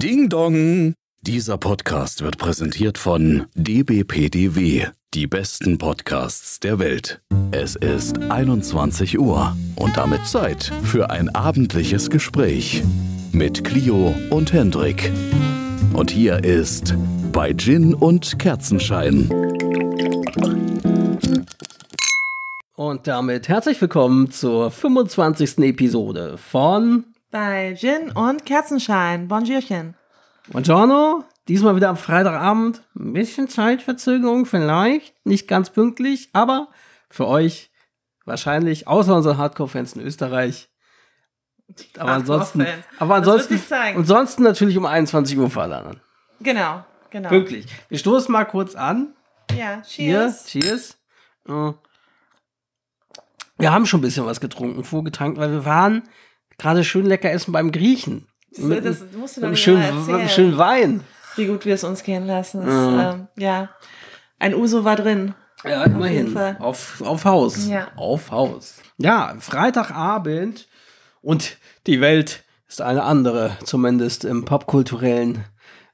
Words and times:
Ding 0.00 0.28
Dong! 0.28 0.94
Dieser 1.22 1.58
Podcast 1.58 2.22
wird 2.22 2.38
präsentiert 2.38 2.98
von 2.98 3.46
dbpdw, 3.56 4.86
die 5.12 5.26
besten 5.26 5.76
Podcasts 5.76 6.60
der 6.60 6.78
Welt. 6.78 7.20
Es 7.50 7.74
ist 7.74 8.16
21 8.16 9.18
Uhr 9.18 9.56
und 9.74 9.96
damit 9.96 10.24
Zeit 10.24 10.72
für 10.84 11.10
ein 11.10 11.28
abendliches 11.34 12.10
Gespräch 12.10 12.84
mit 13.32 13.64
Clio 13.64 14.14
und 14.30 14.52
Hendrik. 14.52 15.10
Und 15.92 16.12
hier 16.12 16.44
ist 16.44 16.94
bei 17.32 17.52
Gin 17.52 17.92
und 17.92 18.38
Kerzenschein. 18.38 19.28
Und 22.76 23.08
damit 23.08 23.48
herzlich 23.48 23.80
willkommen 23.80 24.30
zur 24.30 24.70
25. 24.70 25.58
Episode 25.58 26.38
von 26.38 27.02
Bei 27.30 27.74
Gin 27.74 28.10
und 28.12 28.46
Kerzenschein. 28.46 29.28
Bonjourchen. 29.28 29.94
Buongiorno. 30.48 31.24
Diesmal 31.46 31.76
wieder 31.76 31.90
am 31.90 31.96
Freitagabend. 31.96 32.82
Ein 32.98 33.12
bisschen 33.12 33.48
Zeitverzögerung 33.48 34.46
vielleicht. 34.46 35.14
Nicht 35.26 35.46
ganz 35.48 35.70
pünktlich, 35.70 36.30
aber 36.32 36.68
für 37.10 37.26
euch 37.26 37.70
wahrscheinlich, 38.24 38.86
außer 38.88 39.14
unseren 39.14 39.36
Hardcore-Fans 39.38 39.94
in 39.94 40.02
Österreich. 40.02 40.68
Aber 41.98 42.12
ansonsten, 42.12 42.66
aber 42.98 43.16
ansonsten, 43.16 43.60
ansonsten 43.94 44.42
natürlich 44.42 44.78
um 44.78 44.86
21 44.86 45.36
Uhr 45.36 45.54
anderen. 45.54 46.00
Genau, 46.40 46.82
genau. 47.10 47.28
Pünktlich. 47.28 47.66
Wir 47.90 47.98
stoßen 47.98 48.32
mal 48.32 48.44
kurz 48.46 48.74
an. 48.74 49.14
Ja, 49.50 49.82
Hier, 49.84 50.32
cheers. 50.32 50.46
cheers. 50.46 50.98
Äh, 51.46 51.72
Wir 53.58 53.72
haben 53.72 53.84
schon 53.84 54.00
ein 54.00 54.02
bisschen 54.02 54.24
was 54.24 54.40
getrunken, 54.40 54.82
vorgetankt, 54.84 55.38
weil 55.38 55.50
wir 55.50 55.64
waren 55.66 56.04
gerade 56.58 56.84
schön 56.84 57.06
lecker 57.06 57.30
essen 57.30 57.52
beim 57.52 57.72
Griechen. 57.72 58.26
Mit, 58.56 58.84
das 58.84 58.98
musst 59.16 59.36
du 59.36 59.40
doch 59.42 59.54
schönen, 59.56 59.80
mit 60.00 60.08
erzählen. 60.08 60.28
schönen 60.28 60.58
Wein. 60.58 61.00
Wie 61.36 61.46
gut 61.46 61.64
wir 61.64 61.74
es 61.74 61.84
uns 61.84 62.02
gehen 62.02 62.26
lassen. 62.26 62.64
Das, 62.66 62.74
Ja. 62.74 63.12
ähm, 63.12 63.28
ja. 63.36 63.68
Ein 64.40 64.54
Uso 64.54 64.84
war 64.84 64.96
drin. 64.96 65.34
Ja, 65.64 65.84
immerhin. 65.84 66.36
Auf, 66.60 67.02
auf 67.04 67.24
Haus. 67.24 67.66
Ja. 67.68 67.88
Auf 67.96 68.30
Haus. 68.30 68.76
Ja, 68.98 69.34
Freitagabend 69.40 70.68
und 71.20 71.58
die 71.86 72.00
Welt 72.00 72.44
ist 72.68 72.80
eine 72.80 73.02
andere, 73.02 73.56
zumindest 73.64 74.24
im 74.24 74.44
popkulturellen 74.44 75.44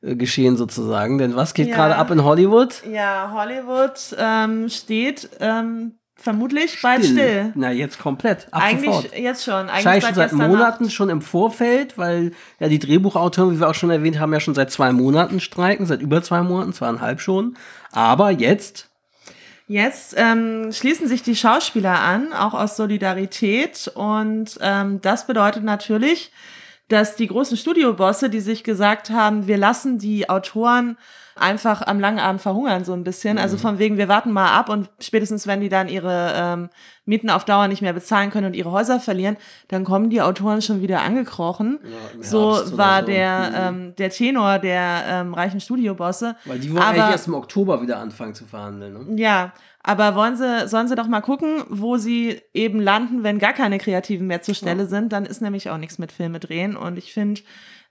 äh, 0.03 0.17
Geschehen 0.17 0.57
sozusagen. 0.57 1.19
Denn 1.19 1.35
was 1.37 1.55
geht 1.55 1.69
Ja. 1.69 1.77
gerade 1.77 1.97
ab 1.97 2.11
in 2.11 2.25
Hollywood? 2.25 2.83
Ja, 2.91 3.33
Hollywood 3.35 4.15
ähm, 4.19 4.69
steht 4.69 5.31
ähm, 5.41 5.99
vermutlich 6.17 6.81
bald 6.83 7.05
still. 7.05 7.53
Na, 7.55 7.71
jetzt 7.71 7.99
komplett. 7.99 8.47
Ab 8.51 8.63
Eigentlich 8.63 8.95
sofort. 8.95 9.19
jetzt 9.19 9.45
schon. 9.45 9.69
Eigentlich 9.69 10.05
schon 10.05 10.15
seit 10.15 10.31
gestern 10.31 10.51
Monaten 10.51 10.85
Nacht. 10.85 10.95
schon 10.95 11.09
im 11.09 11.23
Vorfeld, 11.23 11.99
weil 11.99 12.33
ja 12.61 12.69
die 12.69 12.79
Drehbuchautoren, 12.79 13.55
wie 13.55 13.61
wir 13.61 13.69
auch 13.69 13.75
schon 13.75 13.91
erwähnt 13.91 14.19
haben, 14.19 14.33
ja 14.33 14.41
schon 14.41 14.55
seit 14.55 14.71
zwei 14.71 14.93
Monaten 14.93 15.41
streiken, 15.41 15.87
seit 15.87 16.01
über 16.01 16.23
zwei 16.23 16.43
Monaten, 16.43 16.73
zweieinhalb 16.73 17.21
schon. 17.21 17.57
Aber 17.93 18.31
jetzt, 18.31 18.89
Jetzt 19.67 20.15
ähm, 20.19 20.73
schließen 20.73 21.09
sich 21.09 21.23
die 21.23 21.37
Schauspieler 21.37 21.99
an, 21.99 22.35
auch 22.35 22.53
aus 22.53 22.77
Solidarität. 22.77 23.91
Und 23.95 24.59
ähm, 24.61 25.01
das 25.01 25.27
bedeutet 25.27 25.65
natürlich, 25.65 26.33
dass 26.89 27.17
die 27.17 27.29
großen 27.29 27.57
Studiobosse, 27.57 28.29
die 28.29 28.41
sich 28.41 28.63
gesagt 28.63 29.09
haben, 29.09 29.47
wir 29.47 29.57
lassen 29.57 29.99
die 29.99 30.29
Autoren 30.29 30.99
einfach 31.37 31.83
am 31.83 31.99
langen 32.01 32.19
Abend 32.21 32.41
verhungern, 32.41 32.85
so 32.85 32.93
ein 32.93 33.03
bisschen. 33.05 33.39
Also 33.39 33.57
von 33.57 33.79
wegen, 33.79 33.97
wir 33.99 34.09
warten 34.09 34.31
mal 34.33 34.51
ab 34.57 34.69
und 34.69 34.89
spätestens, 35.01 35.47
wenn 35.47 35.61
die 35.61 35.69
dann 35.69 35.89
ihre 35.89 36.33
ähm, 36.37 36.71
Mieten 37.07 37.29
auf 37.31 37.45
Dauer 37.45 37.69
nicht 37.69 37.83
mehr 37.83 37.93
bezahlen 37.93 38.31
können 38.31 38.47
und 38.47 38.55
ihre 38.55 38.71
Häuser 38.71 39.01
verlieren, 39.01 39.37
dann 39.69 39.85
kommen 39.85 40.11
die 40.11 40.23
Autoren 40.23 40.63
schon 40.63 40.81
wieder 40.81 41.03
angekrochen. 41.03 41.81
im 42.15 42.23
so 42.23 42.53
war 42.79 43.01
so. 43.01 43.07
der, 43.07 43.35
Mhm. 43.51 43.55
ähm, 43.87 43.95
der 43.97 44.11
Tenor 44.11 44.59
der 44.59 45.03
ähm, 45.09 45.35
reichen 45.35 45.61
Studiobosse. 45.61 46.37
weil 46.45 46.59
die 46.61 46.71
wollen 46.71 46.83
Aber- 46.83 46.91
eigentlich 46.93 47.11
erst 47.13 47.27
im 47.29 47.35
Oktober 47.35 47.83
wieder 47.83 47.99
anfangen 47.99 48.35
zu 48.35 48.45
verhandeln. 48.45 49.15
Ne? 49.15 49.21
Ja, 49.23 49.53
aber 49.83 50.15
wollen 50.15 50.37
sie, 50.37 50.67
sollen 50.69 50.89
sie 50.89 50.95
doch 50.95 51.09
mal 51.09 51.21
gucken, 51.21 51.65
wo 51.69 51.97
sie 51.99 52.41
eben 52.55 52.81
landen, 52.81 53.23
wenn 53.23 53.39
gar 53.39 53.53
keine 53.53 53.79
Kreativen 53.79 54.27
mehr 54.27 54.41
zur 54.41 54.55
Stelle 54.55 54.87
sind, 54.87 55.13
dann 55.13 55.27
ist 55.27 55.43
nämlich 55.43 55.69
auch 55.69 55.77
nichts 55.79 55.99
mit 55.99 56.11
Filme 56.13 56.41
drehen. 56.41 56.75
Und 56.77 56.97
ich 56.97 57.13
finde 57.13 57.43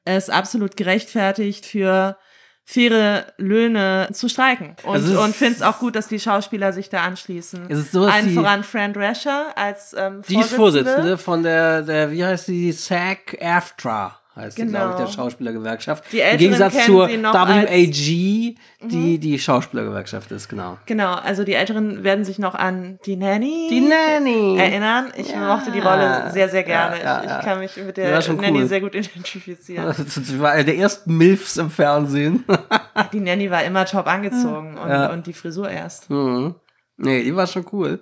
es 0.06 0.30
absolut 0.32 0.76
gerechtfertigt 0.76 1.66
für 1.66 2.18
faire 2.66 3.34
Löhne 3.38 4.10
zu 4.14 4.30
streiken. 4.30 4.76
Und, 4.84 4.96
Also 4.96 5.22
und 5.22 5.36
finde 5.36 5.56
es 5.56 5.62
auch 5.62 5.80
gut, 5.80 5.96
dass 5.96 6.08
die 6.08 6.20
Schauspieler 6.20 6.74
sich 6.74 6.90
da 6.90 7.04
anschließen. 7.04 7.66
Es 7.70 7.80
ist 7.80 7.92
so, 7.92 8.06
Allen 8.06 8.34
voran 8.34 8.64
Fran 8.64 8.94
Drescher 8.94 9.58
als 9.58 9.94
ähm, 9.98 10.22
Die 10.28 10.40
ist 10.40 10.54
Vorsitzende 10.54 11.18
von 11.18 11.44
der, 11.44 11.82
der 11.82 12.12
wie 12.12 12.24
heißt 12.24 12.48
die, 12.48 12.72
SAG-AFTRA 12.72 14.20
heißt 14.36 14.58
die, 14.58 14.62
Genau. 14.64 14.80
glaube 14.80 14.92
ich, 14.92 14.98
der 15.06 15.08
Schauspielergewerkschaft. 15.14 16.04
Die 16.12 16.20
Im 16.20 16.38
Gegensatz 16.38 16.86
zur 16.86 17.08
WAG, 17.08 18.56
die 18.90 19.20
die 19.20 19.40
Schauspielergewerkschaft 19.40 20.32
ist, 20.32 20.50
genau. 20.50 20.78
Genau, 20.86 21.14
also 21.14 21.44
die 21.44 21.54
Älteren 21.54 22.04
werden 22.04 22.26
sich 22.26 22.40
noch 22.40 22.56
an 22.56 23.00
die 23.06 23.16
Nanny 23.16 23.68
Die 23.70 23.82
Nanny. 23.82 24.58
erinnern. 24.58 25.12
Ich 25.18 25.30
Ja. 25.30 25.56
mochte 25.56 25.72
die 25.72 25.80
Rolle 25.80 26.30
sehr, 26.32 26.50
sehr 26.50 26.64
gerne. 26.64 26.98
Ja, 26.98 27.04
ja, 27.04 27.24
ich, 27.24 27.32
ich 27.40 27.46
kann 27.46 27.60
mich 27.60 27.78
mit 27.78 27.98
der 27.98 28.20
Nanny 28.34 28.60
cool. 28.62 28.68
sehr 28.68 28.82
gut 28.82 28.96
identifizieren. 28.96 29.94
Sie 30.08 30.40
war 30.40 30.52
eine 30.52 30.66
der 30.66 30.78
ersten 30.78 31.16
Milfs 31.18 31.58
im 31.58 31.70
Fernsehen. 31.70 32.44
Die 33.14 33.20
Nanny 33.20 33.50
war 33.52 33.64
immer 33.64 33.86
top 33.86 34.08
angezogen 34.08 34.78
und, 34.78 34.92
und 34.92 35.28
die 35.28 35.34
Frisur 35.34 35.70
erst. 35.70 36.10
Mhm. 36.10 36.56
Nee, 36.98 37.24
die 37.24 37.36
war 37.36 37.48
schon 37.48 37.66
cool. 37.72 38.00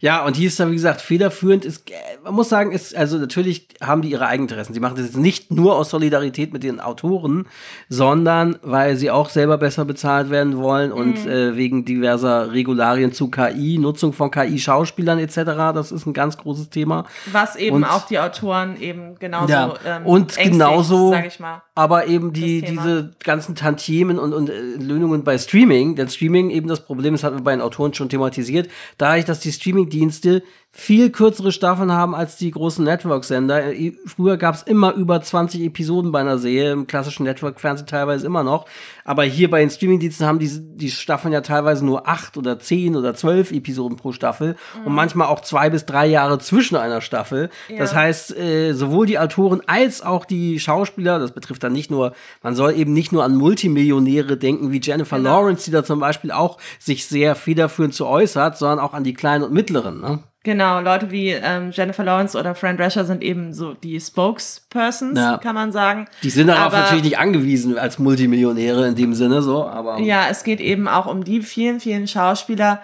Ja, 0.00 0.24
und 0.24 0.36
hier 0.36 0.46
ist 0.48 0.60
dann, 0.60 0.70
wie 0.70 0.74
gesagt, 0.76 1.00
federführend 1.00 1.64
ist, 1.64 1.90
äh, 1.90 1.94
man 2.24 2.34
muss 2.34 2.48
sagen, 2.48 2.72
ist, 2.72 2.94
also 2.96 3.18
natürlich 3.18 3.68
haben 3.82 4.02
die 4.02 4.10
ihre 4.10 4.26
Eigeninteressen. 4.26 4.72
Sie 4.74 4.80
machen 4.80 4.96
das 4.96 5.06
jetzt 5.06 5.16
nicht 5.16 5.50
nur 5.50 5.76
aus 5.76 5.90
Solidarität 5.90 6.52
mit 6.52 6.62
den 6.62 6.80
Autoren, 6.80 7.46
sondern 7.88 8.56
weil 8.62 8.96
sie 8.96 9.10
auch 9.10 9.28
selber 9.28 9.58
besser 9.58 9.84
bezahlt 9.84 10.30
werden 10.30 10.56
wollen 10.58 10.92
und 10.92 11.26
äh, 11.26 11.56
wegen 11.56 11.84
diverser 11.84 12.52
Regularien 12.52 13.12
zu 13.12 13.30
KI, 13.30 13.78
Nutzung 13.78 14.12
von 14.12 14.30
KI-Schauspielern 14.30 15.18
etc. 15.18 15.36
Das 15.74 15.92
ist 15.92 16.06
ein 16.06 16.12
ganz 16.12 16.36
großes 16.38 16.70
Thema. 16.70 17.04
Was 17.32 17.56
eben 17.56 17.76
Und- 17.76 17.84
auch 17.84 18.06
die 18.06 18.18
Autoren 18.18 18.80
eben 18.80 19.16
genauso 19.18 19.52
Ja, 19.52 19.74
ähm, 19.86 20.06
und 20.06 20.22
ängstigt, 20.36 20.52
genauso, 20.52 21.10
sag 21.10 21.26
ich 21.26 21.40
mal. 21.40 21.62
aber 21.74 22.06
eben 22.06 22.32
die, 22.32 22.62
diese 22.62 23.10
ganzen 23.24 23.54
Tantiemen 23.54 24.18
und, 24.18 24.32
und 24.32 24.50
äh, 24.50 24.52
Löhnungen 24.78 25.24
bei 25.24 25.36
Streaming, 25.38 25.96
denn 25.96 26.08
Streaming 26.08 26.50
eben 26.50 26.68
das 26.68 26.80
Problem, 26.84 27.14
das 27.14 27.24
hatten 27.24 27.36
wir 27.38 27.42
bei 27.44 27.52
den 27.52 27.60
Autoren 27.60 27.94
schon 27.94 28.08
thematisiert, 28.08 28.68
dadurch, 28.98 29.24
dass 29.24 29.40
die 29.40 29.52
Streaming-Dienste 29.80 30.42
viel 30.72 31.10
kürzere 31.10 31.50
Staffeln 31.50 31.90
haben 31.92 32.14
als 32.14 32.36
die 32.36 32.50
großen 32.52 32.84
Network-Sender. 32.84 33.74
Äh, 33.74 33.92
Früher 34.06 34.36
gab 34.36 34.54
es 34.54 34.62
immer 34.62 34.94
über 34.94 35.20
20 35.20 35.62
Episoden 35.62 36.12
bei 36.12 36.20
einer 36.20 36.38
Serie, 36.38 36.72
im 36.72 36.86
klassischen 36.86 37.24
Network-Fernsehen 37.24 37.88
teilweise 37.88 38.24
immer 38.24 38.44
noch. 38.44 38.66
Aber 39.04 39.24
hier 39.24 39.50
bei 39.50 39.60
den 39.60 39.70
Streaming-Diensten 39.70 40.24
haben 40.26 40.38
die, 40.38 40.48
die 40.76 40.90
Staffeln 40.90 41.32
ja 41.34 41.40
teilweise 41.40 41.84
nur 41.84 42.08
acht 42.08 42.36
oder 42.36 42.60
zehn 42.60 42.94
oder 42.94 43.14
zwölf 43.14 43.50
Episoden 43.50 43.96
pro 43.96 44.12
Staffel 44.12 44.54
und 44.84 44.94
manchmal 44.94 45.26
auch 45.26 45.40
zwei 45.40 45.70
bis 45.70 45.86
drei 45.86 46.06
Jahre 46.06 46.38
zwischen 46.38 46.76
einer 46.76 47.00
Staffel. 47.00 47.50
Das 47.76 47.90
Mhm. 47.90 47.96
Ja. 47.96 48.02
heißt, 48.02 48.36
äh, 48.38 48.72
sowohl 48.72 49.06
die 49.06 49.18
Autoren 49.18 49.62
als 49.66 50.02
auch 50.02 50.24
die 50.24 50.60
Schauspieler, 50.60 51.18
das 51.18 51.32
betrifft 51.32 51.64
dann 51.64 51.72
nicht 51.72 51.90
nur, 51.90 52.12
man 52.42 52.54
soll 52.54 52.74
eben 52.74 52.92
nicht 52.92 53.10
nur 53.10 53.24
an 53.24 53.34
Multimillionäre 53.36 54.36
denken 54.36 54.70
wie 54.70 54.80
Jennifer 54.80 55.16
Genau. 55.16 55.40
Lawrence, 55.40 55.64
die 55.64 55.72
da 55.72 55.82
zum 55.84 55.98
Beispiel 55.98 56.30
auch 56.30 56.58
sich 56.78 57.06
sehr 57.06 57.34
federführend 57.34 57.92
zu 57.94 58.06
äußert, 58.06 58.56
sondern 58.56 58.78
auch 58.78 58.94
an 58.94 59.02
die 59.04 59.14
kleinen 59.14 59.42
und 59.44 59.52
mittleren. 59.52 60.00
Ne? 60.00 60.20
Genau, 60.42 60.80
Leute 60.80 61.10
wie 61.10 61.28
ähm, 61.30 61.70
Jennifer 61.70 62.02
Lawrence 62.02 62.38
oder 62.38 62.54
Fran 62.54 62.78
Drescher 62.78 63.04
sind 63.04 63.22
eben 63.22 63.52
so 63.52 63.74
die 63.74 64.00
Spokespersons, 64.00 65.18
Ja. 65.18 65.36
kann 65.36 65.54
man 65.54 65.70
sagen. 65.70 66.06
Die 66.22 66.30
sind 66.30 66.46
darauf 66.46 66.72
natürlich 66.72 67.04
nicht 67.04 67.18
angewiesen 67.18 67.76
als 67.78 67.98
Multimillionäre 67.98 68.88
in 68.88 68.94
dem 68.94 69.12
Sinne, 69.12 69.42
so, 69.42 69.66
aber 69.66 69.98
Ja, 69.98 70.28
es 70.30 70.42
geht 70.42 70.60
eben 70.60 70.88
auch 70.88 71.04
um 71.06 71.24
die 71.24 71.42
vielen, 71.42 71.78
vielen 71.78 72.08
Schauspieler, 72.08 72.80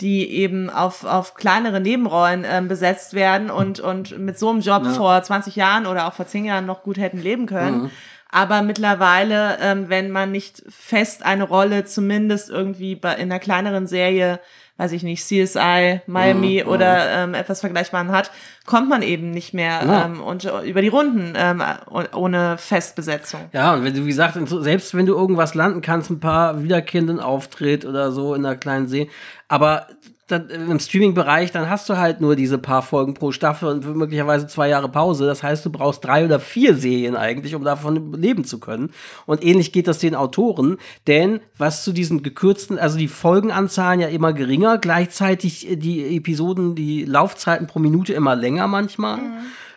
die 0.00 0.30
eben 0.30 0.70
auf, 0.70 1.04
auf 1.04 1.34
kleinere 1.34 1.80
Nebenrollen 1.80 2.46
ähm, 2.48 2.68
besetzt 2.68 3.12
werden 3.14 3.50
und, 3.50 3.80
und 3.80 4.16
mit 4.18 4.38
so 4.38 4.48
einem 4.50 4.60
Job 4.60 4.84
Ja. 4.84 4.90
vor 4.92 5.20
20 5.22 5.56
Jahren 5.56 5.86
oder 5.86 6.06
auch 6.06 6.14
vor 6.14 6.26
10 6.28 6.44
Jahren 6.44 6.64
noch 6.64 6.82
gut 6.84 6.96
hätten 6.96 7.18
leben 7.20 7.46
können. 7.46 7.82
Mhm. 7.82 7.90
Aber 8.30 8.62
mittlerweile, 8.62 9.58
ähm, 9.60 9.88
wenn 9.88 10.12
man 10.12 10.30
nicht 10.30 10.62
fest 10.68 11.24
eine 11.26 11.42
Rolle 11.42 11.84
zumindest 11.86 12.48
irgendwie 12.48 12.94
bei, 12.94 13.14
in 13.14 13.22
einer 13.32 13.40
kleineren 13.40 13.88
Serie, 13.88 14.38
weiß 14.80 14.92
ich 14.92 15.02
nicht, 15.02 15.22
CSI, 15.24 16.00
Miami 16.06 16.62
Mhm, 16.64 16.70
oder 16.70 17.10
ähm, 17.10 17.34
etwas 17.34 17.60
Vergleichbaren 17.60 18.10
hat, 18.12 18.30
kommt 18.64 18.88
man 18.88 19.02
eben 19.02 19.30
nicht 19.30 19.52
mehr 19.52 19.82
Ja. 19.84 20.06
ähm, 20.06 20.22
und, 20.22 20.50
über 20.64 20.80
die 20.80 20.88
Runden 20.88 21.34
ähm, 21.36 21.62
ohne 22.14 22.56
Festbesetzung. 22.56 23.40
Ja, 23.52 23.74
und 23.74 23.84
wenn 23.84 23.92
du, 23.94 24.04
wie 24.04 24.08
gesagt, 24.08 24.38
selbst 24.48 24.94
wenn 24.96 25.04
du 25.06 25.14
irgendwas 25.14 25.54
landen 25.54 25.82
kannst, 25.82 26.08
ein 26.10 26.20
paar 26.20 26.62
wiederkehrenden 26.62 27.20
Auftritt 27.20 27.84
oder 27.84 28.10
so 28.10 28.34
in 28.34 28.44
einer 28.46 28.56
kleinen 28.56 28.88
See, 28.88 29.10
aber 29.48 29.86
dann, 30.30 30.48
im 30.48 30.78
Streaming-Bereich, 30.78 31.52
dann 31.52 31.68
hast 31.68 31.88
du 31.88 31.96
halt 31.96 32.20
nur 32.20 32.36
diese 32.36 32.58
paar 32.58 32.82
Folgen 32.82 33.14
pro 33.14 33.32
Staffel 33.32 33.68
und 33.68 33.96
möglicherweise 33.96 34.46
zwei 34.46 34.68
Jahre 34.68 34.88
Pause. 34.88 35.26
Das 35.26 35.42
heißt, 35.42 35.64
du 35.64 35.70
brauchst 35.70 36.04
drei 36.04 36.24
oder 36.24 36.40
vier 36.40 36.74
Serien 36.74 37.16
eigentlich, 37.16 37.54
um 37.54 37.64
davon 37.64 38.12
leben 38.14 38.44
zu 38.44 38.60
können. 38.60 38.90
Und 39.26 39.44
ähnlich 39.44 39.72
geht 39.72 39.88
das 39.88 39.98
den 39.98 40.14
Autoren, 40.14 40.78
denn 41.06 41.40
was 41.58 41.84
zu 41.84 41.92
diesen 41.92 42.22
gekürzten, 42.22 42.78
also 42.78 42.98
die 42.98 43.08
Folgenanzahlen 43.08 44.00
ja 44.00 44.08
immer 44.08 44.32
geringer, 44.32 44.78
gleichzeitig 44.78 45.66
die 45.70 46.16
Episoden, 46.16 46.74
die 46.74 47.04
Laufzeiten 47.04 47.66
pro 47.66 47.78
Minute 47.78 48.12
immer 48.12 48.36
länger 48.36 48.66
manchmal. 48.68 49.18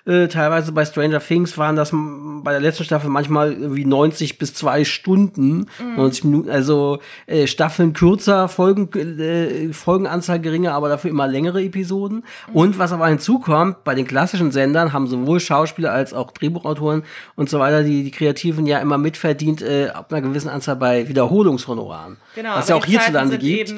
Äh, 0.05 0.27
teilweise 0.27 0.73
bei 0.73 0.83
Stranger 0.83 1.21
Things 1.21 1.57
waren 1.57 1.77
das 1.77 1.91
bei 1.93 2.51
der 2.51 2.59
letzten 2.59 2.83
Staffel 2.83 3.09
manchmal 3.09 3.53
irgendwie 3.53 3.85
90 3.85 4.37
bis 4.37 4.53
zwei 4.53 4.83
Stunden, 4.83 5.67
mhm. 5.79 5.95
90 5.95 6.23
Minuten, 6.25 6.49
also 6.49 6.99
äh, 7.25 7.47
Staffeln 7.47 7.93
kürzer, 7.93 8.49
Folgen, 8.49 8.91
äh, 8.93 9.71
Folgenanzahl 9.71 10.41
geringer, 10.41 10.73
aber 10.73 10.89
dafür 10.89 11.09
immer 11.09 11.27
längere 11.27 11.63
Episoden. 11.63 12.25
Mhm. 12.49 12.55
Und 12.55 12.79
was 12.79 12.91
aber 12.91 13.07
hinzukommt, 13.07 13.85
bei 13.85 13.95
den 13.95 14.05
klassischen 14.05 14.51
Sendern 14.51 14.91
haben 14.91 15.07
sowohl 15.07 15.39
Schauspieler 15.39 15.93
als 15.93 16.13
auch 16.13 16.31
Drehbuchautoren 16.31 17.03
und 17.35 17.49
so 17.49 17.59
weiter, 17.59 17.83
die, 17.83 18.03
die 18.03 18.11
Kreativen 18.11 18.65
ja 18.65 18.79
immer 18.79 18.97
mitverdient, 18.97 19.61
äh, 19.61 19.87
ab 19.87 20.11
einer 20.11 20.21
gewissen 20.21 20.49
Anzahl 20.49 20.75
bei 20.75 21.07
Wiederholungshonoraren. 21.07 22.17
Genau, 22.35 22.55
was 22.55 22.69
ja 22.69 22.75
auch 22.75 22.85
hierzulande 22.85 23.37
gibt. 23.37 23.73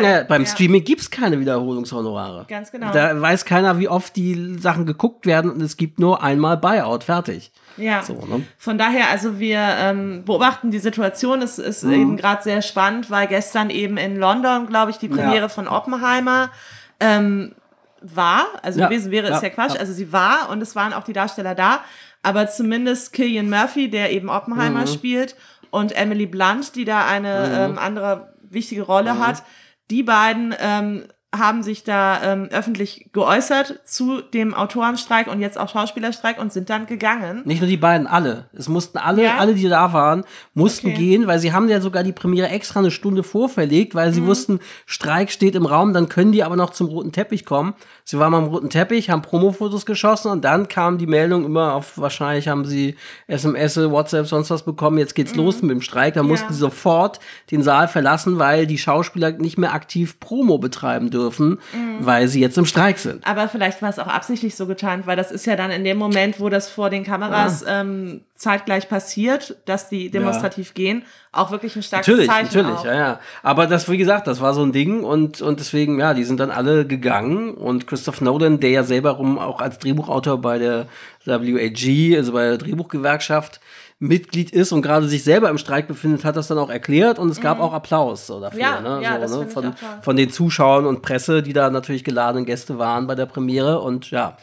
Ja, 0.00 0.24
beim 0.24 0.42
ja. 0.42 0.48
Streaming 0.48 0.84
gibt's 0.84 1.10
keine 1.10 1.38
Wiederholungshonorare. 1.38 2.46
Ganz 2.48 2.72
genau. 2.72 2.92
Da 2.92 3.20
weiß 3.20 3.44
keiner, 3.44 3.78
wie 3.78 3.88
oft 3.88 4.16
die 4.16 4.58
Sachen 4.58 4.86
geguckt 4.86 5.26
werden 5.26 5.50
und 5.50 5.60
es 5.62 5.76
gibt 5.76 5.98
nur 5.98 6.22
einmal 6.22 6.56
Buyout, 6.56 7.04
fertig. 7.04 7.52
Ja. 7.76 8.02
So, 8.02 8.14
ne? 8.14 8.44
Von 8.58 8.78
daher, 8.78 9.10
also 9.10 9.38
wir 9.38 9.58
ähm, 9.60 10.24
beobachten 10.24 10.70
die 10.70 10.78
Situation. 10.78 11.42
Es 11.42 11.58
ist 11.58 11.84
mhm. 11.84 11.92
eben 11.92 12.16
gerade 12.16 12.42
sehr 12.42 12.62
spannend, 12.62 13.10
weil 13.10 13.26
gestern 13.26 13.70
eben 13.70 13.96
in 13.96 14.16
London, 14.16 14.66
glaube 14.66 14.90
ich, 14.90 14.98
die 14.98 15.08
Premiere 15.08 15.42
ja. 15.42 15.48
von 15.48 15.68
Oppenheimer 15.68 16.50
ähm, 16.98 17.54
war. 18.00 18.46
Also 18.62 18.80
gewesen 18.80 19.10
wäre 19.10 19.28
es 19.28 19.42
ja 19.42 19.50
Quatsch. 19.50 19.78
Also 19.78 19.92
sie 19.92 20.12
war 20.12 20.50
und 20.50 20.60
es 20.62 20.74
waren 20.76 20.92
auch 20.92 21.04
die 21.04 21.12
Darsteller 21.12 21.54
da. 21.54 21.80
Aber 22.22 22.48
zumindest 22.48 23.12
Killian 23.12 23.48
Murphy, 23.48 23.88
der 23.88 24.12
eben 24.12 24.28
Oppenheimer 24.28 24.82
mhm. 24.82 24.86
spielt, 24.88 25.36
und 25.70 25.92
Emily 25.92 26.26
Blunt, 26.26 26.74
die 26.76 26.84
da 26.84 27.06
eine 27.06 27.48
mhm. 27.48 27.72
ähm, 27.72 27.78
andere 27.78 28.34
wichtige 28.42 28.82
Rolle 28.82 29.14
mhm. 29.14 29.26
hat, 29.26 29.42
die 29.90 30.02
beiden 30.02 30.54
ähm, 30.58 31.04
haben 31.34 31.62
sich 31.62 31.84
da 31.84 32.20
ähm, 32.24 32.48
öffentlich 32.50 33.10
geäußert 33.12 33.80
zu 33.84 34.20
dem 34.20 34.52
Autorenstreik 34.52 35.28
und 35.28 35.40
jetzt 35.40 35.58
auch 35.58 35.68
Schauspielerstreik 35.68 36.40
und 36.40 36.52
sind 36.52 36.70
dann 36.70 36.86
gegangen. 36.86 37.42
Nicht 37.44 37.60
nur 37.60 37.70
die 37.70 37.76
beiden, 37.76 38.08
alle. 38.08 38.46
Es 38.52 38.68
mussten 38.68 38.98
alle, 38.98 39.24
ja? 39.24 39.36
alle, 39.36 39.54
die 39.54 39.68
da 39.68 39.92
waren, 39.92 40.24
mussten 40.54 40.88
okay. 40.88 40.96
gehen, 40.96 41.26
weil 41.28 41.38
sie 41.38 41.52
haben 41.52 41.68
ja 41.68 41.80
sogar 41.80 42.02
die 42.02 42.12
Premiere 42.12 42.48
extra 42.48 42.80
eine 42.80 42.90
Stunde 42.90 43.22
vorverlegt, 43.22 43.94
weil 43.94 44.12
sie 44.12 44.22
mhm. 44.22 44.26
wussten, 44.26 44.60
Streik 44.86 45.30
steht 45.30 45.54
im 45.54 45.66
Raum, 45.66 45.92
dann 45.92 46.08
können 46.08 46.32
die 46.32 46.42
aber 46.42 46.56
noch 46.56 46.70
zum 46.70 46.88
roten 46.88 47.12
Teppich 47.12 47.44
kommen. 47.44 47.74
Sie 48.10 48.18
waren 48.18 48.34
am 48.34 48.46
roten 48.46 48.70
Teppich, 48.70 49.08
haben 49.08 49.22
Promofotos 49.22 49.86
geschossen 49.86 50.32
und 50.32 50.44
dann 50.44 50.66
kam 50.66 50.98
die 50.98 51.06
Meldung 51.06 51.44
immer 51.44 51.74
auf, 51.74 51.96
wahrscheinlich 51.96 52.48
haben 52.48 52.64
sie 52.64 52.96
SMS, 53.28 53.76
WhatsApp, 53.76 54.26
sonst 54.26 54.50
was 54.50 54.64
bekommen, 54.64 54.98
jetzt 54.98 55.14
geht's 55.14 55.36
mhm. 55.36 55.42
los 55.42 55.62
mit 55.62 55.70
dem 55.70 55.80
Streik. 55.80 56.14
Da 56.14 56.22
ja. 56.22 56.26
mussten 56.26 56.52
sie 56.52 56.58
sofort 56.58 57.20
den 57.52 57.62
Saal 57.62 57.86
verlassen, 57.86 58.40
weil 58.40 58.66
die 58.66 58.78
Schauspieler 58.78 59.30
nicht 59.30 59.58
mehr 59.58 59.74
aktiv 59.74 60.18
Promo 60.18 60.58
betreiben 60.58 61.10
dürfen, 61.10 61.60
mhm. 61.72 61.98
weil 62.00 62.26
sie 62.26 62.40
jetzt 62.40 62.58
im 62.58 62.66
Streik 62.66 62.98
sind. 62.98 63.24
Aber 63.24 63.46
vielleicht 63.46 63.80
war 63.80 63.90
es 63.90 64.00
auch 64.00 64.08
absichtlich 64.08 64.56
so 64.56 64.66
getan, 64.66 65.02
weil 65.06 65.16
das 65.16 65.30
ist 65.30 65.46
ja 65.46 65.54
dann 65.54 65.70
in 65.70 65.84
dem 65.84 65.96
Moment, 65.96 66.40
wo 66.40 66.48
das 66.48 66.68
vor 66.68 66.90
den 66.90 67.04
Kameras 67.04 67.62
ja. 67.64 67.82
ähm, 67.82 68.22
zeitgleich 68.40 68.88
passiert, 68.88 69.56
dass 69.66 69.90
die 69.90 70.10
demonstrativ 70.10 70.68
ja. 70.68 70.72
gehen, 70.74 71.02
auch 71.30 71.50
wirklich 71.50 71.76
ein 71.76 71.82
starkes 71.82 72.08
natürlich, 72.08 72.26
Zeichen. 72.26 72.46
Natürlich, 72.46 72.68
natürlich, 72.68 72.84
ja, 72.90 72.98
ja. 72.98 73.20
Aber 73.42 73.66
das, 73.66 73.90
wie 73.90 73.98
gesagt, 73.98 74.26
das 74.26 74.40
war 74.40 74.54
so 74.54 74.62
ein 74.62 74.72
Ding 74.72 75.04
und, 75.04 75.42
und 75.42 75.60
deswegen, 75.60 76.00
ja, 76.00 76.14
die 76.14 76.24
sind 76.24 76.40
dann 76.40 76.50
alle 76.50 76.86
gegangen 76.86 77.52
und 77.52 77.86
Christoph 77.86 78.22
Nolan, 78.22 78.58
der 78.58 78.70
ja 78.70 78.82
selber 78.82 79.10
rum 79.10 79.38
auch 79.38 79.60
als 79.60 79.78
Drehbuchautor 79.78 80.40
bei 80.40 80.58
der 80.58 80.86
WAG, 81.26 82.16
also 82.16 82.32
bei 82.32 82.48
der 82.48 82.56
Drehbuchgewerkschaft, 82.56 83.60
Mitglied 83.98 84.50
ist 84.52 84.72
und 84.72 84.80
gerade 84.80 85.06
sich 85.06 85.22
selber 85.22 85.50
im 85.50 85.58
Streik 85.58 85.86
befindet, 85.86 86.24
hat 86.24 86.34
das 86.34 86.48
dann 86.48 86.56
auch 86.56 86.70
erklärt 86.70 87.18
und 87.18 87.28
es 87.28 87.42
gab 87.42 87.58
mhm. 87.58 87.64
auch 87.64 87.74
Applaus 87.74 88.26
so 88.26 88.40
dafür, 88.40 88.58
ja, 88.58 88.80
ne? 88.80 89.00
Ja, 89.02 89.28
so, 89.28 89.42
ne? 89.42 89.48
Von, 89.48 89.74
von 90.00 90.16
den 90.16 90.30
Zuschauern 90.30 90.86
und 90.86 91.02
Presse, 91.02 91.42
die 91.42 91.52
da 91.52 91.68
natürlich 91.68 92.04
geladenen 92.04 92.46
Gäste 92.46 92.78
waren 92.78 93.06
bei 93.06 93.14
der 93.14 93.26
Premiere 93.26 93.80
und 93.80 94.10
ja, 94.10 94.38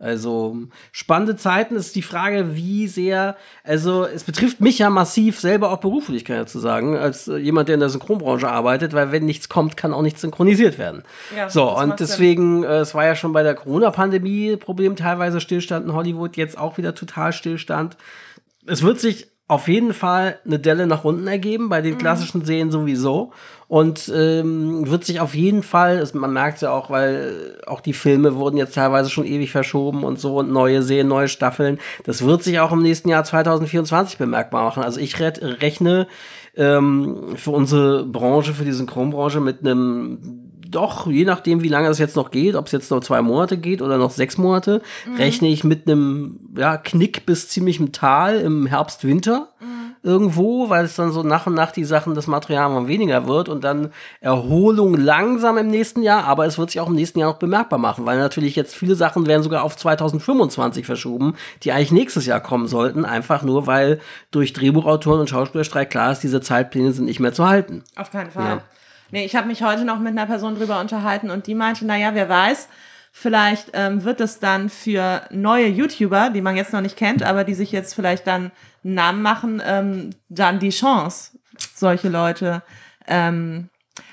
also 0.00 0.56
spannende 0.92 1.36
Zeiten 1.36 1.76
ist 1.76 1.94
die 1.94 2.00
Frage, 2.00 2.56
wie 2.56 2.88
sehr, 2.88 3.36
also 3.62 4.06
es 4.06 4.24
betrifft 4.24 4.60
mich 4.62 4.78
ja 4.78 4.88
massiv 4.88 5.38
selber 5.38 5.70
auch 5.70 5.76
beruflich, 5.76 6.24
kann 6.24 6.36
ich 6.36 6.42
dazu 6.42 6.58
sagen, 6.58 6.96
als 6.96 7.26
jemand, 7.26 7.68
der 7.68 7.74
in 7.74 7.80
der 7.80 7.90
Synchronbranche 7.90 8.48
arbeitet, 8.48 8.94
weil 8.94 9.12
wenn 9.12 9.26
nichts 9.26 9.50
kommt, 9.50 9.76
kann 9.76 9.92
auch 9.92 10.00
nichts 10.00 10.22
synchronisiert 10.22 10.78
werden. 10.78 11.02
Ja, 11.36 11.50
so, 11.50 11.76
und 11.78 12.00
deswegen, 12.00 12.64
äh, 12.64 12.78
es 12.78 12.94
war 12.94 13.04
ja 13.04 13.14
schon 13.14 13.34
bei 13.34 13.42
der 13.42 13.54
Corona-Pandemie 13.54 14.56
Problem, 14.56 14.96
teilweise 14.96 15.38
Stillstand 15.38 15.84
in 15.84 15.92
Hollywood, 15.92 16.38
jetzt 16.38 16.56
auch 16.56 16.78
wieder 16.78 16.94
total 16.94 17.34
Stillstand. 17.34 17.98
Es 18.66 18.82
wird 18.82 19.00
sich 19.00 19.28
auf 19.48 19.68
jeden 19.68 19.92
Fall 19.92 20.38
eine 20.46 20.58
Delle 20.58 20.86
nach 20.86 21.04
unten 21.04 21.26
ergeben, 21.26 21.68
bei 21.68 21.82
den 21.82 21.94
mhm. 21.94 21.98
klassischen 21.98 22.44
Serien 22.44 22.70
sowieso. 22.70 23.32
Und 23.70 24.12
ähm, 24.12 24.90
wird 24.90 25.04
sich 25.04 25.20
auf 25.20 25.32
jeden 25.32 25.62
Fall, 25.62 26.00
das, 26.00 26.12
man 26.12 26.32
merkt 26.32 26.56
es 26.56 26.62
ja 26.62 26.72
auch, 26.72 26.90
weil 26.90 27.56
auch 27.68 27.80
die 27.80 27.92
Filme 27.92 28.34
wurden 28.34 28.56
jetzt 28.56 28.74
teilweise 28.74 29.10
schon 29.10 29.24
ewig 29.24 29.52
verschoben 29.52 30.02
und 30.02 30.18
so 30.18 30.40
und 30.40 30.50
neue 30.50 30.82
Serien, 30.82 31.06
neue 31.06 31.28
Staffeln. 31.28 31.78
Das 32.02 32.24
wird 32.24 32.42
sich 32.42 32.58
auch 32.58 32.72
im 32.72 32.82
nächsten 32.82 33.08
Jahr 33.08 33.22
2024 33.22 34.18
bemerkbar 34.18 34.64
machen. 34.64 34.82
Also 34.82 34.98
ich 34.98 35.20
rechne 35.20 36.08
ähm, 36.56 37.36
für 37.36 37.52
unsere 37.52 38.04
Branche, 38.04 38.54
für 38.54 38.64
die 38.64 38.72
Synchronbranche 38.72 39.38
mit 39.38 39.60
einem 39.60 40.18
doch, 40.68 41.06
je 41.06 41.24
nachdem, 41.24 41.62
wie 41.62 41.68
lange 41.68 41.88
es 41.88 41.98
jetzt 41.98 42.16
noch 42.16 42.32
geht, 42.32 42.56
ob 42.56 42.66
es 42.66 42.72
jetzt 42.72 42.90
noch 42.90 43.00
zwei 43.00 43.22
Monate 43.22 43.56
geht 43.56 43.82
oder 43.82 43.98
noch 43.98 44.10
sechs 44.10 44.36
Monate, 44.36 44.82
mhm. 45.06 45.14
rechne 45.16 45.48
ich 45.48 45.62
mit 45.62 45.86
einem 45.86 46.40
ja, 46.56 46.76
Knick 46.76 47.24
bis 47.24 47.48
ziemlichem 47.48 47.92
Tal 47.92 48.40
im 48.40 48.66
Herbst, 48.66 49.04
Winter. 49.04 49.48
Mhm. 49.60 49.69
Irgendwo, 50.02 50.70
weil 50.70 50.86
es 50.86 50.96
dann 50.96 51.12
so 51.12 51.22
nach 51.22 51.46
und 51.46 51.54
nach 51.54 51.72
die 51.72 51.84
Sachen, 51.84 52.14
das 52.14 52.26
Material 52.26 52.70
mal 52.70 52.88
weniger 52.88 53.26
wird 53.26 53.50
und 53.50 53.64
dann 53.64 53.92
Erholung 54.20 54.94
langsam 54.94 55.58
im 55.58 55.68
nächsten 55.68 56.02
Jahr, 56.02 56.24
aber 56.24 56.46
es 56.46 56.56
wird 56.56 56.70
sich 56.70 56.80
auch 56.80 56.88
im 56.88 56.94
nächsten 56.94 57.18
Jahr 57.18 57.30
noch 57.30 57.38
bemerkbar 57.38 57.78
machen, 57.78 58.06
weil 58.06 58.18
natürlich 58.18 58.56
jetzt 58.56 58.74
viele 58.74 58.94
Sachen 58.94 59.26
werden 59.26 59.42
sogar 59.42 59.62
auf 59.62 59.76
2025 59.76 60.86
verschoben, 60.86 61.34
die 61.62 61.72
eigentlich 61.72 61.92
nächstes 61.92 62.24
Jahr 62.24 62.40
kommen 62.40 62.66
sollten, 62.66 63.04
einfach 63.04 63.42
nur, 63.42 63.66
weil 63.66 64.00
durch 64.30 64.54
Drehbuchautoren 64.54 65.20
und 65.20 65.28
Schauspielerstreik 65.28 65.90
klar 65.90 66.12
ist, 66.12 66.22
diese 66.22 66.40
Zeitpläne 66.40 66.92
sind 66.92 67.04
nicht 67.04 67.20
mehr 67.20 67.34
zu 67.34 67.46
halten. 67.46 67.84
Auf 67.96 68.10
keinen 68.10 68.30
Fall. 68.30 68.44
Ja. 68.44 68.62
Nee, 69.10 69.24
ich 69.24 69.36
habe 69.36 69.48
mich 69.48 69.62
heute 69.62 69.84
noch 69.84 69.98
mit 69.98 70.12
einer 70.12 70.26
Person 70.26 70.54
drüber 70.54 70.80
unterhalten 70.80 71.30
und 71.30 71.46
die 71.46 71.54
meinte, 71.54 71.84
naja, 71.84 72.10
wer 72.14 72.28
weiß, 72.28 72.68
vielleicht 73.12 73.70
ähm, 73.74 74.04
wird 74.04 74.20
es 74.20 74.38
dann 74.38 74.68
für 74.68 75.22
neue 75.30 75.66
YouTuber, 75.66 76.30
die 76.30 76.40
man 76.40 76.56
jetzt 76.56 76.72
noch 76.72 76.80
nicht 76.80 76.96
kennt, 76.96 77.22
aber 77.22 77.44
die 77.44 77.54
sich 77.54 77.72
jetzt 77.72 77.94
vielleicht 77.94 78.26
dann 78.26 78.52
einen 78.84 78.94
Namen 78.94 79.22
machen, 79.22 79.62
ähm, 79.64 80.10
dann 80.28 80.58
die 80.58 80.70
Chance, 80.70 81.38
solche 81.74 82.08
Leute. 82.08 82.62
Ähm, 83.06 83.68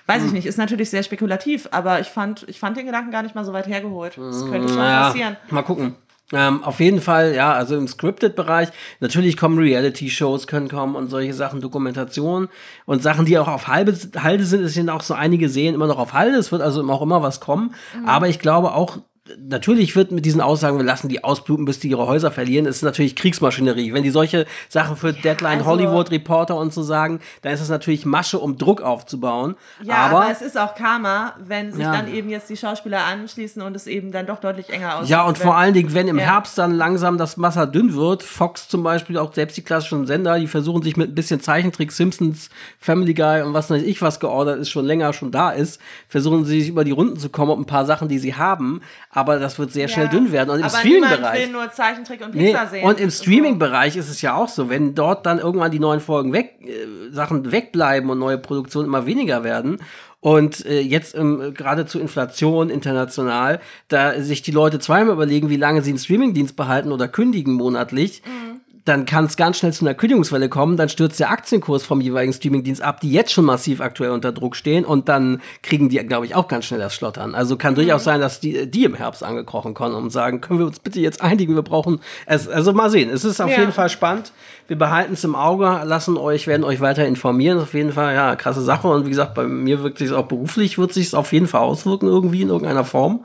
weiß 0.08 0.24
ich 0.24 0.30
hm. 0.30 0.34
nicht, 0.34 0.46
ist 0.46 0.58
natürlich 0.58 0.90
sehr 0.90 1.04
spekulativ, 1.04 1.68
aber 1.72 2.00
ich 2.00 2.08
fand, 2.08 2.46
ich 2.50 2.60
fand 2.60 2.78
den 2.78 2.86
Gedanken 2.86 3.12
gar 3.12 3.24
nicht 3.24 3.36
mal 3.36 3.46
so 3.46 3.54
weit 3.54 3.68
hergeholt. 3.68 4.18
Das 4.18 4.46
könnte 4.46 4.70
schon 4.70 4.78
naja, 4.78 5.08
passieren. 5.08 5.38
Mal 5.50 5.64
gucken. 5.64 5.96
Ähm, 6.34 6.62
auf 6.64 6.82
jeden 6.82 7.00
Fall, 7.00 7.34
ja, 7.36 7.54
also 7.54 7.78
im 7.78 7.88
Scripted-Bereich. 7.88 8.70
Natürlich 9.00 9.38
kommen 9.38 9.58
Reality-Shows, 9.58 10.48
können 10.48 10.68
kommen 10.68 10.96
und 10.96 11.10
solche 11.10 11.34
Sachen, 11.34 11.62
Dokumentation 11.62 12.50
und 12.86 13.02
Sachen, 13.02 13.26
die 13.26 13.38
auch 13.38 13.48
auf 13.48 13.68
halbe 13.68 13.98
Halde 14.22 14.44
sind. 14.44 14.64
Es 14.64 14.74
sind 14.74 14.90
auch 14.90 15.02
so 15.02 15.14
einige 15.14 15.48
Serien 15.48 15.76
immer 15.76 15.88
noch 15.88 16.00
auf 16.00 16.12
Halde. 16.12 16.38
Es 16.38 16.52
wird 16.52 16.62
also 16.62 16.84
auch 16.90 17.02
immer 17.02 17.22
was 17.22 17.40
kommen. 17.40 17.74
Mhm. 17.98 18.10
Aber 18.10 18.28
ich 18.28 18.40
glaube 18.40 18.74
auch, 18.74 18.98
natürlich 19.38 19.96
wird 19.96 20.12
mit 20.12 20.26
diesen 20.26 20.42
Aussagen, 20.42 20.78
wir 20.78 20.86
lassen 20.86 21.10
die 21.10 21.24
ausbluten, 21.24 21.66
bis 21.66 21.80
die 21.80 21.90
ihre 21.90 22.08
Häuser 22.08 22.32
verlieren, 22.32 22.66
ist 22.66 22.82
natürlich 22.82 23.16
Kriegsmaschinerie. 23.16 23.94
Wenn 23.94 24.04
die 24.04 24.10
solche 24.10 24.46
Sachen 24.70 24.96
für 24.96 25.10
ja, 25.10 25.22
Deadline 25.22 25.60
also, 25.60 25.72
Hollywood 25.72 26.12
Reporter 26.12 26.56
und 26.56 26.74
so 26.74 26.84
sagen, 26.84 27.20
dann 27.42 27.54
ist 27.54 27.62
es 27.62 27.70
natürlich 27.70 28.06
Masche, 28.06 28.40
um 28.40 28.58
Druck 28.58 28.82
aufzubauen. 28.82 29.56
Ja, 29.84 29.96
aber, 29.96 30.24
aber 30.24 30.32
es 30.32 30.42
ist 30.42 30.58
auch 30.58 30.76
Karma, 30.76 31.36
wenn 31.40 31.72
sich 31.72 31.84
ja. 31.84 31.92
dann 31.92 32.14
eben 32.14 32.30
jetzt 32.30 32.50
die 32.50 32.58
Schauspieler 32.58 33.06
anschließen 33.06 33.62
und 33.62 33.76
es 33.76 33.88
eben 33.88 34.12
dann 34.12 34.26
doch 34.26 34.40
deutlich 34.40 34.70
enger 34.70 34.98
aussieht. 34.98 35.10
Ja, 35.10 35.26
und 35.26 35.38
vor 35.38 35.56
allen 35.56 35.74
Dingen, 35.74 35.94
wenn 35.94 36.08
im 36.08 36.20
ja. 36.20 36.26
Herbst 36.26 36.58
dann 36.58 36.72
langsam 36.72 37.18
das 37.18 37.40
Wasser 37.42 37.68
dünn 37.68 37.94
wird, 37.94 38.24
Fox 38.24 38.68
zum 38.68 38.84
Beispiel, 38.84 39.18
auch 39.18 39.34
selbst 39.34 39.58
die 39.58 39.64
klassischen 39.64 40.06
Sender, 40.08 40.40
die 40.40 40.48
versuchen 40.48 40.82
sich 40.82 40.98
mit 40.98 41.12
ein 41.12 41.16
bisschen 41.16 41.42
Zeichentrick, 41.42 41.92
Simpsons, 41.92 42.50
Family 42.80 43.14
Guy 43.14 43.42
und 43.42 43.54
was 43.54 43.70
weiß 43.70 43.84
ich, 43.84 44.02
was 44.02 44.20
geordert 44.20 44.60
ist, 44.60 44.70
schon 44.70 44.86
länger 44.86 45.14
schon 45.14 45.32
da 45.32 45.52
ist, 45.52 45.80
versuchen 46.08 46.46
sie 46.46 46.62
sich 46.62 46.70
über 46.70 46.84
die 46.84 46.92
Runden 46.92 47.18
zu 47.18 47.30
kommen, 47.30 47.52
um 47.52 47.62
ein 47.62 47.66
paar 47.66 47.86
Sachen, 47.86 48.08
die 48.08 48.20
sie 48.20 48.36
haben, 48.36 48.82
aber 49.18 49.40
das 49.40 49.58
wird 49.58 49.72
sehr 49.72 49.88
schnell 49.88 50.10
dünn 50.10 50.32
werden. 50.32 50.52
Und 50.52 50.60
im 50.60 50.70
Streaming-Bereich. 50.70 51.48
will 51.48 51.52
nur 51.52 51.72
Zeichentrick 51.72 52.24
und 52.24 52.34
Pixar 52.34 52.66
nee, 52.66 52.70
sehen. 52.70 52.86
Und 52.86 53.00
im 53.00 53.10
Streaming-Bereich 53.10 53.98
ist 53.98 54.10
es 54.10 54.22
ja 54.22 54.36
auch 54.36 54.48
so, 54.48 54.70
wenn 54.70 54.94
dort 54.94 55.26
dann 55.26 55.40
irgendwann 55.40 55.72
die 55.72 55.80
neuen 55.80 56.02
Folgen 56.02 56.34
weg, 56.34 56.60
äh, 56.62 57.12
Sachen 57.12 57.52
wegbleiben 57.52 58.12
und 58.12 58.20
neue 58.20 58.38
Produktionen 58.38 58.88
immer 58.88 59.08
weniger 59.08 59.44
werden. 59.44 59.80
Und 60.20 60.64
äh, 60.68 60.82
jetzt 60.82 61.16
ähm, 61.16 61.56
gerade 61.56 61.88
zu 61.88 62.00
Inflation 62.00 62.70
international, 62.70 63.60
da 63.88 64.22
sich 64.22 64.44
die 64.44 64.52
Leute 64.52 64.78
zweimal 64.78 65.16
überlegen, 65.16 65.50
wie 65.50 65.58
lange 65.58 65.82
sie 65.82 65.90
einen 65.90 66.00
Streamingdienst 66.00 66.56
behalten 66.56 66.92
oder 66.92 67.08
kündigen 67.08 67.54
monatlich, 67.54 68.22
mhm 68.24 68.47
dann 68.88 69.06
kann 69.06 69.26
es 69.26 69.38
ganz 69.38 69.58
schnell 69.58 69.74
zu 69.74 69.86
einer 69.86 69.94
Kündigungswelle 69.94 70.50
kommen, 70.50 70.78
dann 70.78 70.90
stürzt 70.90 71.20
der 71.20 71.32
Aktienkurs 71.32 71.84
vom 71.84 72.02
jeweiligen 72.02 72.34
Streamingdienst 72.34 72.82
ab, 72.82 73.02
die 73.02 73.12
jetzt 73.12 73.32
schon 73.32 73.46
massiv 73.46 73.82
aktuell 73.82 74.12
unter 74.12 74.32
Druck 74.32 74.56
stehen 74.56 74.86
und 74.86 75.10
dann 75.10 75.42
kriegen 75.64 75.90
die, 75.90 75.98
glaube 75.98 76.26
ich, 76.26 76.36
auch 76.36 76.48
ganz 76.48 76.66
schnell 76.66 76.80
das 76.80 76.94
Schlottern. 76.96 77.36
Also 77.36 77.58
kann 77.58 77.76
durchaus 77.76 78.04
sein, 78.04 78.22
dass 78.22 78.40
die, 78.40 78.70
die 78.70 78.84
im 78.86 78.96
Herbst 78.96 79.24
angekrochen 79.24 79.74
kommen 79.74 79.96
und 79.96 80.10
sagen, 80.12 80.42
können 80.42 80.60
wir 80.60 80.66
uns 80.68 80.80
bitte 80.80 81.00
jetzt 81.00 81.22
einigen, 81.22 81.56
wir 81.56 81.62
brauchen 81.64 82.00
es. 82.26 82.48
Also 82.48 82.74
mal 82.74 82.90
sehen, 82.90 83.10
es 83.10 83.24
ist 83.26 83.42
auf 83.42 83.50
Ja. 83.52 83.60
jeden 83.60 83.72
Fall 83.72 83.90
spannend. 83.90 84.32
Wir 84.68 84.78
behalten 84.78 85.14
es 85.14 85.24
im 85.24 85.34
Auge, 85.36 85.82
lassen 85.86 86.18
euch, 86.18 86.46
werden 86.46 86.66
euch 86.66 86.82
weiter 86.82 87.06
informieren. 87.08 87.58
Auf 87.60 87.74
jeden 87.74 87.94
Fall, 87.94 88.14
ja, 88.14 88.36
krasse 88.36 88.62
Sache. 88.62 88.90
Und 88.90 89.06
wie 89.06 89.10
gesagt, 89.10 89.34
bei 89.34 89.46
mir 89.48 89.82
wirkt 89.82 89.98
sich 90.00 90.12
auch 90.12 90.26
beruflich, 90.26 90.78
wird 90.78 90.92
sich 90.92 91.14
auf 91.16 91.32
jeden 91.32 91.48
Fall 91.48 91.62
auswirken, 91.62 92.08
irgendwie 92.08 92.42
in 92.42 92.50
irgendeiner 92.50 92.84
Form. 92.84 93.24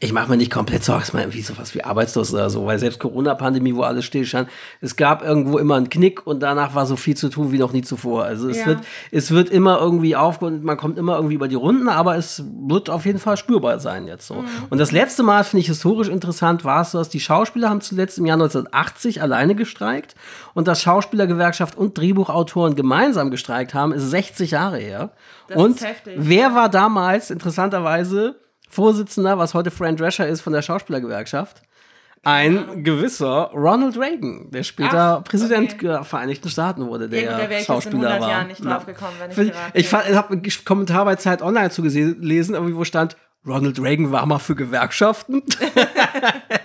Ich 0.00 0.14
mache 0.14 0.30
mir 0.30 0.38
nicht 0.38 0.50
komplett 0.50 0.82
Sorgen, 0.82 1.02
es 1.02 1.12
mal 1.12 1.20
irgendwie 1.20 1.42
sowas 1.42 1.74
wie 1.74 1.84
arbeitslos 1.84 2.32
oder 2.32 2.48
so, 2.48 2.64
weil 2.64 2.78
selbst 2.78 3.00
Corona-Pandemie, 3.00 3.74
wo 3.74 3.82
alles 3.82 4.06
stillstand, 4.06 4.48
es 4.84 4.96
gab 4.96 5.22
irgendwo 5.24 5.58
immer 5.58 5.76
einen 5.76 5.88
Knick 5.88 6.26
und 6.26 6.40
danach 6.40 6.74
war 6.74 6.86
so 6.86 6.96
viel 6.96 7.16
zu 7.16 7.28
tun 7.28 7.52
wie 7.52 7.58
noch 7.58 7.72
nie 7.72 7.82
zuvor. 7.82 8.24
Also 8.24 8.48
es 8.48 8.58
Ja. 8.58 8.66
wird, 8.66 8.78
es 9.12 9.30
wird 9.30 9.48
immer 9.48 9.78
irgendwie 9.80 10.16
auf 10.16 10.42
und 10.42 10.64
man 10.64 10.76
kommt 10.76 10.98
immer 10.98 11.14
irgendwie 11.14 11.36
über 11.36 11.46
die 11.46 11.54
Runden, 11.54 11.88
aber 11.88 12.16
es 12.16 12.42
wird 12.66 12.90
auf 12.90 13.06
jeden 13.06 13.20
Fall 13.20 13.36
spürbar 13.36 13.78
sein 13.78 14.08
jetzt 14.08 14.26
so. 14.26 14.44
Und 14.70 14.78
das 14.78 14.90
letzte 14.90 15.22
Mal 15.22 15.44
finde 15.44 15.60
ich 15.60 15.68
historisch 15.68 16.08
interessant 16.08 16.64
war 16.64 16.82
es 16.82 16.90
so, 16.90 16.98
dass 16.98 17.08
die 17.08 17.20
Schauspieler 17.20 17.70
haben 17.70 17.80
zuletzt 17.80 18.18
im 18.18 18.26
Jahr 18.26 18.34
1980 18.34 19.22
alleine 19.22 19.54
gestreikt 19.54 20.16
und 20.54 20.66
dass 20.66 20.82
Schauspielergewerkschaft 20.82 21.78
und 21.78 21.96
Drehbuchautoren 21.96 22.74
gemeinsam 22.74 23.30
gestreikt 23.30 23.74
haben, 23.74 23.92
ist 23.92 24.10
60 24.10 24.50
Jahre 24.50 24.78
her. 24.78 25.12
Das 25.46 25.56
und 25.58 25.80
wer 26.16 26.54
war 26.56 26.68
damals 26.68 27.30
interessanterweise 27.30 28.34
Vorsitzender, 28.68 29.38
was 29.38 29.54
heute 29.54 29.70
Fran 29.70 29.96
Drescher 29.96 30.26
ist 30.26 30.40
von 30.40 30.52
der 30.54 30.62
Schauspielergewerkschaft? 30.62 31.62
Ein 32.24 32.84
gewisser 32.84 33.50
Ronald 33.52 33.98
Reagan, 33.98 34.48
der 34.50 34.62
später 34.62 35.18
Ach, 35.20 35.24
Präsident 35.24 35.72
okay. 35.74 35.86
der 35.88 36.04
Vereinigten 36.04 36.48
Staaten 36.48 36.86
wurde, 36.86 37.08
der 37.08 37.22
Irgendwer 37.22 37.50
wäre 37.50 37.60
ich 37.60 37.66
jetzt 37.66 37.68
in 37.68 37.74
Schauspieler 37.74 38.08
100 38.10 38.20
war. 38.20 38.28
Jahren 38.30 38.46
nicht 38.46 38.64
Ja. 38.64 38.70
draufgekommen, 38.74 39.14
wenn 39.18 39.30
ich 39.32 39.38
ich 39.38 39.52
geraten 39.52 39.70
ich 39.78 39.88
fand- 39.88 40.08
ich 40.08 40.16
habe 40.16 40.30
einen 40.30 40.42
Kommentar 40.64 41.04
bei 41.04 41.16
Zeit 41.16 41.42
Online 41.42 41.70
zu 41.70 41.82
gelesen, 41.82 42.54
irgendwie 42.54 42.76
wo 42.76 42.84
stand, 42.84 43.16
Ronald 43.44 43.80
Reagan 43.82 44.12
war 44.12 44.24
mal 44.26 44.38
für 44.38 44.54
Gewerkschaften. 44.54 45.42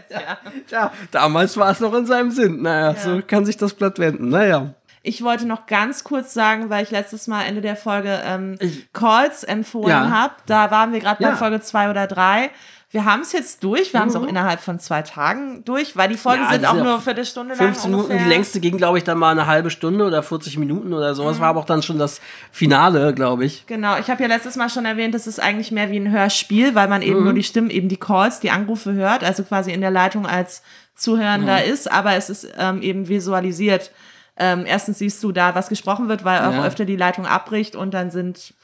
Ja. 0.10 0.38
ja, 0.70 0.92
damals 1.12 1.58
war 1.58 1.70
es 1.72 1.80
noch 1.80 1.94
in 1.94 2.06
seinem 2.06 2.32
Sinn. 2.32 2.62
Naja, 2.62 2.92
Ja. 2.92 2.96
so 2.96 3.22
kann 3.26 3.46
sich 3.46 3.58
das 3.58 3.74
Blatt 3.74 4.00
wenden. 4.00 4.30
Naja. 4.30 4.74
Ich 5.04 5.24
wollte 5.24 5.46
noch 5.48 5.68
ganz 5.68 6.04
kurz 6.04 6.34
sagen, 6.34 6.70
weil 6.70 6.84
ich 6.84 6.92
letztes 6.92 7.28
Mal 7.28 7.44
Ende 7.44 7.62
der 7.62 7.76
Folge 7.76 8.20
ähm, 8.26 8.58
Calls 8.94 9.44
empfohlen 9.44 9.90
Ja. 9.90 10.10
habe. 10.10 10.34
Da 10.48 10.72
waren 10.72 10.92
wir 10.94 11.00
gerade 11.00 11.24
bei 11.24 11.36
Folge 11.36 11.62
zwei 11.62 11.90
oder 11.90 12.08
drei. 12.08 12.50
Wir 12.98 13.06
haben 13.06 13.22
es 13.22 13.32
jetzt 13.32 13.63
durch. 13.63 13.94
Wir 13.94 14.00
haben 14.00 14.08
es 14.08 14.16
auch 14.16 14.25
innerhalb 14.25 14.60
von 14.60 14.80
zwei 14.80 15.04
Tagen 15.04 15.63
durch, 15.66 15.96
weil 15.96 16.10
die 16.10 16.18
Folgen 16.18 16.42
Ja, 16.42 16.51
sind 16.51 16.66
auch 16.66 16.74
nur 16.74 16.84
ja 16.86 16.94
eine 16.94 17.01
Viertelstunde 17.04 17.54
lang 17.54 17.68
15 17.75 17.92
Minuten, 17.92 18.18
die 18.18 18.24
längste 18.24 18.60
ging, 18.60 18.75
glaube 18.77 18.98
ich, 18.98 19.04
dann 19.04 19.20
mal 19.20 19.30
eine 19.30 19.46
halbe 19.46 19.70
Stunde 19.70 20.04
oder 20.04 20.24
40 20.24 20.58
Minuten 20.58 20.92
oder 20.94 21.13
sowas. 21.13 21.39
War 21.39 21.50
aber 21.50 21.60
auch 21.60 21.66
dann 21.66 21.84
schon 21.84 22.00
das 22.00 22.20
Finale, 22.51 23.13
glaube 23.13 23.46
ich. 23.46 23.68
Genau, 23.68 24.00
ich 24.00 24.10
habe 24.10 24.24
ja 24.24 24.27
letztes 24.27 24.56
Mal 24.56 24.70
schon 24.70 24.86
erwähnt, 24.86 25.13
das 25.13 25.27
ist 25.27 25.39
eigentlich 25.39 25.72
mehr 25.72 25.92
wie 25.92 25.98
ein 26.00 26.10
Hörspiel, 26.10 26.74
weil 26.74 26.88
man 26.88 27.04
eben 27.04 27.24
nur 27.24 27.34
die 27.34 27.44
Stimmen, 27.44 27.70
eben 27.70 27.88
die 27.88 27.98
Calls, 27.98 28.39
die 28.39 28.50
Anrufe 28.50 28.94
hört, 28.94 29.24
also 29.24 29.44
quasi 29.44 29.72
in 29.72 29.82
der 29.82 29.92
Leitung 29.92 30.25
als 30.25 30.63
Zuhörender 30.96 31.63
ist, 31.63 31.92
aber 31.92 32.16
es 32.16 32.32
ist 32.32 32.48
ähm, 32.58 32.82
eben 32.82 33.08
visualisiert. 33.08 33.92
Ähm, 34.39 34.66
erstens 34.68 34.98
siehst 34.98 35.24
du 35.24 35.32
da, 35.32 35.54
was 35.54 35.70
gesprochen 35.70 36.10
wird, 36.10 36.24
weil 36.24 36.39
auch 36.42 36.54
Ja. 36.54 36.66
öfter 36.66 36.86
die 36.86 36.96
Leitung 36.96 37.27
abbricht 37.27 37.75
und 37.75 37.94
dann 37.94 38.10
sind, 38.10 38.56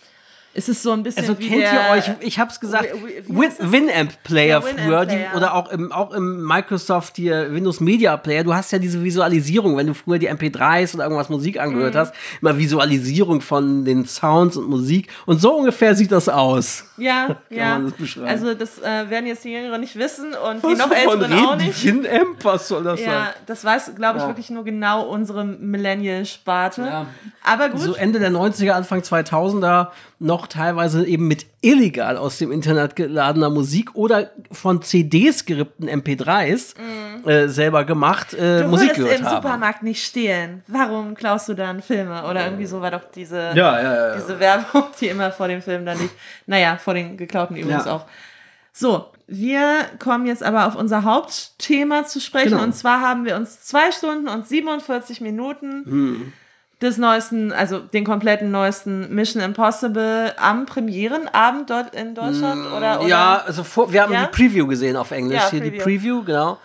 ist 0.56 0.70
es 0.70 0.84
so 0.84 0.92
ein 0.92 1.02
bisschen 1.04 1.22
Also 1.24 1.36
kennt 1.36 1.52
ihr 1.64 1.72
euch, 1.92 2.12
ich 2.20 2.38
hab's 2.40 2.60
gesagt, 2.60 2.88
Win-? 3.28 3.52
Winamp-Player 3.60 4.60
Ja, 4.60 4.64
Winamp 4.64 4.80
früher, 4.82 5.06
die, 5.06 5.16
Player. 5.16 5.36
oder 5.36 5.54
auch 5.56 5.72
im, 5.72 5.92
auch 5.92 6.12
im 6.14 6.44
Microsoft 6.46 7.16
hier 7.16 7.52
Windows 7.54 7.80
Media 7.80 8.16
Player, 8.18 8.44
du 8.44 8.54
hast 8.54 8.72
ja 8.72 8.78
diese 8.80 9.04
Visualisierung, 9.04 9.76
wenn 9.78 9.88
du 9.88 9.94
früher 9.96 10.20
die 10.20 10.30
MP3s 10.32 10.94
oder 10.96 11.06
irgendwas 11.06 11.30
Musik 11.30 11.56
Mhm. 11.56 11.62
angehört 11.62 11.96
hast, 11.96 12.14
immer 12.42 12.58
Visualisierung 12.58 13.42
von 13.42 13.84
den 13.86 14.06
Sounds 14.06 14.56
und 14.58 14.70
Musik 14.70 15.08
und 15.26 15.42
so 15.42 15.56
ungefähr 15.56 15.96
sieht 15.96 16.12
das 16.12 16.30
aus. 16.30 16.86
Ja, 16.98 17.36
ja. 17.50 17.80
man 17.80 17.94
das 18.00 18.18
also 18.24 18.54
das 18.54 18.80
äh, 18.80 19.10
werden 19.10 19.26
jetzt 19.26 19.44
die 19.44 19.52
Jüngeren 19.54 19.82
nicht 19.82 19.96
wissen 19.98 20.34
und 20.34 20.62
die 20.64 20.68
Was, 20.68 20.78
noch 20.78 20.90
wovon 20.92 21.22
Älteren 21.24 21.46
auch 21.46 21.56
nicht. 21.58 21.84
die 21.84 21.88
Winamp? 22.04 22.44
Was 22.46 22.68
soll 22.68 22.84
das 22.84 23.00
Ja, 23.00 23.06
sein? 23.08 23.28
das 23.48 23.66
weiß, 23.66 23.92
glaube 23.96 24.18
ich, 24.20 24.24
Ja. 24.24 24.30
wirklich 24.30 24.50
nur 24.52 24.64
genau 24.64 25.08
unsere 25.08 25.44
Millennial-Sparte. 25.46 26.82
Ja. 26.82 27.06
Aber 27.44 27.70
gut. 27.70 27.82
so 27.82 27.94
Ende 27.96 28.20
der 28.20 28.32
90er, 28.32 28.72
Anfang 28.74 29.02
2000er 29.02 29.88
noch 30.20 30.43
teilweise 30.48 31.06
eben 31.06 31.28
mit 31.28 31.46
illegal 31.62 32.18
aus 32.18 32.38
dem 32.38 32.52
Internet 32.52 32.96
geladener 32.96 33.50
Musik 33.50 33.96
oder 33.96 34.32
von 34.52 34.82
CDs 34.82 35.46
gerippten 35.46 35.90
MP3s 35.90 36.76
äh, 37.26 37.48
selber 37.48 37.86
gemacht 37.86 38.34
äh. 38.34 38.64
Du 38.64 38.68
Musik 38.70 38.94
gehört 38.96 39.20
im 39.20 39.26
haben. 39.26 39.36
Supermarkt 39.36 39.84
nicht 39.84 40.04
stehlen. 40.04 40.64
Warum 40.68 41.16
klaust 41.16 41.50
du 41.50 41.54
dann 41.54 41.82
Filme? 41.82 42.24
Oder 42.26 42.46
irgendwie 42.46 42.66
so 42.66 42.82
war 42.82 42.92
doch 42.92 43.04
diese, 43.14 43.52
Ja, 43.54 43.82
ja, 43.82 43.82
ja, 43.82 44.16
diese 44.16 44.40
Werbung, 44.40 44.86
die 45.00 45.08
immer 45.08 45.32
vor 45.32 45.48
dem 45.48 45.62
Film 45.62 45.86
dann 45.86 46.00
liegt. 46.00 46.16
Naja, 46.46 46.78
vor 46.78 46.94
den 46.94 47.18
geklauten 47.18 47.56
übrigens 47.56 47.88
auch. 47.88 48.06
So, 48.72 49.06
wir 49.28 49.86
kommen 50.00 50.26
jetzt 50.26 50.44
aber 50.44 50.68
auf 50.68 50.76
unser 50.76 51.04
Hauptthema 51.04 52.06
zu 52.06 52.20
sprechen. 52.20 52.52
Genau. 52.52 52.64
Und 52.64 52.74
zwar 52.74 53.02
haben 53.02 53.24
wir 53.24 53.36
uns 53.36 53.62
zwei 53.62 53.92
Stunden 53.92 54.28
und 54.28 54.48
47 54.48 55.22
Minuten 55.22 55.86
Hm. 55.86 56.34
Des 56.84 56.98
neuesten, 56.98 57.52
also 57.52 57.80
den 57.80 58.04
kompletten 58.04 58.52
neuesten 58.52 59.14
Mission 59.14 59.42
Impossible 59.42 60.34
am 60.38 60.66
Premierenabend 60.66 61.70
dort 61.70 61.96
in 61.96 62.14
Deutschland 62.14 62.66
oder, 62.68 62.78
oder? 62.78 63.00
Hm, 63.02 63.08
Ja, 63.08 63.42
also 63.46 63.64
vor, 63.64 63.92
wir 63.92 64.04
haben 64.04 64.14
Ja? 64.14 64.26
die 64.26 64.32
Preview 64.32 64.68
gesehen 64.68 64.96
auf 64.98 65.12
Englisch. 65.12 65.42
Ja, 65.42 65.50
Hier 65.50 65.62
die 65.62 65.72
Preview. 65.72 66.22
Preview, 66.22 66.24
genau. 66.24 66.58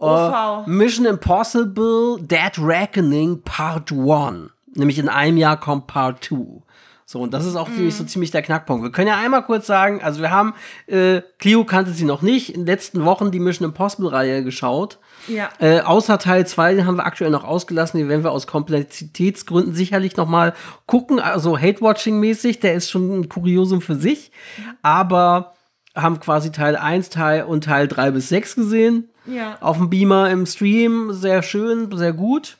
Äh, 0.00 0.68
Mission 0.70 1.06
Impossible 1.06 2.16
Dead 2.20 2.52
Reckoning 2.58 3.42
Part 3.42 3.92
1. 3.92 4.50
Nämlich 4.74 4.98
in 4.98 5.08
einem 5.08 5.36
Jahr 5.36 5.58
kommt 5.58 5.86
Part 5.86 6.24
2. 6.24 6.62
So, 7.06 7.20
und 7.20 7.32
das 7.34 7.44
ist 7.44 7.54
auch 7.54 7.68
Mhm. 7.68 7.90
so 7.90 8.02
ziemlich 8.04 8.30
der 8.30 8.42
Knackpunkt. 8.42 8.82
Wir 8.82 8.90
können 8.90 9.08
ja 9.08 9.16
einmal 9.16 9.42
kurz 9.44 9.66
sagen, 9.66 10.02
also 10.02 10.20
wir 10.22 10.30
haben, 10.30 10.54
äh, 10.86 11.20
Clio 11.38 11.64
kannte 11.64 11.92
sie 11.92 12.04
noch 12.06 12.22
nicht, 12.22 12.48
in 12.54 12.62
den 12.62 12.66
letzten 12.66 13.04
Wochen 13.04 13.30
die 13.30 13.40
Mission 13.40 13.68
Impossible-Reihe 13.68 14.42
geschaut. 14.42 14.98
Ja. 15.28 15.50
Äh, 15.58 15.80
außer 15.80 16.18
Teil 16.18 16.46
2, 16.46 16.74
den 16.74 16.86
haben 16.86 16.96
wir 16.96 17.06
aktuell 17.06 17.30
noch 17.30 17.44
ausgelassen, 17.44 17.98
den 17.98 18.08
werden 18.08 18.24
wir 18.24 18.32
aus 18.32 18.46
Komplexitätsgründen 18.46 19.74
sicherlich 19.74 20.16
noch 20.16 20.28
mal 20.28 20.54
gucken, 20.86 21.20
also 21.20 21.58
Hate-Watching-mäßig, 21.58 22.60
der 22.60 22.74
ist 22.74 22.90
schon 22.90 23.20
ein 23.20 23.28
Kuriosum 23.28 23.80
für 23.80 23.96
sich, 23.96 24.32
aber 24.82 25.54
haben 25.94 26.20
quasi 26.20 26.50
Teil 26.52 26.76
1, 26.76 27.10
Teil 27.10 27.44
und 27.44 27.64
Teil 27.64 27.88
3 27.88 28.10
bis 28.10 28.28
6 28.28 28.56
gesehen. 28.56 29.10
Ja. 29.26 29.58
Auf 29.60 29.78
dem 29.78 29.90
Beamer 29.90 30.30
im 30.30 30.44
Stream, 30.44 31.12
sehr 31.12 31.42
schön, 31.42 31.90
sehr 31.96 32.12
gut. 32.12 32.58